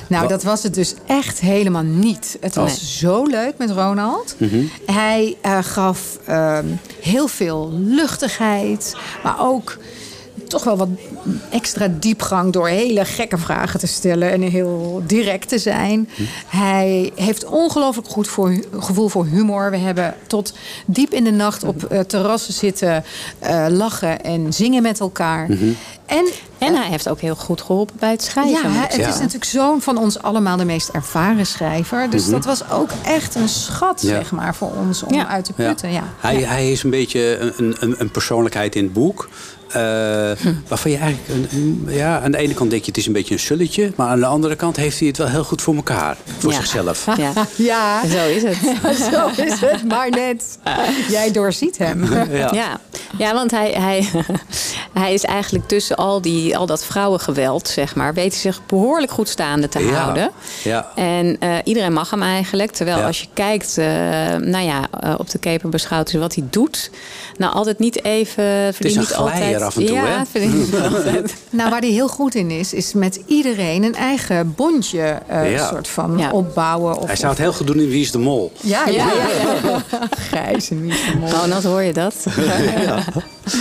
Nou, 0.08 0.28
dat 0.28 0.44
was 0.44 0.64
het 0.64 0.74
dus 0.74 0.94
echt 1.08 1.40
helemaal 1.40 1.84
niet. 1.84 2.38
Het 2.42 2.56
was 2.56 2.72
Oh. 2.72 2.78
zo 2.78 3.24
leuk 3.26 3.54
met 3.58 3.70
Ronald. 3.72 4.36
Mhm. 4.38 4.64
Hij 4.86 5.38
eh, 5.42 5.58
gaf 5.62 6.18
ehm, 6.26 6.66
heel 7.02 7.28
veel 7.28 7.72
luchtigheid, 7.74 8.96
maar 9.24 9.36
ook 9.40 9.78
toch 10.54 10.64
wel 10.64 10.78
wat 10.78 10.88
extra 11.50 11.88
diepgang 12.00 12.54
door 12.54 12.68
hele 12.68 13.06
gekke 13.06 13.38
vragen 13.38 13.80
te 13.80 13.88
stellen 13.88 14.32
en 14.32 14.42
heel 14.42 15.04
direct 15.08 15.48
te 15.50 15.58
zijn. 15.60 16.10
Hij 16.48 17.12
heeft 17.16 17.46
ongelooflijk 17.46 18.08
goed 18.08 18.28
voor, 18.28 18.54
gevoel 18.80 19.10
voor 19.10 19.26
humor. 19.26 19.72
We 19.72 19.78
hebben 19.78 20.16
tot 20.28 20.54
diep 20.86 21.14
in 21.14 21.24
de 21.24 21.32
nacht 21.32 21.64
op 21.64 21.84
eh, 21.84 22.00
terrassen 22.00 22.54
zitten 22.54 23.04
eh, 23.40 23.66
lachen 23.70 24.24
en 24.24 24.54
zingen 24.54 24.82
met 24.82 25.00
elkaar. 25.00 25.50
En, 26.06 26.26
En 26.58 26.76
hij 26.76 26.90
heeft 26.90 27.10
ook 27.10 27.20
heel 27.22 27.36
goed 27.36 27.62
geholpen 27.62 27.96
bij 28.00 28.12
het 28.12 28.24
schrijven. 28.24 28.72
ja, 28.74 28.82
het 28.88 28.98
is 29.08 29.18
natuurlijk 29.18 29.44
zo'n 29.46 29.82
van 29.82 29.98
ons 29.98 30.22
allemaal 30.22 30.58
de 30.58 30.66
meest 30.66 30.90
ervaren 30.90 31.46
schrijver. 31.46 32.10
Dus 32.10 32.24
Mhm. 32.24 32.32
dat 32.32 32.46
was 32.46 32.70
ook 32.70 32.90
echt 33.06 33.36
een 33.36 33.50
schat, 33.50 34.02
Ja. 34.02 34.08
zeg 34.08 34.32
maar, 34.32 34.56
voor 34.56 34.72
ons 34.88 35.04
om 35.04 35.14
Ja. 35.14 35.28
uit 35.28 35.46
te 35.46 35.54
putten. 35.54 35.92
Ja. 35.92 36.04
Hij, 36.20 36.36
hij 36.36 36.72
is 36.72 36.84
een 36.84 36.90
beetje 36.90 37.38
een, 37.58 37.76
een, 37.80 37.96
een 37.98 38.12
persoonlijkheid 38.12 38.76
in 38.76 38.84
het 38.84 38.94
boek. 38.94 39.30
Eh, 39.74 40.32
Hm. 40.42 40.54
Waarvan 40.68 40.92
je 40.92 40.98
eigenlijk... 40.98 41.52
Een, 41.52 41.86
ja, 41.90 42.20
aan 42.22 42.32
de 42.32 42.38
ene 42.38 42.54
kant 42.54 42.70
denk 42.70 42.82
je 42.82 42.88
het 42.88 42.98
is 42.98 43.06
een 43.06 43.14
beetje 43.14 43.34
een 43.34 43.40
sulletje. 43.40 43.92
Maar 43.96 44.08
aan 44.08 44.20
de 44.20 44.26
andere 44.26 44.56
kant 44.56 44.76
heeft 44.76 45.00
hij 45.00 45.08
het 45.08 45.18
wel 45.18 45.28
heel 45.28 45.44
goed 45.44 45.62
voor 45.62 45.76
elkaar. 45.76 46.18
Voor 46.38 46.52
Ja. 46.52 46.58
zichzelf. 46.58 47.06
Ja, 47.18 47.32
Ja, 47.56 48.08
zo 48.08 48.28
is 48.28 48.44
het. 48.44 48.58
zo 49.14 49.42
is 49.44 49.60
het 49.60 49.88
maar 49.88 50.10
net. 50.10 50.58
Jij 51.10 51.32
doorziet 51.32 51.78
hem. 51.78 52.14
Ja. 52.32 52.50
Ja, 52.54 52.80
ja 53.18 53.34
want 53.34 53.52
hij, 53.52 53.72
hij, 53.72 54.10
hij 55.04 55.14
is 55.14 55.24
eigenlijk 55.24 55.68
tussen 55.68 55.96
al, 55.96 56.22
die, 56.22 56.58
al 56.58 56.66
dat 56.66 56.86
vrouwengeweld, 56.86 57.68
zeg 57.68 57.96
maar, 57.96 58.14
weet 58.14 58.32
hij 58.32 58.42
zich 58.42 58.66
behoorlijk 58.66 59.12
goed 59.12 59.30
staande 59.30 59.70
te 59.70 59.80
Ja. 59.80 59.92
houden. 59.94 60.32
Ja. 60.64 60.92
En 60.96 61.38
eh, 61.40 61.50
iedereen 61.64 61.94
mag 61.94 62.10
hem 62.10 62.22
eigenlijk. 62.22 62.72
Terwijl 62.72 62.98
Ja. 62.98 63.06
als 63.06 63.20
je 63.22 63.28
kijkt, 63.34 63.78
eh, 63.78 63.86
nou 64.40 64.66
ja, 64.66 64.90
op 65.18 65.30
de 65.30 65.38
keper 65.40 65.70
beschouwt 65.70 66.08
is 66.08 66.14
wat 66.20 66.36
hij 66.36 66.44
doet. 66.50 66.92
Nou, 67.38 67.54
altijd 67.54 67.80
niet 67.80 68.04
even. 68.04 68.44
Het 68.44 68.86
is 68.86 68.96
een 68.96 69.04
glijder 69.06 69.63
af 69.64 69.76
en 69.76 69.86
toe, 69.86 69.96
ja, 69.96 70.24
hè? 70.34 70.40
niet 70.46 70.76
altijd. 70.94 71.34
Nou, 71.50 71.70
waar 71.70 71.80
hij 71.80 71.90
heel 71.90 72.08
goed 72.08 72.36
in 72.36 72.52
is, 72.52 72.74
is 72.74 72.94
met 72.94 73.20
iedereen 73.28 73.84
een 73.84 73.96
eigen 73.96 74.54
bondje 74.56 75.20
eh, 75.28 75.52
Ja. 75.52 75.68
soort 75.68 75.88
van 75.88 76.18
Ja. 76.18 76.32
opbouwen. 76.32 76.98
Of, 76.98 77.06
Hij 77.08 77.16
zou 77.16 77.30
het 77.30 77.40
heel 77.42 77.54
goed 77.54 77.68
doen 77.68 77.80
in 77.80 77.90
Wie 77.90 78.02
is 78.02 78.12
de 78.12 78.18
Mol. 78.20 78.52
Ja, 78.62 78.88
ja, 78.88 78.92
ja. 78.94 79.14
ja. 79.70 80.08
Gijs 80.30 80.70
en 80.70 80.82
wie 80.82 80.92
is 80.92 81.06
de 81.12 81.18
mol. 81.20 81.30
Ronald, 81.30 81.64
hoor 81.64 81.82
je 81.82 81.94
dat? 81.94 82.16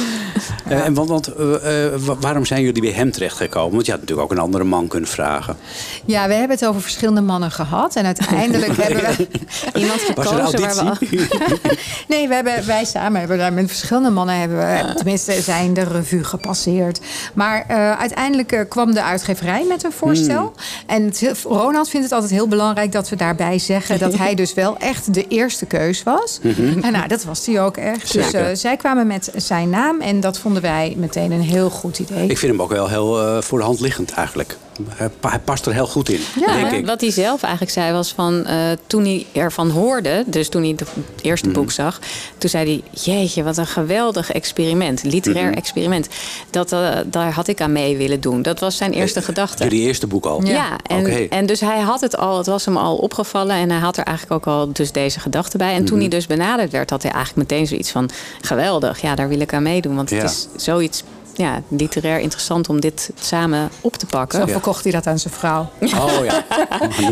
Eh, 0.68 0.84
en 0.86 0.94
want, 0.94 1.08
want 1.08 1.26
eh, 1.34 1.84
eh, 1.86 1.92
wa- 2.00 2.16
waarom 2.20 2.44
zijn 2.44 2.62
jullie 2.62 2.82
bij 2.82 2.90
hem 2.90 3.12
terechtgekomen? 3.12 3.72
Want 3.72 3.86
je 3.86 3.90
had 3.92 4.00
natuurlijk 4.00 4.30
ook 4.30 4.36
een 4.36 4.42
andere 4.44 4.64
man 4.64 4.86
kunnen 4.88 5.08
vragen. 5.08 5.56
Ja, 6.04 6.26
we 6.28 6.34
hebben 6.34 6.56
het 6.56 6.66
over 6.66 6.80
verschillende 6.82 7.20
mannen 7.20 7.50
gehad. 7.50 7.96
En 7.96 8.04
uiteindelijk 8.04 8.76
hebben 8.82 9.02
we... 9.02 9.28
Iemand 9.80 10.00
gekozen 10.00 10.60
waar 10.60 10.98
we. 11.00 11.76
Nee, 12.08 12.28
we 12.28 12.34
hebben, 12.34 12.66
wij 12.66 12.84
samen 12.84 13.18
hebben 13.18 13.38
daar 13.38 13.52
met 13.52 13.66
verschillende 13.68 14.10
mannen... 14.10 14.38
Hebben 14.38 14.58
we, 14.58 14.94
tenminste, 14.94 15.32
zijn 15.40 15.74
de 15.74 15.82
revue 15.84 16.24
gepasseerd. 16.24 17.00
Maar 17.34 17.64
uiteindelijk 17.98 18.66
kwam 18.68 18.94
de 18.94 19.02
uitgeverij 19.02 19.64
met 19.68 19.84
een 19.84 19.92
voorstel. 19.92 20.40
Hmm. 20.86 20.96
En 20.96 21.02
het, 21.04 21.42
Ronald 21.44 21.88
vindt 21.88 22.04
het 22.06 22.14
altijd 22.14 22.32
heel 22.32 22.48
belangrijk 22.48 22.92
dat 22.92 23.08
we 23.08 23.16
daarbij 23.16 23.58
zeggen... 23.58 23.98
dat 23.98 24.14
hij 24.16 24.34
dus 24.34 24.54
wel 24.54 24.76
echt 24.78 25.14
de 25.14 25.26
eerste 25.28 25.66
keus 25.66 26.02
was. 26.02 26.38
En 26.82 26.92
nou, 26.92 27.08
dat 27.08 27.24
was 27.24 27.46
hij 27.46 27.62
ook 27.62 27.76
echt. 27.76 28.12
Dus 28.12 28.30
Mhm. 28.32 28.54
Zij 28.54 28.76
kwamen 28.76 29.06
met 29.06 29.30
zijn 29.36 29.70
naam. 29.72 30.00
En 30.00 30.20
dat 30.20 30.38
vonden 30.38 30.62
wij 30.62 30.94
meteen 30.96 31.32
een 31.32 31.40
heel 31.40 31.70
goed 31.70 31.98
idee. 31.98 32.28
Ik 32.28 32.38
vind 32.38 32.52
hem 32.52 32.62
ook 32.62 32.70
wel 32.70 32.88
heel 32.88 33.20
eh, 33.20 33.42
voor 33.42 33.58
de 33.58 33.64
hand 33.64 33.80
liggend 33.80 34.10
eigenlijk. 34.10 34.56
Hij, 34.88 35.08
pa- 35.20 35.28
hij 35.30 35.38
past 35.38 35.66
er 35.66 35.72
heel 35.72 35.86
goed 35.86 36.08
in, 36.08 36.20
Ja, 36.40 36.46
denk 36.54 36.70
Ja, 36.70 36.76
ik. 36.76 36.86
Wat 36.86 37.00
hij 37.00 37.10
zelf 37.10 37.42
eigenlijk 37.42 37.72
zei 37.72 37.92
was 37.92 38.12
van 38.12 38.46
eh, 38.46 38.56
toen 38.86 39.04
hij 39.04 39.26
ervan 39.32 39.70
hoorde, 39.70 40.24
dus 40.26 40.48
toen 40.48 40.62
hij 40.62 40.70
het 40.76 40.88
eerste 41.22 41.48
Mhm. 41.48 41.56
boek 41.58 41.70
zag, 41.70 42.00
toen 42.38 42.50
zei 42.50 42.64
hij: 42.64 43.00
Jeetje, 43.02 43.42
wat 43.42 43.56
een 43.56 43.66
geweldig 43.66 44.32
experiment, 44.32 45.02
literair 45.02 45.48
Mhm. 45.48 45.56
experiment. 45.56 46.08
Dat, 46.50 46.72
eh, 46.72 46.88
daar 47.06 47.32
had 47.32 47.48
ik 47.48 47.60
aan 47.60 47.72
mee 47.72 47.96
willen 47.96 48.20
doen. 48.20 48.42
Dat 48.42 48.60
was 48.60 48.76
zijn 48.76 48.92
eerste 48.92 49.22
gedachte. 49.22 49.62
Jullie 49.64 49.80
eerste 49.82 50.06
boek 50.06 50.26
al. 50.26 50.44
Ja, 50.44 50.76
en, 50.86 51.00
Oké. 51.00 51.26
en 51.30 51.46
dus 51.46 51.60
hij 51.60 51.80
had 51.80 52.00
het 52.00 52.16
al, 52.16 52.36
het 52.36 52.46
was 52.46 52.64
hem 52.64 52.76
al 52.76 52.96
opgevallen 52.96 53.56
en 53.56 53.70
hij 53.70 53.80
had 53.80 53.96
er 53.96 54.04
eigenlijk 54.04 54.46
ook 54.46 54.54
al 54.54 54.72
dus 54.72 54.92
deze 54.92 55.20
gedachte 55.20 55.56
bij. 55.58 55.72
En 55.72 55.76
Mhm. 55.76 55.84
toen 55.86 55.98
hij 55.98 56.08
dus 56.08 56.26
benaderd 56.26 56.70
werd, 56.72 56.90
had 56.90 57.02
hij 57.02 57.12
eigenlijk 57.12 57.48
meteen 57.50 57.66
zoiets 57.66 57.90
van: 57.90 58.10
geweldig, 58.40 59.00
ja, 59.00 59.14
daar 59.14 59.28
wil 59.28 59.40
ik 59.40 59.54
aan 59.54 59.62
meedoen. 59.62 59.94
Want 59.96 60.10
Ja. 60.10 60.16
het 60.16 60.30
is 60.30 60.62
zoiets 60.64 61.02
ja, 61.34 61.62
literair 61.68 62.18
interessant 62.20 62.68
om 62.68 62.80
dit 62.80 63.10
samen 63.20 63.70
op 63.80 63.96
te 63.96 64.06
pakken. 64.06 64.40
Zo 64.40 64.46
verkocht 64.46 64.82
hij 64.82 64.92
dat 64.92 65.06
aan 65.06 65.18
zijn 65.18 65.34
vrouw. 65.34 65.70
Oh 65.80 66.10
ja. 66.24 66.44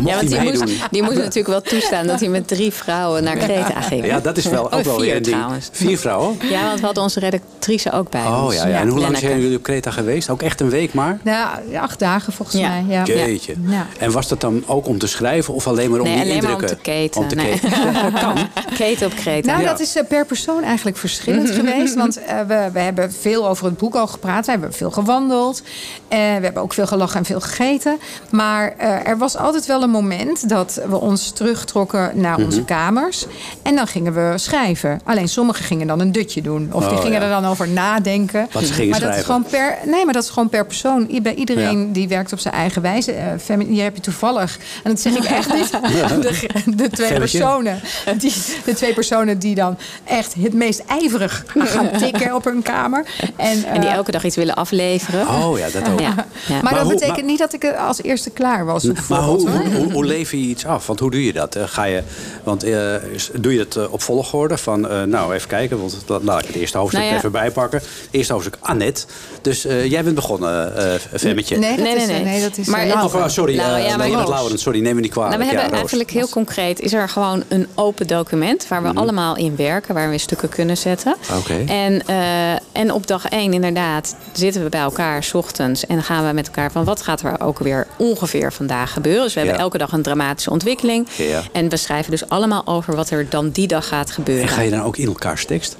Ja, 0.05 0.15
want 0.15 0.31
hij 0.33 0.39
die 0.39 0.51
moest, 0.51 0.91
die 0.91 1.01
moest 1.03 1.15
natuurlijk 1.17 1.47
wel 1.47 1.61
toestaan 1.61 2.07
dat 2.07 2.19
hij 2.19 2.29
met 2.29 2.47
drie 2.47 2.71
vrouwen 2.71 3.23
naar 3.23 3.35
Kreta 3.37 3.81
ging. 3.81 4.05
Ja, 4.05 4.19
dat 4.19 4.37
is 4.37 4.45
wel 4.45 4.63
Oh, 4.65 4.73
ook 4.73 4.83
wel 4.83 4.95
weer 4.99 5.05
vier 5.05 5.15
een 5.15 5.21
ding. 5.23 5.35
trouwens. 5.35 5.69
Vier 5.71 5.97
vrouwen? 5.97 6.37
Ja, 6.49 6.63
want 6.67 6.79
we 6.79 6.85
hadden 6.85 7.03
onze 7.03 7.19
redactrice 7.19 7.91
ook 7.91 8.09
bij 8.09 8.21
Oh 8.25 8.43
ons. 8.45 8.55
ja, 8.55 8.67
ja. 8.67 8.79
En 8.79 8.87
hoe 8.87 8.99
lang 8.99 9.17
zijn 9.17 9.41
jullie 9.41 9.57
op 9.57 9.63
Kreta 9.63 9.91
geweest? 9.91 10.29
Ook 10.29 10.41
echt 10.41 10.61
een 10.61 10.69
week 10.69 10.93
maar? 10.93 11.19
Nou, 11.23 11.75
acht 11.75 11.99
dagen 11.99 12.33
volgens 12.33 12.57
Ja. 12.61 12.69
mij. 12.69 12.83
Ja. 12.87 13.03
Jeetje. 13.03 13.53
Ja. 13.67 13.87
En 13.99 14.11
was 14.11 14.27
dat 14.27 14.41
dan 14.41 14.63
ook 14.67 14.87
om 14.87 14.97
te 14.97 15.07
schrijven 15.07 15.53
of 15.53 15.67
alleen 15.67 15.89
maar 15.89 15.99
om 15.99 16.05
Nee, 16.05 16.13
die 16.15 16.23
alleen 16.23 16.43
maar 16.43 16.45
om 16.45 16.51
indrukken? 16.61 16.77
te 16.77 16.83
keten. 16.91 17.21
Om 17.21 17.27
te 17.27 17.35
Nee. 17.35 17.59
keten. 17.59 17.71
kan. 18.21 18.37
Keten 18.77 19.05
op 19.07 19.13
Kreta. 19.15 19.51
Nou, 19.51 19.63
Ja. 19.63 19.69
dat 19.69 19.79
is 19.79 19.95
eh, 19.95 20.03
per 20.07 20.25
persoon 20.25 20.63
eigenlijk 20.63 20.97
verschillend 20.97 21.49
geweest. 21.49 21.95
Want 21.95 22.23
eh, 22.23 22.39
we, 22.47 22.69
we 22.73 22.79
hebben 22.79 23.11
veel 23.13 23.47
over 23.47 23.65
het 23.65 23.77
boek 23.77 23.95
al 23.95 24.07
gepraat. 24.11 24.45
We 24.45 24.51
hebben 24.51 24.73
veel 24.73 24.91
gewandeld. 24.91 25.61
Eh, 26.07 26.17
we 26.17 26.23
hebben 26.43 26.61
ook 26.61 26.73
veel 26.73 26.87
gelachen 26.87 27.17
en 27.19 27.25
veel 27.25 27.39
gegeten. 27.39 27.99
Maar 28.29 28.73
eh, 28.77 29.07
er 29.07 29.17
was 29.17 29.37
altijd 29.37 29.65
wel 29.65 29.83
een 29.83 29.89
moment 29.89 30.49
dat 30.49 30.81
we 30.89 30.99
ons 30.99 31.31
terugtrokken 31.31 32.11
naar 32.13 32.35
Mhm. 32.37 32.43
onze 32.45 32.63
kamers. 32.65 33.25
En 33.61 33.75
dan 33.75 33.87
gingen 33.87 34.13
we 34.13 34.33
schrijven. 34.37 34.99
Alleen 35.03 35.27
sommigen 35.29 35.65
gingen 35.65 35.87
dan 35.87 35.99
een 35.99 36.11
dutje 36.11 36.41
doen. 36.41 36.69
Of 36.71 36.83
die 36.87 36.97
Oh, 36.97 37.01
gingen 37.01 37.19
ja. 37.21 37.25
er 37.25 37.41
dan 37.41 37.45
over 37.51 37.67
nadenken. 37.69 38.47
Wat 38.51 38.63
ze 38.63 38.73
gingen 38.73 38.89
maar 38.89 38.99
dat 38.99 39.09
is 39.09 39.23
schrijven. 39.23 39.49
gewoon 39.51 39.77
per, 39.81 39.89
nee, 39.91 40.03
maar 40.05 40.13
dat 40.13 40.23
is 40.23 40.29
gewoon 40.29 40.49
per 40.49 40.65
persoon. 40.65 41.09
Bij 41.21 41.33
iedereen 41.35 41.79
Ja. 41.79 41.93
die 41.93 42.07
werkt 42.07 42.33
op 42.33 42.39
zijn 42.39 42.53
eigen 42.53 42.81
wijze. 42.81 43.15
Femi- 43.41 43.65
hier 43.65 43.83
heb 43.83 43.95
je 43.95 44.01
toevallig, 44.01 44.57
en 44.83 44.89
dat 44.91 44.99
zeg 44.99 45.13
ik 45.15 45.23
echt 45.23 45.53
niet, 45.53 45.71
de, 46.21 46.49
de 46.75 46.89
twee 46.89 47.13
personen. 47.19 47.79
Die, 48.17 48.33
de 48.65 48.73
twee 48.73 48.93
personen 48.93 49.39
die 49.39 49.55
dan 49.55 49.77
echt 50.03 50.33
het 50.33 50.53
meest 50.53 50.83
ijverig 50.87 51.43
gaan 51.55 51.89
tikken 52.03 52.35
op 52.35 52.43
hun 52.43 52.61
kamer. 52.61 53.05
En, 53.35 53.63
En 53.63 53.81
die 53.81 53.89
elke 54.01 54.11
dag 54.11 54.23
iets 54.23 54.35
willen 54.35 54.55
afleveren. 54.55 55.27
Oh 55.27 55.57
ja, 55.57 55.67
dat 55.69 55.89
ook. 55.91 55.99
Ja, 55.99 56.05
ja. 56.07 56.15
maar, 56.49 56.63
Maar 56.63 56.73
dat 56.73 56.81
hoe- 56.81 56.91
betekent 56.93 57.17
maar- 57.17 57.25
niet 57.25 57.37
dat 57.39 57.53
ik 57.53 57.63
er 57.63 57.75
als 57.77 58.01
eerste 58.03 58.29
klaar 58.29 58.65
was. 58.65 58.83
Maar 58.83 58.93
bijvoorbeeld, 58.93 59.41
hoe, 59.49 59.49
hoe, 59.59 59.75
hoe, 59.83 59.91
hoe 59.91 60.05
lever 60.05 60.37
je 60.37 60.43
iets 60.43 60.65
af? 60.65 60.87
Want 60.87 60.99
hoe 60.99 61.11
doe 61.11 61.25
je 61.25 61.33
dat? 61.33 61.55
Eh, 61.55 61.63
Ga 61.65 61.83
je, 61.83 62.03
want 62.43 62.63
eh, 62.63 62.95
doe 63.33 63.53
je 63.53 63.59
het 63.59 63.75
eh, 63.75 63.93
op 63.93 64.01
volgorde? 64.01 64.57
Van, 64.57 64.89
eh, 64.89 65.01
nou, 65.03 65.33
even 65.33 65.47
kijken, 65.47 65.79
want 65.79 65.97
la- 66.07 66.19
laat 66.21 66.39
ik 66.41 66.47
het 66.47 66.55
eerste 66.55 66.77
hoofdstuk 66.77 66.99
Nou 67.01 67.11
ja. 67.13 67.17
even 67.19 67.31
bijpakken. 67.31 67.81
Eerste 68.11 68.33
hoofdstuk, 68.33 68.57
Annette. 68.59 69.03
Dus 69.41 69.65
eh, 69.65 69.85
jij 69.91 70.03
bent 70.03 70.15
begonnen, 70.15 70.75
eh 70.77 71.19
Femmetje. 71.19 71.57
Nee, 71.57 71.77
Nee, 71.77 71.95
nee, 71.95 72.05
nee. 72.07 72.23
nee, 72.23 72.41
dat 72.41 72.57
is 72.57 72.67
Maar 72.67 72.79
het- 72.79 72.87
Laura. 72.87 73.05
Of, 73.05 73.15
oh, 73.15 73.27
sorry, 73.27 73.55
Laura, 73.55 73.77
ja, 73.77 73.87
maar 73.89 73.97
nee, 73.97 74.09
met 74.15 74.19
Roos. 74.25 74.29
Laurens. 74.29 74.61
Sorry, 74.61 74.79
neem 74.81 74.95
me 74.95 75.01
niet 75.01 75.11
kwalijk. 75.11 75.35
Nou, 75.37 75.49
we 75.49 75.55
hebben 75.57 75.77
eigenlijk 75.77 76.11
heel 76.11 76.29
concreet... 76.29 76.79
is 76.79 76.93
er 76.93 77.09
gewoon 77.09 77.43
een 77.47 77.67
open 77.75 78.07
document... 78.07 78.67
waar 78.67 78.81
we 78.81 78.87
Mhm. 78.87 78.97
allemaal 78.97 79.35
in 79.37 79.55
werken, 79.55 79.93
waar 79.93 80.09
we 80.09 80.17
stukken 80.17 80.49
kunnen 80.49 80.77
zetten. 80.77 81.15
Oké. 81.39 81.63
En, 81.67 82.01
eh, 82.07 82.51
en 82.71 82.91
op 82.93 83.07
dag 83.07 83.25
één 83.29 83.53
inderdaad 83.53 83.90
zitten 84.31 84.63
we 84.63 84.69
bij 84.69 84.79
elkaar... 84.81 85.23
s 85.23 85.33
ochtends 85.33 85.85
en 85.85 86.03
gaan 86.03 86.27
we 86.27 86.33
met 86.33 86.45
elkaar 86.47 86.71
van... 86.71 86.83
wat 86.83 87.01
gaat 87.01 87.21
er 87.21 87.39
ook 87.41 87.59
weer 87.59 87.87
ongeveer 87.97 88.53
vandaag 88.53 88.93
gebeuren. 88.93 89.23
Dus 89.23 89.33
we 89.33 89.39
hebben 89.39 89.57
Ja. 89.57 89.63
elke 89.63 89.77
dag 89.77 89.91
een 89.91 90.01
dramatische 90.01 90.49
ontwikkeling. 90.49 91.07
Ja. 91.17 91.41
En 91.51 91.69
we 91.69 91.77
schrijven 91.77 92.11
dus 92.11 92.29
allemaal 92.29 92.67
over 92.67 92.95
wat 92.95 93.09
er 93.09 93.29
dan 93.29 93.49
die 93.49 93.67
dag 93.67 93.87
gaat 93.87 94.11
gebeuren. 94.11 94.43
En 94.47 94.49
ga 94.53 94.61
je 94.61 94.69
dan 94.71 94.81
ook 94.81 94.97
in 94.97 95.07
elkaars 95.07 95.45
tekst? 95.45 95.77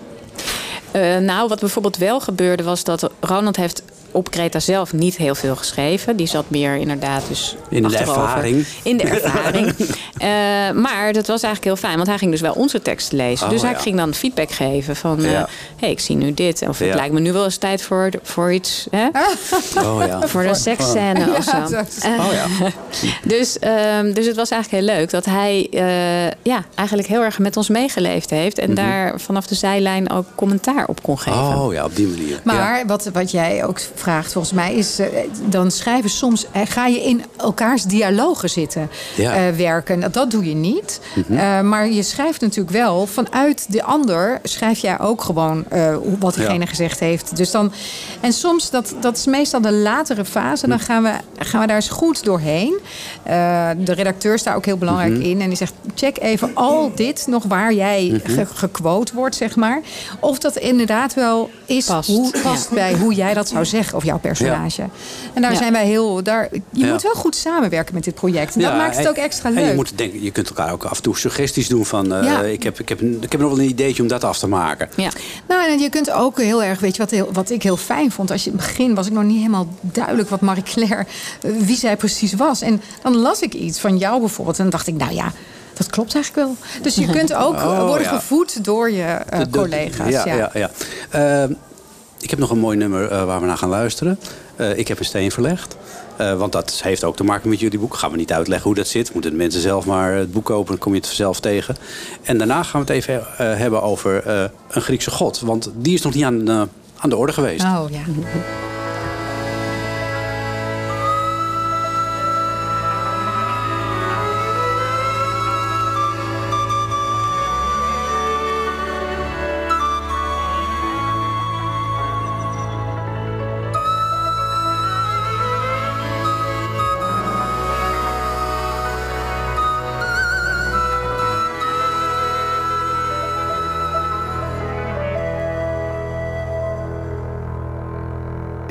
Eh, 0.92 1.18
nou, 1.18 1.48
wat 1.48 1.60
bijvoorbeeld 1.60 1.98
wel 1.98 2.20
gebeurde 2.20 2.64
was 2.64 2.84
dat 2.84 3.10
Ronald 3.20 3.56
heeft 3.56 3.82
op 4.12 4.32
Kreta 4.32 4.60
zelf 4.60 4.94
niet 4.94 5.18
heel 5.18 5.36
veel 5.36 5.56
geschreven. 5.56 6.16
Die 6.16 6.28
zat 6.28 6.46
meer 6.48 6.76
inderdaad 6.76 7.24
dus 7.28 7.56
In 7.70 7.82
de 7.82 7.88
achterover. 7.88 8.22
ervaring. 8.22 8.66
In 8.84 8.98
de 8.98 9.04
ervaring. 9.04 9.74
Eh, 10.22 10.28
maar 10.72 11.14
dat 11.14 11.28
was 11.28 11.44
eigenlijk 11.44 11.64
heel 11.64 11.76
fijn, 11.76 11.96
want 11.96 12.08
hij 12.08 12.18
ging 12.18 12.32
dus 12.32 12.42
wel 12.42 12.54
onze 12.54 12.82
tekst 12.82 13.12
lezen. 13.12 13.46
Oh, 13.46 13.52
dus 13.52 13.62
hij 13.62 13.72
ja. 13.72 13.78
ging 13.78 13.98
dan 13.98 14.14
feedback 14.14 14.52
geven 14.52 14.96
van... 14.96 15.24
eh 15.24 15.32
Ja. 15.32 15.48
hey, 15.80 15.92
ik 15.92 16.00
zie 16.00 16.16
nu 16.16 16.34
dit. 16.34 16.64
Of 16.68 16.80
het 16.80 16.94
lijkt 16.94 17.14
me 17.14 17.20
nu 17.20 17.32
wel 17.34 17.44
eens 17.44 17.58
tijd 17.58 17.82
voor, 17.82 18.10
voor 18.24 18.54
iets... 18.54 18.88
Hè? 18.92 19.08
Oh 19.86 20.04
ja. 20.08 20.28
Voor 20.28 20.44
de 20.44 20.56
seksscène 20.56 21.28
of 21.38 21.44
zo. 21.44 21.58
Ja, 21.58 21.68
dat 21.68 21.88
is- 21.88 22.04
Eh, 22.04 22.12
Oh 22.20 22.34
ja. 22.34 22.70
dus, 23.38 23.60
ehm, 23.60 24.14
dus 24.14 24.26
het 24.26 24.36
was 24.36 24.50
eigenlijk 24.50 24.84
heel 24.86 24.96
leuk 24.96 25.10
dat 25.10 25.26
hij 25.26 25.68
eh, 25.72 26.32
ja, 26.44 26.64
eigenlijk 26.76 27.08
heel 27.08 27.24
erg 27.24 27.40
met 27.40 27.58
ons 27.58 27.70
meegeleefd 27.70 28.30
heeft. 28.30 28.58
En 28.60 28.74
daar 28.74 29.20
vanaf 29.20 29.48
de 29.48 29.56
zijlijn 29.56 30.12
ook 30.12 30.26
commentaar 30.36 30.86
op 30.88 31.04
kon 31.04 31.20
geven. 31.20 31.40
Mhm. 31.48 31.58
Oh 31.60 31.74
ja, 31.74 31.86
op 31.86 31.96
die 31.96 32.08
manier. 32.08 32.40
Maar 32.44 32.78
Ja. 32.80 32.86
wat, 32.86 33.10
wat 33.14 33.32
jij 33.32 33.66
ook 33.66 33.80
vraagt, 34.02 34.32
volgens 34.32 34.54
mij, 34.54 34.74
is 34.74 35.00
eh, 35.00 35.08
dan 35.46 35.72
schrijven 35.72 36.10
soms, 36.10 36.46
eh, 36.52 36.62
ga 36.66 36.88
je 36.88 37.04
in 37.04 37.24
elkaars 37.38 37.84
dialogen 37.84 38.50
zitten 38.50 38.90
Ja. 39.16 39.34
eh, 39.36 39.56
werken. 39.56 40.00
Dat, 40.00 40.14
dat 40.14 40.32
doe 40.32 40.46
je 40.50 40.56
niet. 40.56 41.00
Mhm. 41.16 41.38
Eh, 41.38 41.62
maar 41.62 41.90
je 41.90 42.04
schrijft 42.04 42.42
natuurlijk 42.42 42.76
wel 42.76 43.06
vanuit 43.08 43.66
de 43.72 43.84
ander, 43.84 44.40
schrijf 44.44 44.80
jij 44.80 45.00
ook 45.00 45.22
gewoon 45.22 45.66
eh, 45.70 45.96
wat 46.20 46.34
diegene 46.34 46.60
Ja. 46.60 46.66
gezegd 46.66 47.00
heeft. 47.00 47.38
Dus 47.38 47.52
dan, 47.52 47.72
en 48.22 48.34
soms, 48.34 48.70
dat, 48.70 48.94
dat 49.02 49.18
is 49.18 49.26
meestal 49.26 49.62
de 49.62 49.72
latere 49.72 50.26
fase, 50.26 50.68
dan 50.68 50.80
gaan 50.80 51.04
we, 51.04 51.12
gaan 51.40 51.62
we 51.62 51.68
daar 51.68 51.76
eens 51.76 51.90
goed 51.90 52.24
doorheen. 52.24 52.80
Eh, 53.24 53.70
de 53.78 53.94
redacteur 53.94 54.34
is 54.34 54.44
daar 54.44 54.56
ook 54.56 54.66
heel 54.66 54.78
belangrijk 54.78 55.12
Mhm. 55.14 55.22
in. 55.22 55.42
En 55.42 55.48
die 55.48 55.58
zegt, 55.58 55.74
check 55.96 56.20
even 56.20 56.52
al 56.54 56.92
dit 56.96 57.26
nog 57.28 57.44
waar 57.44 57.74
jij 57.74 58.22
Mhm. 58.24 58.34
ge- 58.34 58.46
gequote 58.54 59.16
wordt, 59.16 59.36
zeg 59.36 59.56
maar. 59.56 59.82
Of 60.20 60.40
dat 60.40 60.56
inderdaad 60.58 61.14
wel 61.14 61.50
is 61.66 61.86
Past. 61.86 62.10
hoe 62.10 62.32
past 62.44 62.70
bij 62.70 62.94
hoe 62.94 63.14
jij 63.14 63.34
dat 63.34 63.48
zou 63.48 63.66
zeggen. 63.66 63.91
Of 63.94 64.04
jouw 64.06 64.20
personage. 64.20 64.82
En 65.34 65.42
daar 65.42 65.52
Ja. 65.52 65.58
zijn 65.58 65.74
wij 65.74 65.86
heel. 65.86 66.24
Daar, 66.24 66.50
je 66.70 66.86
moet 66.86 67.02
wel 67.02 67.14
goed 67.14 67.36
samenwerken 67.36 67.94
met 67.94 68.04
dit 68.04 68.14
project. 68.16 68.56
En 68.56 68.62
dat 68.62 68.76
maakt 68.76 68.96
het 68.96 69.06
en- 69.06 69.12
ook 69.12 69.18
extra 69.18 69.50
En 69.50 69.56
leuk. 69.56 69.68
je, 69.68 69.76
moet 69.76 69.98
denken, 69.98 70.24
je 70.24 70.32
kunt 70.32 70.48
elkaar 70.50 70.72
ook 70.72 70.84
af 70.84 70.98
en 70.98 71.04
toe 71.04 71.18
suggesties 71.18 71.68
doen 71.68 71.86
van... 71.86 72.14
eh, 72.14 72.52
ik, 72.52 72.64
heb, 72.64 72.80
ik, 72.80 72.90
heb, 72.90 73.02
ik 73.02 73.32
heb 73.32 73.42
nog 73.42 73.50
wel 73.50 73.60
een 73.60 73.70
ideetje 73.70 74.02
om 74.02 74.08
dat 74.08 74.24
af 74.24 74.38
te 74.38 74.48
maken. 74.48 74.90
Ja. 74.96 75.10
Nou, 75.48 75.72
en 75.72 75.80
je 75.80 75.90
kunt 75.90 76.12
ook 76.12 76.38
heel 76.42 76.64
erg, 76.64 76.80
weet 76.80 76.96
je 76.96 77.02
wat, 77.02 77.12
heel, 77.12 77.30
wat 77.34 77.50
ik 77.50 77.64
heel 77.64 77.78
fijn 77.78 78.12
vond. 78.12 78.32
Als 78.32 78.44
je 78.44 78.50
in 78.52 78.58
het 78.58 78.66
begin 78.66 78.96
was 78.96 79.08
ik 79.08 79.14
nog 79.14 79.24
niet 79.24 79.38
helemaal 79.38 79.68
duidelijk 79.82 80.30
wat 80.30 80.42
Marie 80.42 80.64
Claire, 80.64 81.06
eh, 81.42 81.52
wie 81.60 81.78
zij 81.78 81.98
precies 81.98 82.34
was. 82.34 82.62
En 82.62 82.82
dan 83.04 83.16
las 83.18 83.42
ik 83.42 83.54
iets 83.54 83.80
van 83.80 83.98
jou 83.98 84.20
bijvoorbeeld. 84.20 84.58
En 84.58 84.64
dan 84.64 84.72
dacht 84.72 84.88
ik, 84.88 84.96
nou 84.96 85.14
ja, 85.14 85.32
dat 85.74 85.90
klopt 85.90 86.16
eigenlijk 86.16 86.48
wel. 86.48 86.56
Dus 86.82 86.96
je 86.96 87.06
kunt 87.10 87.34
ook 87.34 87.54
Oh, 87.62 87.88
worden 87.88 88.08
ja. 88.08 88.16
gevoed 88.16 88.64
door 88.64 88.92
je 88.92 89.04
eh, 89.04 89.40
collega's. 89.52 90.10
Ja, 90.10 90.26
ja. 90.26 90.36
ja. 90.36 90.50
ja, 90.54 90.70
Eh, 91.44 91.50
ik 92.22 92.30
heb 92.30 92.40
nog 92.40 92.50
een 92.50 92.60
mooi 92.60 92.78
nummer 92.78 93.08
eh, 93.08 93.24
waar 93.24 93.40
we 93.40 93.46
naar 93.46 93.58
gaan 93.58 93.70
luisteren. 93.70 94.20
Eh, 94.56 94.78
ik 94.78 94.88
heb 94.88 95.00
een 95.00 95.06
steen 95.06 95.32
verlegd. 95.32 95.78
Eh, 96.18 96.38
want 96.38 96.52
dat 96.52 96.80
heeft 96.84 97.04
ook 97.04 97.16
te 97.16 97.24
maken 97.24 97.50
met 97.50 97.60
jullie 97.60 97.80
boek. 97.80 97.96
Gaan 97.96 98.12
we 98.12 98.18
niet 98.18 98.34
uitleggen 98.34 98.68
hoe 98.68 98.76
dat 98.76 98.88
zit. 98.88 99.14
Moeten 99.14 99.36
mensen 99.36 99.62
zelf 99.62 99.86
maar 99.86 100.14
het 100.14 100.32
boek 100.32 100.46
kopen. 100.46 100.68
Dan 100.68 100.78
kom 100.78 100.92
je 100.92 100.98
het 100.98 101.08
vanzelf 101.08 101.40
tegen. 101.40 101.76
En 102.24 102.38
daarna 102.38 102.64
gaan 102.64 102.86
we 102.86 102.94
het 102.94 102.96
even 102.96 103.24
hebben 103.58 103.82
over 103.82 104.28
een 104.70 104.82
Griekse 104.82 105.12
god. 105.12 105.40
Want 105.40 105.72
die 105.76 105.94
is 105.94 106.02
nog 106.02 106.14
niet 106.14 106.24
aan, 106.24 106.50
aan 106.98 107.10
de 107.10 107.16
orde 107.16 107.34
geweest. 107.34 107.64
Oh 107.64 107.86
ja. 107.90 108.02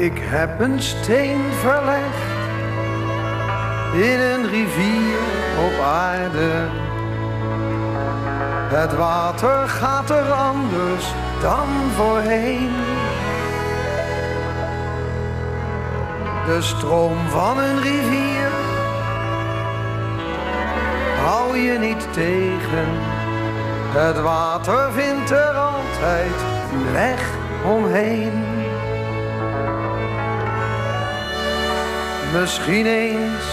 Ik 0.01 0.19
heb 0.19 0.61
een 0.61 0.83
steen 0.83 1.41
verlegd 1.53 2.31
in 3.93 4.21
een 4.21 4.49
rivier 4.49 5.19
op 5.65 5.85
aarde. 5.85 6.69
Het 8.77 8.97
water 8.97 9.69
gaat 9.69 10.11
er 10.11 10.33
anders 10.33 11.13
dan 11.41 11.69
voorheen. 11.97 12.71
De 16.47 16.59
stroom 16.61 17.29
van 17.29 17.59
een 17.59 17.81
rivier 17.83 18.51
hou 21.25 21.57
je 21.57 21.79
niet 21.79 22.13
tegen. 22.13 22.89
Het 23.93 24.21
water 24.21 24.93
vindt 24.93 25.31
er 25.31 25.55
altijd 25.55 26.43
een 26.73 26.93
weg 26.93 27.29
omheen. 27.65 28.60
Misschien 32.33 32.87
eens 32.87 33.45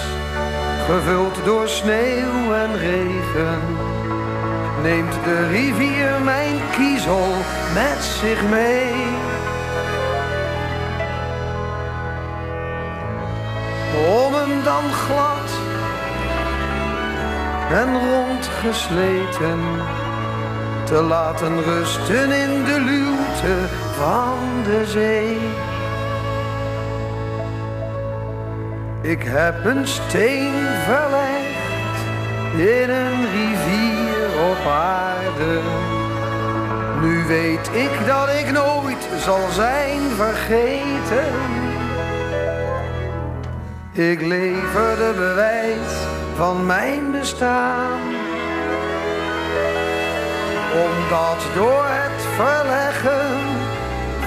gevuld 0.85 1.45
door 1.45 1.67
sneeuw 1.67 2.53
en 2.53 2.77
regen. 2.77 3.61
Neemt 4.81 5.13
de 5.23 5.47
rivier 5.47 6.21
mijn 6.21 6.59
kiezel 6.71 7.27
met 7.73 8.03
zich 8.03 8.49
mee. 8.49 8.93
Om 14.25 14.33
hem 14.33 14.63
dan 14.63 14.83
glad 14.91 15.49
en 17.71 17.99
rondgesleten 17.99 19.59
te 20.83 21.01
laten 21.01 21.63
rusten 21.63 22.31
in 22.31 22.63
de 22.63 22.79
luwte 22.79 23.67
van 23.97 24.37
de 24.63 24.85
zee. 24.85 25.66
Ik 29.07 29.23
heb 29.23 29.65
een 29.65 29.87
steen 29.87 30.53
verlegd 30.85 31.97
in 32.55 32.89
een 32.89 33.25
rivier 33.31 34.49
op 34.49 34.71
aarde. 34.71 35.59
Nu 37.01 37.23
weet 37.25 37.69
ik 37.73 38.07
dat 38.07 38.29
ik 38.29 38.51
nooit 38.51 39.07
zal 39.19 39.51
zijn 39.51 40.01
vergeten. 40.15 41.33
Ik 43.91 44.21
leverde 44.21 45.13
bewijs 45.15 45.93
van 46.35 46.65
mijn 46.65 47.11
bestaan. 47.11 47.99
Omdat 50.85 51.45
door 51.55 51.85
het 51.87 52.21
verleggen 52.35 53.37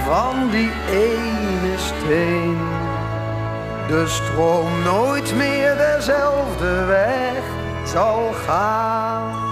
van 0.06 0.50
die 0.50 0.72
ene 0.90 1.76
steen 1.76 2.79
de 3.91 4.07
stroom 4.07 4.82
nooit 4.82 5.34
meer 5.34 5.76
dezelfde 5.76 6.84
weg 6.84 7.43
zal 7.84 8.32
gaan. 8.32 9.49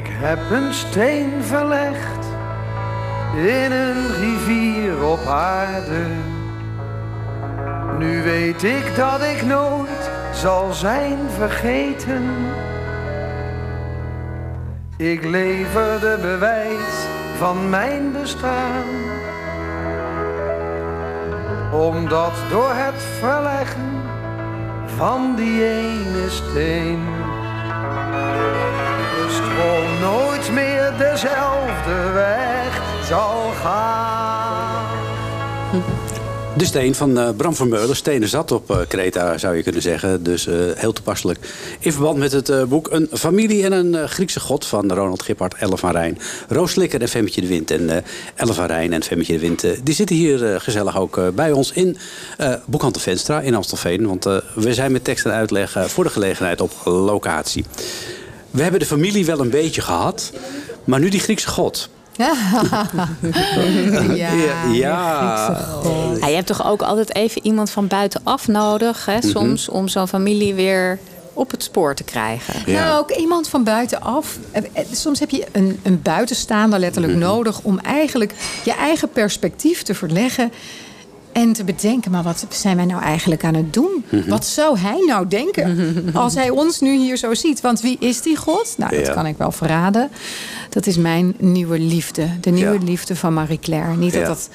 Ik 0.00 0.10
heb 0.10 0.38
een 0.50 0.74
steen 0.74 1.42
verlegd 1.42 2.24
in 3.36 3.72
een 3.72 4.06
rivier 4.20 5.04
op 5.04 5.26
aarde. 5.26 6.06
Nu 7.98 8.22
weet 8.22 8.62
ik 8.62 8.96
dat 8.96 9.22
ik 9.22 9.42
nooit 9.42 10.10
zal 10.32 10.72
zijn 10.72 11.18
vergeten. 11.36 12.22
Ik 14.96 15.24
leverde 15.24 16.18
bewijs 16.20 17.06
van 17.38 17.68
mijn 17.68 18.12
bestaan. 18.12 18.84
Omdat 21.72 22.32
door 22.50 22.72
het 22.72 23.02
verleggen 23.20 24.02
van 24.96 25.34
die 25.36 25.64
ene 25.64 26.28
steen 26.28 27.19
dezelfde 31.00 32.10
weg 32.12 32.82
zal 33.08 33.50
gaan. 33.62 34.86
De 36.56 36.64
steen 36.64 36.94
van 36.94 37.18
eh, 37.18 37.28
Bram 37.36 37.54
Vermeulen. 37.54 37.96
Stenen 37.96 38.28
zat 38.28 38.52
op 38.52 38.70
eh, 38.70 38.78
Kreta, 38.88 39.38
zou 39.38 39.56
je 39.56 39.62
kunnen 39.62 39.82
zeggen. 39.82 40.22
Dus 40.22 40.46
eh, 40.46 40.54
heel 40.74 40.92
toepasselijk. 40.92 41.38
In 41.78 41.92
verband 41.92 42.18
met 42.18 42.32
het 42.32 42.68
boek 42.68 42.90
Een 42.90 43.08
familie 43.12 43.64
en 43.64 43.72
een 43.72 44.08
Griekse 44.08 44.40
god... 44.40 44.66
van 44.66 44.92
Ronald 44.92 45.22
Gippard, 45.22 45.54
Elle 45.54 45.78
van 45.78 45.90
Rijn. 45.90 46.18
Roos 46.48 46.72
Slikker 46.72 47.00
en 47.00 47.08
Femmetje 47.08 47.40
de 47.40 47.46
Wind. 47.46 47.70
En 47.70 48.04
Elle 48.34 48.52
van 48.52 48.66
Rijn 48.66 48.92
en 48.92 49.02
Femmetje 49.02 49.32
de 49.32 49.38
Wind... 49.38 49.64
die 49.82 49.94
zitten 49.94 50.16
hier 50.16 50.60
gezellig 50.60 50.98
ook 50.98 51.34
bij 51.34 51.52
ons 51.52 51.72
in 51.72 51.96
Boekhandel 52.66 53.02
de 53.02 53.10
Venstra 53.10 53.40
in 53.40 53.54
Amstelveen. 53.54 54.06
Want 54.06 54.24
we 54.54 54.74
zijn 54.74 54.92
met 54.92 55.04
tekst 55.04 55.24
en 55.24 55.32
uitleg 55.32 55.76
voor 55.86 56.04
de 56.04 56.10
gelegenheid 56.10 56.60
op 56.60 56.72
locatie. 56.84 57.64
We 58.50 58.62
hebben 58.62 58.80
de 58.80 58.86
familie 58.86 59.26
wel 59.26 59.40
een 59.40 59.50
beetje 59.50 59.80
gehad... 59.80 60.32
maar 60.90 61.00
nu 61.00 61.08
die 61.08 61.20
Griekse 61.20 61.48
god... 61.48 61.88
ja, 62.12 62.32
Ja, 64.14 64.32
ja. 64.72 66.26
Je 66.26 66.34
hebt 66.34 66.46
toch 66.46 66.66
ook 66.66 66.82
altijd 66.82 67.14
even 67.14 67.44
iemand 67.44 67.70
van 67.70 67.86
buitenaf 67.86 68.48
nodig, 68.48 69.06
hè, 69.06 69.22
soms, 69.22 69.68
om 69.68 69.88
zo'n 69.88 70.08
familie 70.08 70.54
weer 70.54 70.98
op 71.32 71.50
het 71.50 71.62
spoor 71.62 71.94
te 71.94 72.02
krijgen. 72.04 72.54
Ja. 72.66 72.84
Nou, 72.84 72.98
ook 73.00 73.10
iemand 73.10 73.48
van 73.48 73.64
buitenaf. 73.64 74.38
Eh, 74.50 74.62
eh, 74.72 74.84
Soms 74.92 75.18
heb 75.20 75.30
je 75.30 75.46
een, 75.52 75.80
een 75.82 76.02
buitenstaander 76.02 76.78
letterlijk 76.78 77.12
Mhm. 77.14 77.22
nodig 77.22 77.60
om 77.62 77.78
eigenlijk 77.78 78.34
je 78.64 78.72
eigen 78.74 79.08
perspectief 79.10 79.82
te 79.82 79.94
verleggen. 79.94 80.52
En 81.32 81.52
te 81.52 81.64
bedenken, 81.64 82.10
maar 82.10 82.22
wat 82.22 82.46
zijn 82.48 82.76
wij 82.76 82.84
nou 82.84 83.02
eigenlijk 83.02 83.44
aan 83.44 83.54
het 83.54 83.72
doen? 83.72 84.04
Mhm. 84.10 84.28
Wat 84.28 84.44
zou 84.46 84.78
hij 84.78 85.04
nou 85.06 85.28
denken 85.28 85.94
als 86.14 86.34
hij 86.34 86.50
ons 86.50 86.80
nu 86.80 86.96
hier 86.96 87.16
zo 87.16 87.34
ziet? 87.34 87.60
Want 87.60 87.80
wie 87.80 87.96
is 88.00 88.22
die 88.22 88.36
God? 88.36 88.74
Nou, 88.76 88.96
dat 88.96 89.06
Ja. 89.06 89.12
kan 89.12 89.26
ik 89.26 89.36
wel 89.36 89.52
verraden. 89.52 90.10
Dat 90.68 90.86
is 90.86 90.96
mijn 90.96 91.34
nieuwe 91.38 91.78
liefde. 91.78 92.26
De 92.40 92.50
nieuwe 92.50 92.78
Ja. 92.78 92.84
liefde 92.84 93.16
van 93.16 93.34
Marie 93.34 93.58
Claire. 93.58 93.96
Niet 93.96 94.12
dat 94.12 94.26
dat 94.26 94.48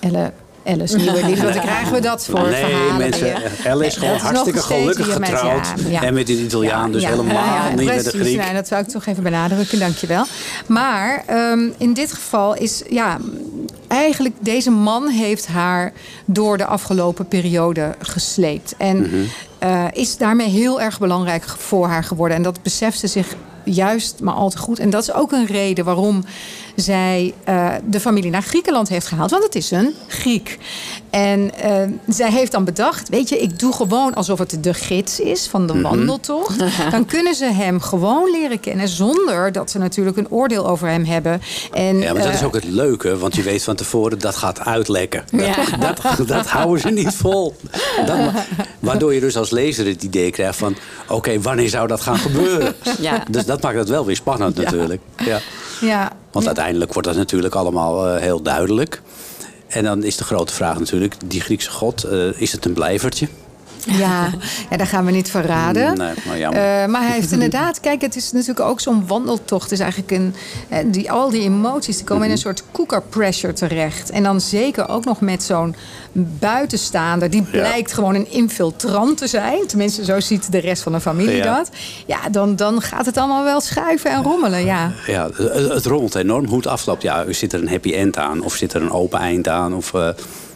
Elle 0.00 0.32
Alice 0.64 0.96
nieuwe 0.96 1.12
liefde. 1.26 1.42
Want 1.42 1.54
dan 1.54 1.62
krijgen 1.72 1.92
we 1.92 2.00
dat 2.00 2.24
voor 2.24 2.40
nee, 2.48 2.64
verhalen 2.64 2.96
mensen. 2.96 3.34
Elle 3.64 3.86
is 3.86 3.96
Nee, 3.96 4.08
gewoon 4.08 4.12
dat 4.12 4.22
nog 4.22 4.22
hartstikke 4.22 4.60
gelukkig 4.60 5.18
met- 5.18 5.28
getrouwd. 5.28 5.66
ja, 5.76 5.88
ja. 5.88 6.02
En 6.02 6.14
met 6.14 6.28
een 6.28 6.38
Italiaan, 6.44 6.92
dus 6.92 7.02
Ja, 7.02 7.08
helemaal 7.08 7.34
ja, 7.44 7.54
ja, 7.68 7.74
niet 7.74 7.84
met 7.86 8.14
een. 8.14 8.20
Griek. 8.20 8.36
Nee, 8.36 8.54
dat 8.54 8.68
zou 8.68 8.82
ik 8.82 8.88
toch 8.88 9.06
even 9.06 9.22
benadrukken, 9.22 9.78
dankjewel. 9.78 10.24
Maar 10.66 11.22
ehm, 11.26 11.60
in 11.78 11.92
dit 11.92 12.12
geval 12.12 12.54
is, 12.56 12.82
ja, 12.90 13.18
eigenlijk 13.88 14.34
deze 14.40 14.70
man 14.70 15.08
heeft 15.08 15.46
haar 15.46 15.92
door 16.24 16.56
de 16.58 16.66
afgelopen 16.66 17.26
periode 17.28 17.94
gesleept. 17.98 18.74
En 18.78 18.96
Mhm. 19.00 19.14
eh, 19.58 19.84
is 19.92 20.16
daarmee 20.16 20.48
heel 20.48 20.80
erg 20.80 20.98
belangrijk 20.98 21.44
voor 21.58 21.86
haar 21.86 22.04
geworden. 22.04 22.36
En 22.36 22.42
dat 22.42 22.62
beseft 22.62 22.98
ze 22.98 23.06
zich 23.06 23.26
juist 23.64 24.20
maar 24.20 24.34
al 24.34 24.50
te 24.50 24.58
goed. 24.58 24.78
En 24.78 24.90
dat 24.90 25.02
is 25.02 25.12
ook 25.12 25.32
een 25.32 25.46
reden 25.46 25.84
waarom 25.84 26.24
zij 26.76 27.34
eh, 27.44 27.70
de 27.84 28.00
familie 28.00 28.30
naar 28.30 28.42
Griekenland 28.42 28.88
heeft 28.88 29.06
gehaald. 29.06 29.30
Want 29.30 29.42
het 29.44 29.54
is 29.54 29.70
een 29.70 29.94
Griek. 30.06 30.58
En 31.10 31.54
eh, 31.58 31.74
zij 32.08 32.30
heeft 32.30 32.52
dan 32.52 32.64
bedacht, 32.64 33.08
weet 33.08 33.28
je, 33.28 33.38
ik 33.38 33.58
doe 33.58 33.72
gewoon 33.72 34.14
alsof 34.14 34.38
het 34.38 34.56
de 34.60 34.74
gids 34.74 35.20
is 35.20 35.46
van 35.46 35.66
de 35.66 35.72
Mhm. 35.72 35.82
wandeltocht. 35.82 36.58
Dan 36.90 37.06
kunnen 37.06 37.34
ze 37.34 37.44
hem 37.44 37.80
gewoon 37.80 38.30
leren 38.30 38.60
kennen 38.60 38.88
zonder 38.88 39.52
dat 39.52 39.70
ze 39.70 39.78
natuurlijk 39.78 40.16
een 40.16 40.30
oordeel 40.30 40.68
over 40.68 40.88
hem 40.88 41.04
hebben. 41.04 41.40
En, 41.72 41.98
Ja, 41.98 42.12
maar 42.12 42.22
dat 42.22 42.32
is 42.32 42.40
eh, 42.40 42.46
ook 42.46 42.54
het 42.54 42.64
leuke, 42.64 43.18
want 43.18 43.34
je 43.34 43.42
weet 43.42 43.62
van 43.62 43.76
tevoren 43.76 44.18
dat 44.18 44.36
gaat 44.36 44.60
uitlekken. 44.60 45.24
Ja. 45.30 45.54
Dat, 45.80 46.28
dat 46.28 46.46
houden 46.46 46.80
ze 46.80 46.88
niet 46.88 47.14
vol. 47.14 47.56
Dat, 48.06 48.16
waardoor 48.80 49.14
je 49.14 49.20
dus 49.20 49.36
als 49.36 49.50
lezer 49.50 49.86
het 49.86 50.02
idee 50.02 50.30
krijgt 50.30 50.58
van... 50.58 50.76
oké, 51.08 51.40
wanneer 51.40 51.68
zou 51.68 51.86
dat 51.88 52.00
gaan 52.00 52.18
gebeuren? 52.18 52.74
Ja. 53.00 53.24
Dus 53.30 53.44
dat 53.44 53.62
maakt 53.62 53.76
het 53.76 53.88
wel 53.88 54.04
weer 54.06 54.16
spannend 54.16 54.56
natuurlijk. 54.56 55.00
Ja. 55.24 55.40
ja, 55.80 56.12
Want 56.32 56.46
uiteindelijk 56.46 56.92
wordt 56.92 57.08
dat 57.08 57.16
natuurlijk 57.16 57.54
allemaal 57.54 58.06
eh, 58.06 58.20
heel 58.20 58.42
duidelijk. 58.42 59.02
En 59.66 59.84
dan 59.84 60.04
is 60.04 60.16
de 60.16 60.24
grote 60.24 60.52
vraag 60.52 60.78
natuurlijk, 60.78 61.14
die 61.24 61.40
Griekse 61.40 61.70
god, 61.70 62.04
eh, 62.04 62.40
is 62.40 62.52
het 62.52 62.64
een 62.64 62.72
blijvertje? 62.72 63.28
Ja, 63.86 64.30
ja, 64.70 64.76
dat 64.76 64.88
gaan 64.88 65.04
we 65.04 65.10
niet 65.10 65.30
verraden. 65.30 65.96
Nee, 65.96 66.14
maar 66.26 66.38
jammer. 66.38 66.60
Eh, 66.82 66.86
maar 66.88 67.02
hij 67.02 67.12
heeft 67.12 67.32
inderdaad, 67.32 67.80
kijk, 67.80 68.00
het 68.00 68.16
is 68.16 68.32
natuurlijk 68.32 68.60
ook 68.60 68.80
zo'n 68.80 69.06
wandeltocht. 69.06 69.62
Het 69.62 69.72
is 69.72 69.80
eigenlijk 69.80 70.10
een, 70.10 70.34
eh, 70.68 70.78
die, 70.86 71.10
al 71.10 71.30
die 71.30 71.42
emoties 71.42 71.96
die 71.96 72.04
komen 72.04 72.24
in 72.26 72.30
een 72.30 72.38
soort 72.38 72.62
cooker 72.72 73.02
pressure 73.02 73.52
terecht. 73.52 74.10
En 74.10 74.22
dan 74.22 74.40
zeker 74.40 74.88
ook 74.88 75.04
nog 75.04 75.20
met 75.20 75.42
zo'n 75.42 75.74
buitenstaander. 76.38 77.30
Die 77.30 77.42
blijkt 77.42 77.92
gewoon 77.92 78.14
een 78.14 78.30
infiltrant 78.30 79.18
te 79.18 79.26
zijn. 79.26 79.66
Tenminste, 79.66 80.04
zo 80.04 80.20
ziet 80.20 80.52
de 80.52 80.58
rest 80.58 80.82
van 80.82 80.92
de 80.92 81.00
familie 81.00 81.36
Ja. 81.36 81.56
dat. 81.56 81.70
Ja, 82.06 82.28
dan, 82.30 82.56
dan 82.56 82.80
gaat 82.82 83.06
het 83.06 83.16
allemaal 83.16 83.44
wel 83.44 83.60
schuiven 83.60 84.10
en 84.10 84.22
rommelen, 84.22 84.64
ja. 84.64 84.92
Ja, 85.06 85.28
het, 85.34 85.68
het 85.72 85.86
rommelt 85.86 86.14
enorm. 86.14 86.46
Hoe 86.46 86.56
het 86.56 86.66
afloopt, 86.66 87.02
ja, 87.02 87.24
zit 87.28 87.52
er 87.52 87.60
een 87.60 87.68
happy 87.68 87.92
end 87.94 88.16
aan? 88.18 88.42
Of 88.42 88.54
zit 88.54 88.72
er 88.72 88.82
een 88.82 88.90
open 88.92 89.18
eind 89.18 89.48
aan? 89.48 89.74
Of 89.74 89.94
eh, 89.94 90.08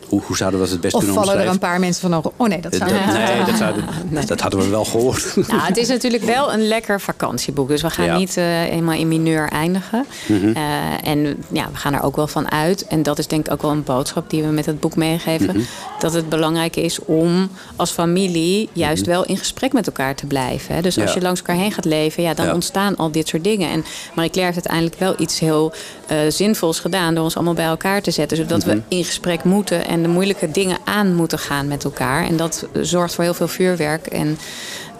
hoe, 0.08 0.22
hoe 0.26 0.36
zouden 0.36 0.58
we 0.60 0.64
dat 0.64 0.72
het 0.74 0.82
best 0.82 0.94
Of 0.94 1.04
kunnen 1.04 1.22
vallen 1.24 1.40
er 1.42 1.48
een 1.48 1.58
paar 1.58 1.80
mensen 1.80 2.00
van... 2.10 2.14
over- 2.18 2.30
Oh 2.36 2.48
nee, 2.48 2.60
dat 2.60 2.74
zou 2.74 2.90
Dat- 2.90 2.98
ik 3.00 3.06
niet 3.06 3.14
nee, 3.16 3.44
dat, 3.44 3.56
zou, 3.56 3.74
dat 4.26 4.40
hadden 4.40 4.60
we 4.60 4.68
wel 4.68 4.84
gehoord. 4.84 5.34
Nou, 5.48 5.60
het 5.62 5.76
is 5.76 5.88
natuurlijk 5.88 6.22
wel 6.24 6.52
een 6.52 6.66
lekker 6.68 7.00
vakantieboek. 7.00 7.68
Dus 7.68 7.82
we 7.82 7.90
gaan 7.90 8.04
Ja. 8.04 8.16
niet 8.16 8.36
eh, 8.36 8.62
eenmaal 8.62 8.94
in 8.98 9.08
mineur 9.08 9.48
eindigen. 9.48 10.06
Mhm. 10.28 10.52
Eh, 10.56 11.08
en 11.08 11.44
ja, 11.52 11.68
we 11.72 11.76
gaan 11.78 11.94
er 11.94 12.02
ook 12.02 12.16
wel 12.16 12.26
van 12.26 12.50
uit. 12.50 12.86
En 12.86 13.02
dat 13.02 13.18
is 13.18 13.26
denk 13.26 13.46
ik 13.46 13.52
ook 13.52 13.62
wel 13.62 13.70
een 13.70 13.82
boodschap 13.84 14.30
die 14.30 14.42
we 14.42 14.48
met 14.48 14.66
het 14.66 14.80
boek 14.80 14.96
meegeven. 14.96 15.46
Mhm. 15.46 15.60
Dat 15.98 16.12
het 16.12 16.28
belangrijk 16.28 16.76
is 16.76 16.98
om 17.04 17.48
als 17.76 17.90
familie 17.90 18.68
juist 18.72 19.06
wel 19.06 19.24
in 19.24 19.36
gesprek 19.38 19.72
met 19.72 19.86
elkaar 19.86 20.14
te 20.14 20.26
blijven. 20.26 20.74
Hè. 20.74 20.80
Dus 20.82 20.98
als 20.98 21.08
Ja. 21.12 21.14
je 21.16 21.22
langs 21.22 21.40
elkaar 21.40 21.56
heen 21.56 21.72
gaat 21.72 21.84
leven, 21.84 22.22
ja, 22.22 22.34
dan 22.34 22.46
Ja. 22.46 22.54
ontstaan 22.54 22.96
al 22.96 23.10
dit 23.10 23.28
soort 23.28 23.44
dingen. 23.44 23.70
En 23.70 23.84
Marie-Claire 24.14 24.54
heeft 24.54 24.68
uiteindelijk 24.68 24.98
wel 25.00 25.14
iets 25.26 25.38
heel 25.38 25.72
eh, 26.06 26.18
zinvols 26.28 26.80
gedaan... 26.80 27.14
door 27.14 27.24
ons 27.24 27.34
allemaal 27.34 27.54
bij 27.54 27.64
elkaar 27.64 28.02
te 28.02 28.10
zetten. 28.10 28.36
Zodat 28.36 28.58
Mhm. 28.66 28.68
we 28.68 28.82
in 28.88 29.04
gesprek 29.04 29.44
moeten 29.44 29.86
en 29.86 29.95
de 30.02 30.08
moeilijke 30.08 30.50
dingen 30.50 30.78
aan 30.84 31.14
moeten 31.14 31.38
gaan 31.38 31.68
met 31.68 31.84
elkaar. 31.84 32.26
En 32.26 32.36
dat 32.36 32.66
zorgt 32.80 33.14
voor 33.14 33.24
heel 33.24 33.34
veel 33.34 33.48
vuurwerk 33.48 34.06
en 34.06 34.38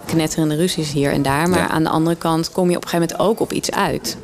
knetterende 0.05 0.55
ruzies 0.55 0.91
hier 0.91 1.11
en 1.11 1.21
daar. 1.21 1.49
Maar 1.49 1.59
Ja. 1.59 1.67
aan 1.69 1.83
de 1.83 1.89
andere 1.89 2.15
kant 2.15 2.51
kom 2.51 2.69
je 2.69 2.75
op 2.77 2.83
een 2.83 2.89
gegeven 2.89 3.15
moment 3.17 3.29
ook 3.31 3.39
op 3.39 3.53
iets 3.53 3.71
uit. 3.71 4.17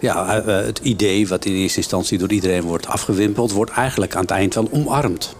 Ja, 0.00 0.36
eh, 0.42 0.66
het 0.66 0.78
idee 0.82 1.28
wat 1.28 1.44
in 1.44 1.52
eerste 1.52 1.78
instantie 1.78 2.18
door 2.18 2.30
iedereen 2.32 2.62
wordt 2.62 2.86
afgewimpeld... 2.86 3.52
wordt 3.52 3.70
eigenlijk 3.70 4.14
aan 4.14 4.20
het 4.20 4.30
eind 4.30 4.54
wel 4.54 4.68
omarmd. 4.72 5.34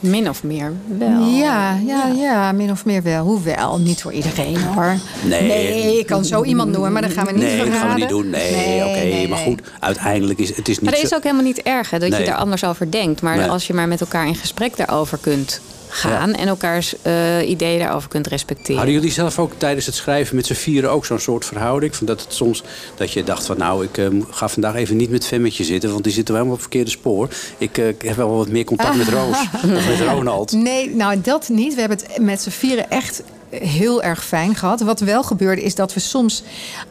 Min 0.00 0.28
of 0.28 0.42
meer 0.42 0.72
wel. 0.98 1.24
Ja, 1.26 1.78
ja, 1.86 2.06
ja, 2.06 2.52
min 2.52 2.70
of 2.70 2.84
meer 2.84 3.02
wel. 3.02 3.24
Hoewel, 3.24 3.78
niet 3.78 4.02
voor 4.02 4.12
iedereen 4.12 4.62
hoor. 4.62 4.94
Nee. 5.24 5.98
ik 5.98 6.06
kan 6.06 6.24
zo 6.24 6.44
iemand 6.44 6.70
noemen, 6.72 6.92
maar 6.92 7.02
dat 7.02 7.12
gaan 7.12 7.26
we 7.26 7.32
niet 7.32 7.40
nee, 7.42 7.56
dat 7.56 7.66
verraden. 7.66 7.86
gaan 7.88 7.94
we 7.94 8.00
niet 8.00 8.08
doen. 8.08 8.30
Nee, 8.30 8.56
Nee, 8.56 8.84
oké. 8.84 8.98
nee, 8.98 9.28
maar 9.28 9.38
nee. 9.38 9.46
goed, 9.48 9.60
uiteindelijk 9.80 10.38
is 10.38 10.48
het 10.48 10.68
is 10.68 10.74
niet 10.78 10.80
Maar 10.90 10.92
dat 11.00 11.02
is 11.02 11.14
ook 11.14 11.22
helemaal 11.22 11.44
niet 11.44 11.62
erg 11.62 11.90
hè, 11.90 11.98
dat 11.98 12.08
Nee. 12.10 12.20
je 12.20 12.26
daar 12.26 12.36
anders 12.36 12.64
over 12.64 12.90
denkt. 12.90 13.22
Maar 13.22 13.36
Nee. 13.36 13.48
als 13.48 13.66
je 13.66 13.74
maar 13.74 13.88
met 13.88 14.00
elkaar 14.00 14.26
in 14.26 14.34
gesprek 14.34 14.76
daarover 14.76 15.18
kunt 15.20 15.60
gaan... 15.88 16.34
en 16.34 16.48
elkaars 16.48 17.02
eh, 17.02 17.48
ideeën 17.48 17.78
daarover 17.78 18.08
kunt 18.08 18.26
respecteren. 18.26 18.76
Hadden 18.76 18.94
jullie 18.94 19.10
zelf 19.10 19.38
ook 19.38 19.52
tijdens 19.56 19.86
het 19.86 19.94
schrijven 19.94 20.36
met 20.36 20.46
z'n 20.46 20.54
vieren 20.54 20.90
ook 20.90 21.06
zo'n 21.06 21.18
soort 21.18 21.44
verhouding? 21.44 21.96
Van 21.96 22.06
dat 22.06 22.20
het 22.20 22.32
soms 22.34 22.62
dat 22.94 23.12
je 23.12 23.24
dacht 23.24 23.46
van 23.46 23.58
nou, 23.58 23.84
ik 23.84 23.98
eh, 23.98 24.06
ga 24.30 24.48
vandaag 24.48 24.74
even 24.74 24.96
niet 24.96 25.10
met 25.10 25.26
Femmetje 25.26 25.64
zitten, 25.64 25.90
want 25.90 26.04
die 26.04 26.12
zitten 26.12 26.34
wel 26.34 26.42
helemaal 26.42 26.64
op 26.64 26.70
het 26.70 26.72
verkeerde 26.72 27.00
spoor. 27.00 27.28
Ik, 27.58 27.78
eh, 27.78 27.88
ik 27.88 28.02
heb 28.02 28.16
wel 28.16 28.36
wat 28.36 28.48
meer 28.48 28.64
contact 28.64 28.96
met 28.96 29.08
Roos 29.18 29.36
of 29.52 29.62
met 29.62 30.00
Ronald. 30.00 30.52
Nee, 30.52 30.94
nou 30.94 31.20
dat 31.20 31.48
niet. 31.48 31.74
We 31.74 31.80
hebben 31.80 31.98
het 31.98 32.22
met 32.22 32.42
z'n 32.42 32.50
vieren 32.50 32.90
echt 32.90 33.22
heel 33.50 34.02
erg 34.02 34.24
fijn 34.24 34.54
gehad. 34.54 34.80
Wat 34.80 35.00
wel 35.00 35.22
gebeurde 35.22 35.62
is 35.62 35.74
dat 35.74 35.94
we 35.94 36.00
soms 36.00 36.42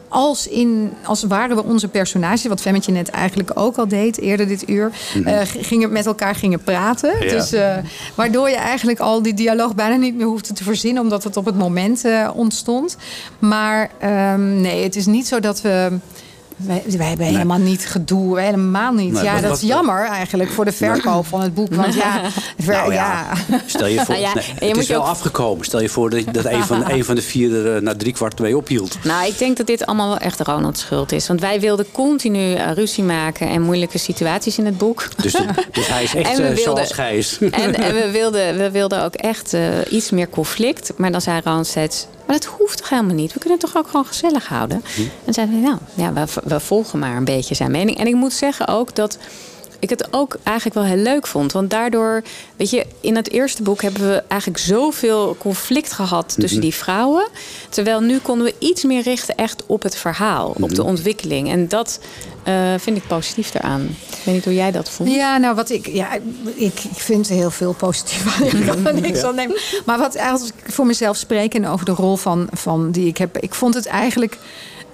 als 0.08 0.48
in 0.48 0.92
als 1.04 1.22
waren 1.22 1.56
we 1.56 1.64
onze 1.64 1.88
personages, 1.88 2.46
wat 2.46 2.60
Femmetje 2.60 2.92
net 2.92 3.08
eigenlijk 3.08 3.50
ook 3.54 3.76
al 3.76 3.88
deed 3.88 4.18
eerder 4.20 4.48
dit 4.48 4.68
uur, 4.68 4.90
Mhm. 5.14 5.26
eh, 5.28 5.40
g- 5.40 5.66
gingen 5.66 5.92
met 5.92 6.06
elkaar 6.06 6.34
gingen 6.34 6.60
praten. 6.62 7.12
Ja. 7.24 7.30
Dus, 7.30 7.52
eh, 7.52 7.76
waardoor 8.14 8.48
je 8.48 8.56
eigenlijk 8.56 8.98
al 9.00 9.22
die 9.22 9.34
dialoog 9.34 9.74
bijna 9.74 9.96
niet 9.96 10.16
meer 10.16 10.26
hoefde 10.26 10.52
te 10.54 10.62
verzinnen, 10.64 11.02
omdat 11.02 11.24
het 11.24 11.36
op 11.36 11.44
het 11.44 11.56
moment 11.58 12.04
eh, 12.04 12.30
ontstond. 12.34 12.96
Maar 13.38 13.90
ehm, 13.98 14.60
nee, 14.60 14.82
het 14.82 14.96
is 14.96 15.06
niet 15.06 15.26
zo 15.26 15.40
dat 15.40 15.60
we 15.60 15.98
wij, 16.66 16.82
wij 16.96 17.08
hebben 17.08 17.26
helemaal 17.26 17.58
niet 17.58 17.86
gedoe, 17.86 18.40
helemaal 18.40 18.92
niet. 18.92 19.12
Nee, 19.12 19.22
ja, 19.22 19.40
dat 19.40 19.56
is 19.56 19.62
jammer 19.68 20.04
eigenlijk 20.06 20.50
voor 20.50 20.64
de 20.64 20.72
verkoop 20.72 21.26
van 21.26 21.40
het 21.40 21.54
boek. 21.54 21.74
Want 21.74 21.94
ja, 21.94 22.20
ver- 22.58 22.74
Nou 22.74 22.92
ja. 22.92 23.26
ja, 23.48 23.58
stel 23.66 23.86
je 23.86 23.96
voor, 24.04 24.14
Nou 24.14 24.20
ja, 24.20 24.34
nee, 24.34 24.44
en 24.44 24.52
je 24.58 24.64
het 24.64 24.72
moet 24.74 24.82
is 24.82 24.88
wel 24.88 25.00
ook- 25.00 25.06
afgekomen. 25.06 25.64
Stel 25.64 25.80
je 25.80 25.88
voor 25.88 26.10
dat, 26.10 26.24
dat 26.32 26.44
een, 26.44 26.64
van, 26.64 26.90
een 26.90 27.04
van 27.04 27.14
de 27.14 27.22
vier 27.22 27.54
er 27.66 27.76
eh, 27.76 27.82
na 27.82 27.96
drie 27.96 28.12
kwart 28.12 28.38
mee 28.38 28.56
ophield. 28.56 28.98
Nou, 29.04 29.26
ik 29.26 29.38
denk 29.38 29.56
dat 29.56 29.66
dit 29.66 29.86
allemaal 29.86 30.08
wel 30.08 30.18
echt 30.18 30.40
Ronald's 30.40 30.80
schuld 30.80 31.12
is. 31.12 31.26
Want 31.28 31.40
wij 31.40 31.60
wilden 31.60 31.86
continu 31.92 32.52
eh, 32.54 32.72
ruzie 32.72 33.04
maken 33.04 33.48
en 33.48 33.62
moeilijke 33.62 33.98
situaties 33.98 34.58
in 34.58 34.66
het 34.66 34.78
boek. 34.78 35.08
Dus, 35.22 35.32
dus 35.72 35.88
hij 35.88 36.02
is 36.02 36.14
echt 36.14 36.30
En 36.30 36.36
we 36.36 36.42
eh, 36.42 36.54
wilden- 36.54 36.62
zoals 36.74 36.92
Gijs. 36.92 37.38
En, 37.38 37.74
en 37.74 37.94
we, 37.94 38.10
wilden, 38.10 38.56
we 38.56 38.70
wilden 38.70 39.04
ook 39.04 39.14
echt 39.14 39.52
eh, 39.54 39.60
iets 39.90 40.10
meer 40.10 40.28
conflict. 40.28 40.92
Maar 40.96 41.12
dan 41.12 41.20
zei 41.20 41.40
Ronald 41.44 41.66
steeds... 41.66 42.06
Maar 42.28 42.38
dat 42.38 42.44
hoeft 42.44 42.78
toch 42.78 42.88
helemaal 42.88 43.14
niet? 43.14 43.32
We 43.32 43.38
kunnen 43.38 43.58
het 43.58 43.72
toch 43.72 43.82
ook 43.82 43.90
gewoon 43.90 44.06
gezellig 44.06 44.48
houden? 44.48 44.84
En 45.24 45.34
zeiden 45.34 45.54
we, 45.54 45.60
nou, 45.60 45.78
ja, 45.94 46.12
we, 46.12 46.24
we 46.44 46.60
volgen 46.60 46.98
maar 46.98 47.16
een 47.16 47.24
beetje 47.24 47.54
zijn 47.54 47.70
mening. 47.70 47.98
En 47.98 48.06
ik 48.06 48.14
moet 48.14 48.32
zeggen 48.32 48.68
ook 48.68 48.94
dat 48.94 49.18
ik 49.78 49.90
het 49.90 50.08
ook 50.10 50.36
eigenlijk 50.42 50.76
wel 50.76 50.84
heel 50.84 51.02
leuk 51.02 51.26
vond. 51.26 51.52
Want 51.52 51.70
daardoor, 51.70 52.22
weet 52.56 52.70
je, 52.70 52.86
in 53.00 53.16
het 53.16 53.30
eerste 53.30 53.62
boek 53.62 53.82
hebben 53.82 54.08
we 54.08 54.22
eigenlijk 54.28 54.60
zoveel 54.60 55.36
conflict 55.38 55.92
gehad 55.92 56.34
tussen 56.38 56.58
Mhm. 56.58 56.68
die 56.68 56.74
vrouwen. 56.74 57.28
Terwijl 57.68 58.00
nu 58.00 58.18
konden 58.18 58.46
we 58.46 58.54
iets 58.58 58.84
meer 58.84 59.02
richten 59.02 59.34
echt 59.36 59.62
op 59.66 59.82
het 59.82 59.96
verhaal, 59.96 60.54
op 60.60 60.74
de 60.74 60.82
ontwikkeling. 60.84 61.50
En 61.50 61.68
dat 61.68 62.00
eh, 62.42 62.74
vind 62.78 62.96
ik 62.96 63.06
positief 63.06 63.54
eraan. 63.54 63.82
Ik 64.10 64.18
weet 64.24 64.34
niet 64.34 64.44
hoe 64.44 64.54
jij 64.54 64.70
dat 64.70 64.90
vond. 64.90 65.10
Ja, 65.14 65.36
nou 65.36 65.54
wat 65.54 65.70
ik, 65.70 65.86
ja, 65.86 66.14
ik, 66.54 66.80
ik 66.84 66.96
vind 66.96 67.28
heel 67.28 67.50
veel 67.50 67.72
positief 67.72 68.36
aan. 68.40 68.46
Ik 68.46 68.66
kan 68.66 68.86
er 68.86 69.00
niks 69.00 69.22
aan 69.22 69.34
nemen. 69.34 69.56
Maar 69.84 69.98
wat 69.98 70.18
als 70.18 70.42
ik 70.48 70.72
voor 70.72 70.86
mezelf 70.86 71.16
spreek 71.16 71.54
en 71.54 71.66
over 71.66 71.84
de 71.84 71.92
rol 71.92 72.16
van, 72.16 72.48
van 72.52 72.90
die 72.90 73.06
ik 73.06 73.16
heb, 73.18 73.38
ik 73.38 73.54
vond 73.54 73.74
het 73.74 73.86
eigenlijk. 73.86 74.38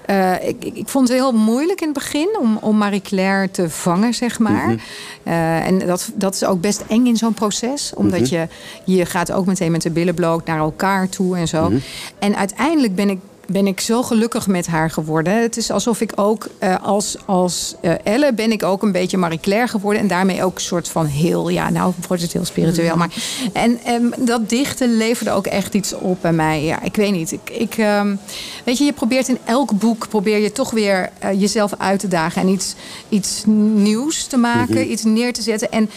Eh, 0.06 0.48
ik, 0.48 0.64
ik, 0.64 0.76
ik 0.76 0.88
vond 0.88 1.08
het 1.08 1.16
heel 1.18 1.32
moeilijk 1.32 1.80
in 1.80 1.86
het 1.88 1.96
begin 1.98 2.36
om, 2.40 2.56
om 2.60 2.76
Marie-Claire 2.76 3.50
te 3.50 3.70
vangen, 3.70 4.14
zeg 4.14 4.38
maar. 4.38 4.66
Mhm. 4.68 4.76
Eh, 5.22 5.66
en 5.66 5.78
dat, 5.78 6.10
dat 6.14 6.34
is 6.34 6.44
ook 6.44 6.60
best 6.60 6.84
eng 6.88 7.06
in 7.06 7.16
zo'n 7.16 7.34
proces. 7.34 7.92
Omdat 7.94 8.20
Mhm. 8.20 8.34
je, 8.34 8.48
je 8.84 9.06
gaat 9.06 9.32
ook 9.32 9.46
meteen 9.46 9.72
met 9.72 9.82
de 9.82 9.90
billen 9.90 10.14
bloot 10.14 10.46
naar 10.46 10.58
elkaar 10.58 11.08
toe 11.08 11.36
en 11.36 11.48
zo. 11.48 11.68
Mhm. 11.68 11.78
En 12.18 12.36
uiteindelijk 12.36 12.94
ben 12.94 13.08
ik, 13.10 13.18
ben 13.46 13.66
ik 13.66 13.80
zo 13.80 14.02
gelukkig 14.02 14.46
met 14.46 14.66
haar 14.66 14.90
geworden. 14.90 15.42
Het 15.42 15.56
is 15.56 15.70
alsof 15.70 16.00
ik 16.00 16.12
ook 16.14 16.46
eh, 16.58 16.74
als, 16.82 17.16
als 17.26 17.74
eh, 17.80 17.92
Elle 18.04 18.34
ben 18.34 18.52
ik 18.52 18.62
ook 18.62 18.82
een 18.82 18.92
beetje 18.92 19.16
Marie-Claire 19.16 19.68
geworden. 19.68 20.02
En 20.02 20.08
daarmee 20.08 20.44
ook 20.44 20.54
een 20.54 20.60
soort 20.60 20.88
van 20.88 21.06
heel, 21.06 21.48
ja, 21.48 21.70
nou 21.70 21.92
wordt 22.08 22.22
het 22.22 22.32
heel 22.32 22.44
spiritueel. 22.44 22.96
Maar, 22.96 23.14
en 23.52 23.78
ehm, 23.84 24.04
dat 24.18 24.48
dichten 24.48 24.96
leverde 24.96 25.30
ook 25.30 25.46
echt 25.46 25.74
iets 25.74 25.92
op 25.92 26.18
bij 26.20 26.32
mij. 26.32 26.64
Ja, 26.64 26.82
ik 26.82 26.96
weet 26.96 27.12
niet. 27.12 27.32
Ik, 27.32 27.50
ik, 27.50 27.76
ehm, 27.76 28.16
weet 28.64 28.78
je, 28.78 28.84
je 28.84 28.92
probeert 28.92 29.28
in 29.28 29.38
elk 29.44 29.78
boek 29.78 30.08
probeer 30.08 30.38
je 30.38 30.52
toch 30.52 30.70
weer 30.70 31.10
eh, 31.18 31.40
jezelf 31.40 31.72
uit 31.78 32.00
te 32.00 32.08
dagen. 32.08 32.42
En 32.42 32.48
iets, 32.48 32.74
iets 33.08 33.42
nieuws 33.74 34.24
te 34.26 34.36
maken, 34.36 34.74
Mhm. 34.74 34.90
iets 34.90 35.04
neer 35.04 35.32
te 35.32 35.42
zetten. 35.42 35.70
En 35.70 35.90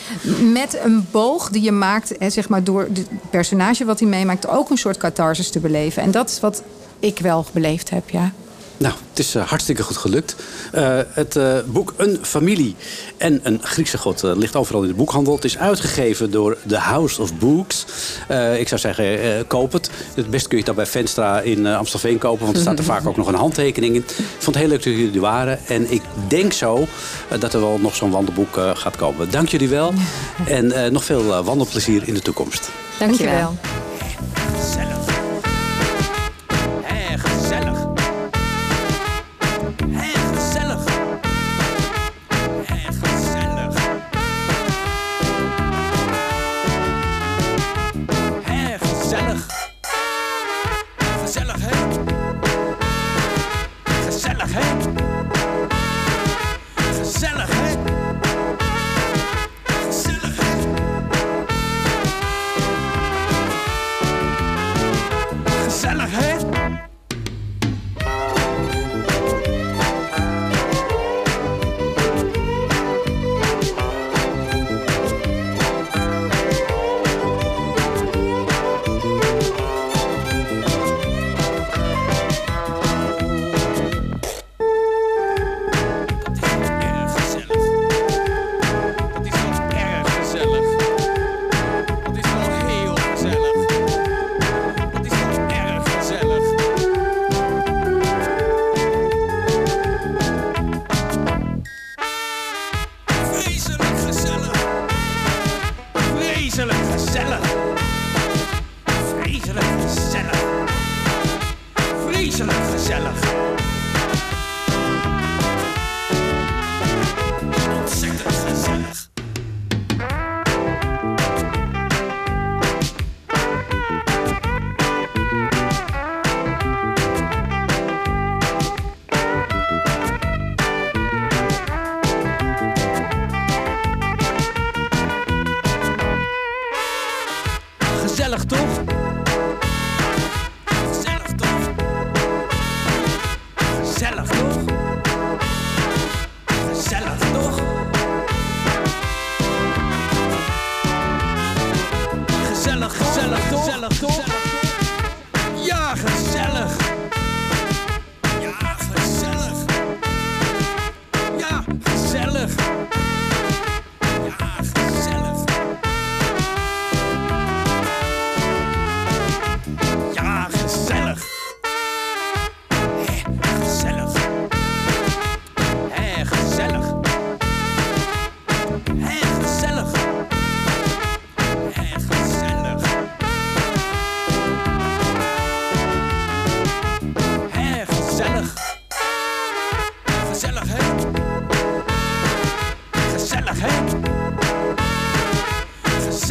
met 0.52 0.80
een 0.84 1.08
boog 1.12 1.50
die 1.50 1.62
je 1.62 1.72
maakt, 1.72 2.14
hè, 2.20 2.30
zeg 2.30 2.50
maar 2.50 2.64
door 2.64 2.82
het 2.94 3.08
personage 3.30 3.86
wat 3.86 4.00
hij 4.00 4.10
meemaakt, 4.10 4.48
ook 4.48 4.70
een 4.70 4.78
soort 4.78 4.98
catharsis 4.98 5.50
te 5.50 5.60
beleven. 5.60 6.04
En 6.04 6.12
dat 6.12 6.30
is 6.30 6.40
wat 6.40 6.64
ik 7.00 7.20
wel 7.20 7.46
beleefd 7.52 7.90
heb, 7.90 8.10
ja. 8.10 8.32
Nou, 8.80 8.94
het 9.10 9.20
is 9.20 9.36
eh, 9.36 9.48
hartstikke 9.48 9.84
goed 9.84 9.98
gelukt. 9.98 10.36
Eh, 10.72 11.00
het 11.10 11.36
eh, 11.36 11.58
boek 11.66 11.94
Een 11.98 12.20
familie 12.22 12.76
en 13.18 13.40
een 13.44 13.60
Griekse 13.64 13.98
god 13.98 14.24
eh, 14.24 14.32
ligt 14.36 14.56
overal 14.56 14.82
in 14.82 14.88
de 14.88 14.94
boekhandel. 14.94 15.36
Het 15.36 15.44
is 15.44 15.58
uitgegeven 15.58 16.32
door 16.32 16.58
The 16.68 16.78
House 16.78 17.22
of 17.22 17.38
Books. 17.38 17.86
Eh, 18.28 18.60
ik 18.60 18.68
zou 18.68 18.80
zeggen, 18.82 19.22
eh, 19.22 19.30
koop 19.48 19.72
het. 19.72 19.90
Het 20.14 20.30
beste 20.30 20.48
kun 20.48 20.58
je 20.58 20.64
het 20.64 20.76
dan 20.76 20.84
bij 20.84 20.92
Venstra 20.92 21.40
in 21.40 21.66
Amstelveen 21.68 22.18
kopen. 22.18 22.44
Want 22.44 22.56
er 22.56 22.62
staat 22.62 22.80
er 22.80 22.86
vaak 22.94 23.08
ook 23.08 23.18
nog 23.18 23.28
een 23.28 23.36
handtekening 23.36 23.96
in. 23.96 24.02
Ik 24.02 24.16
vond 24.38 24.46
het 24.46 24.56
heel 24.56 24.68
leuk 24.68 24.84
dat 24.84 24.94
jullie 24.94 25.14
er 25.14 25.20
waren. 25.20 25.60
En 25.68 25.92
ik 25.92 26.02
denk 26.28 26.54
zo 26.54 26.88
dat 27.40 27.54
er 27.54 27.60
wel 27.60 27.78
nog 27.80 27.96
zo'n 27.96 28.12
wandelboek 28.12 28.60
gaat 28.74 28.96
komen. 28.96 29.32
Dank 29.32 29.50
jullie 29.50 29.70
wel. 29.70 29.94
En 30.48 30.72
eh, 30.72 30.92
nog 30.92 31.04
veel 31.04 31.44
wandelplezier 31.44 32.08
in 32.08 32.14
de 32.14 32.22
toekomst. 32.22 32.70
Dankjewel. 33.00 33.56
Gezellig. 34.34 35.06
Hé, 35.06 35.07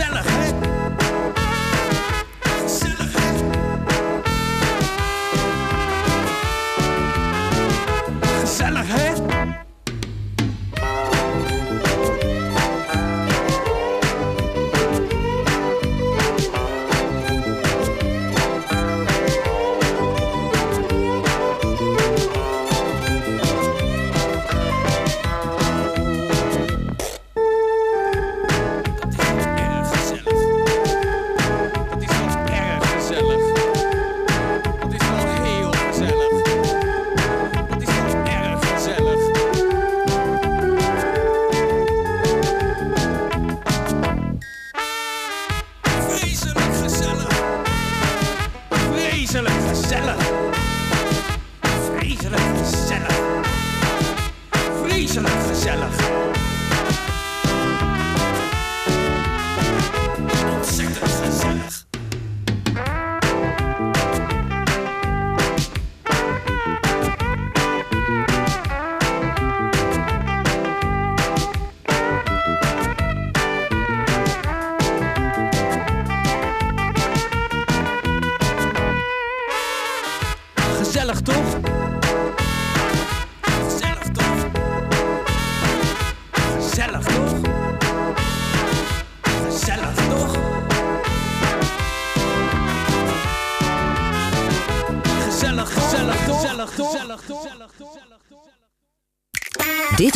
Gezellig, 0.07 0.46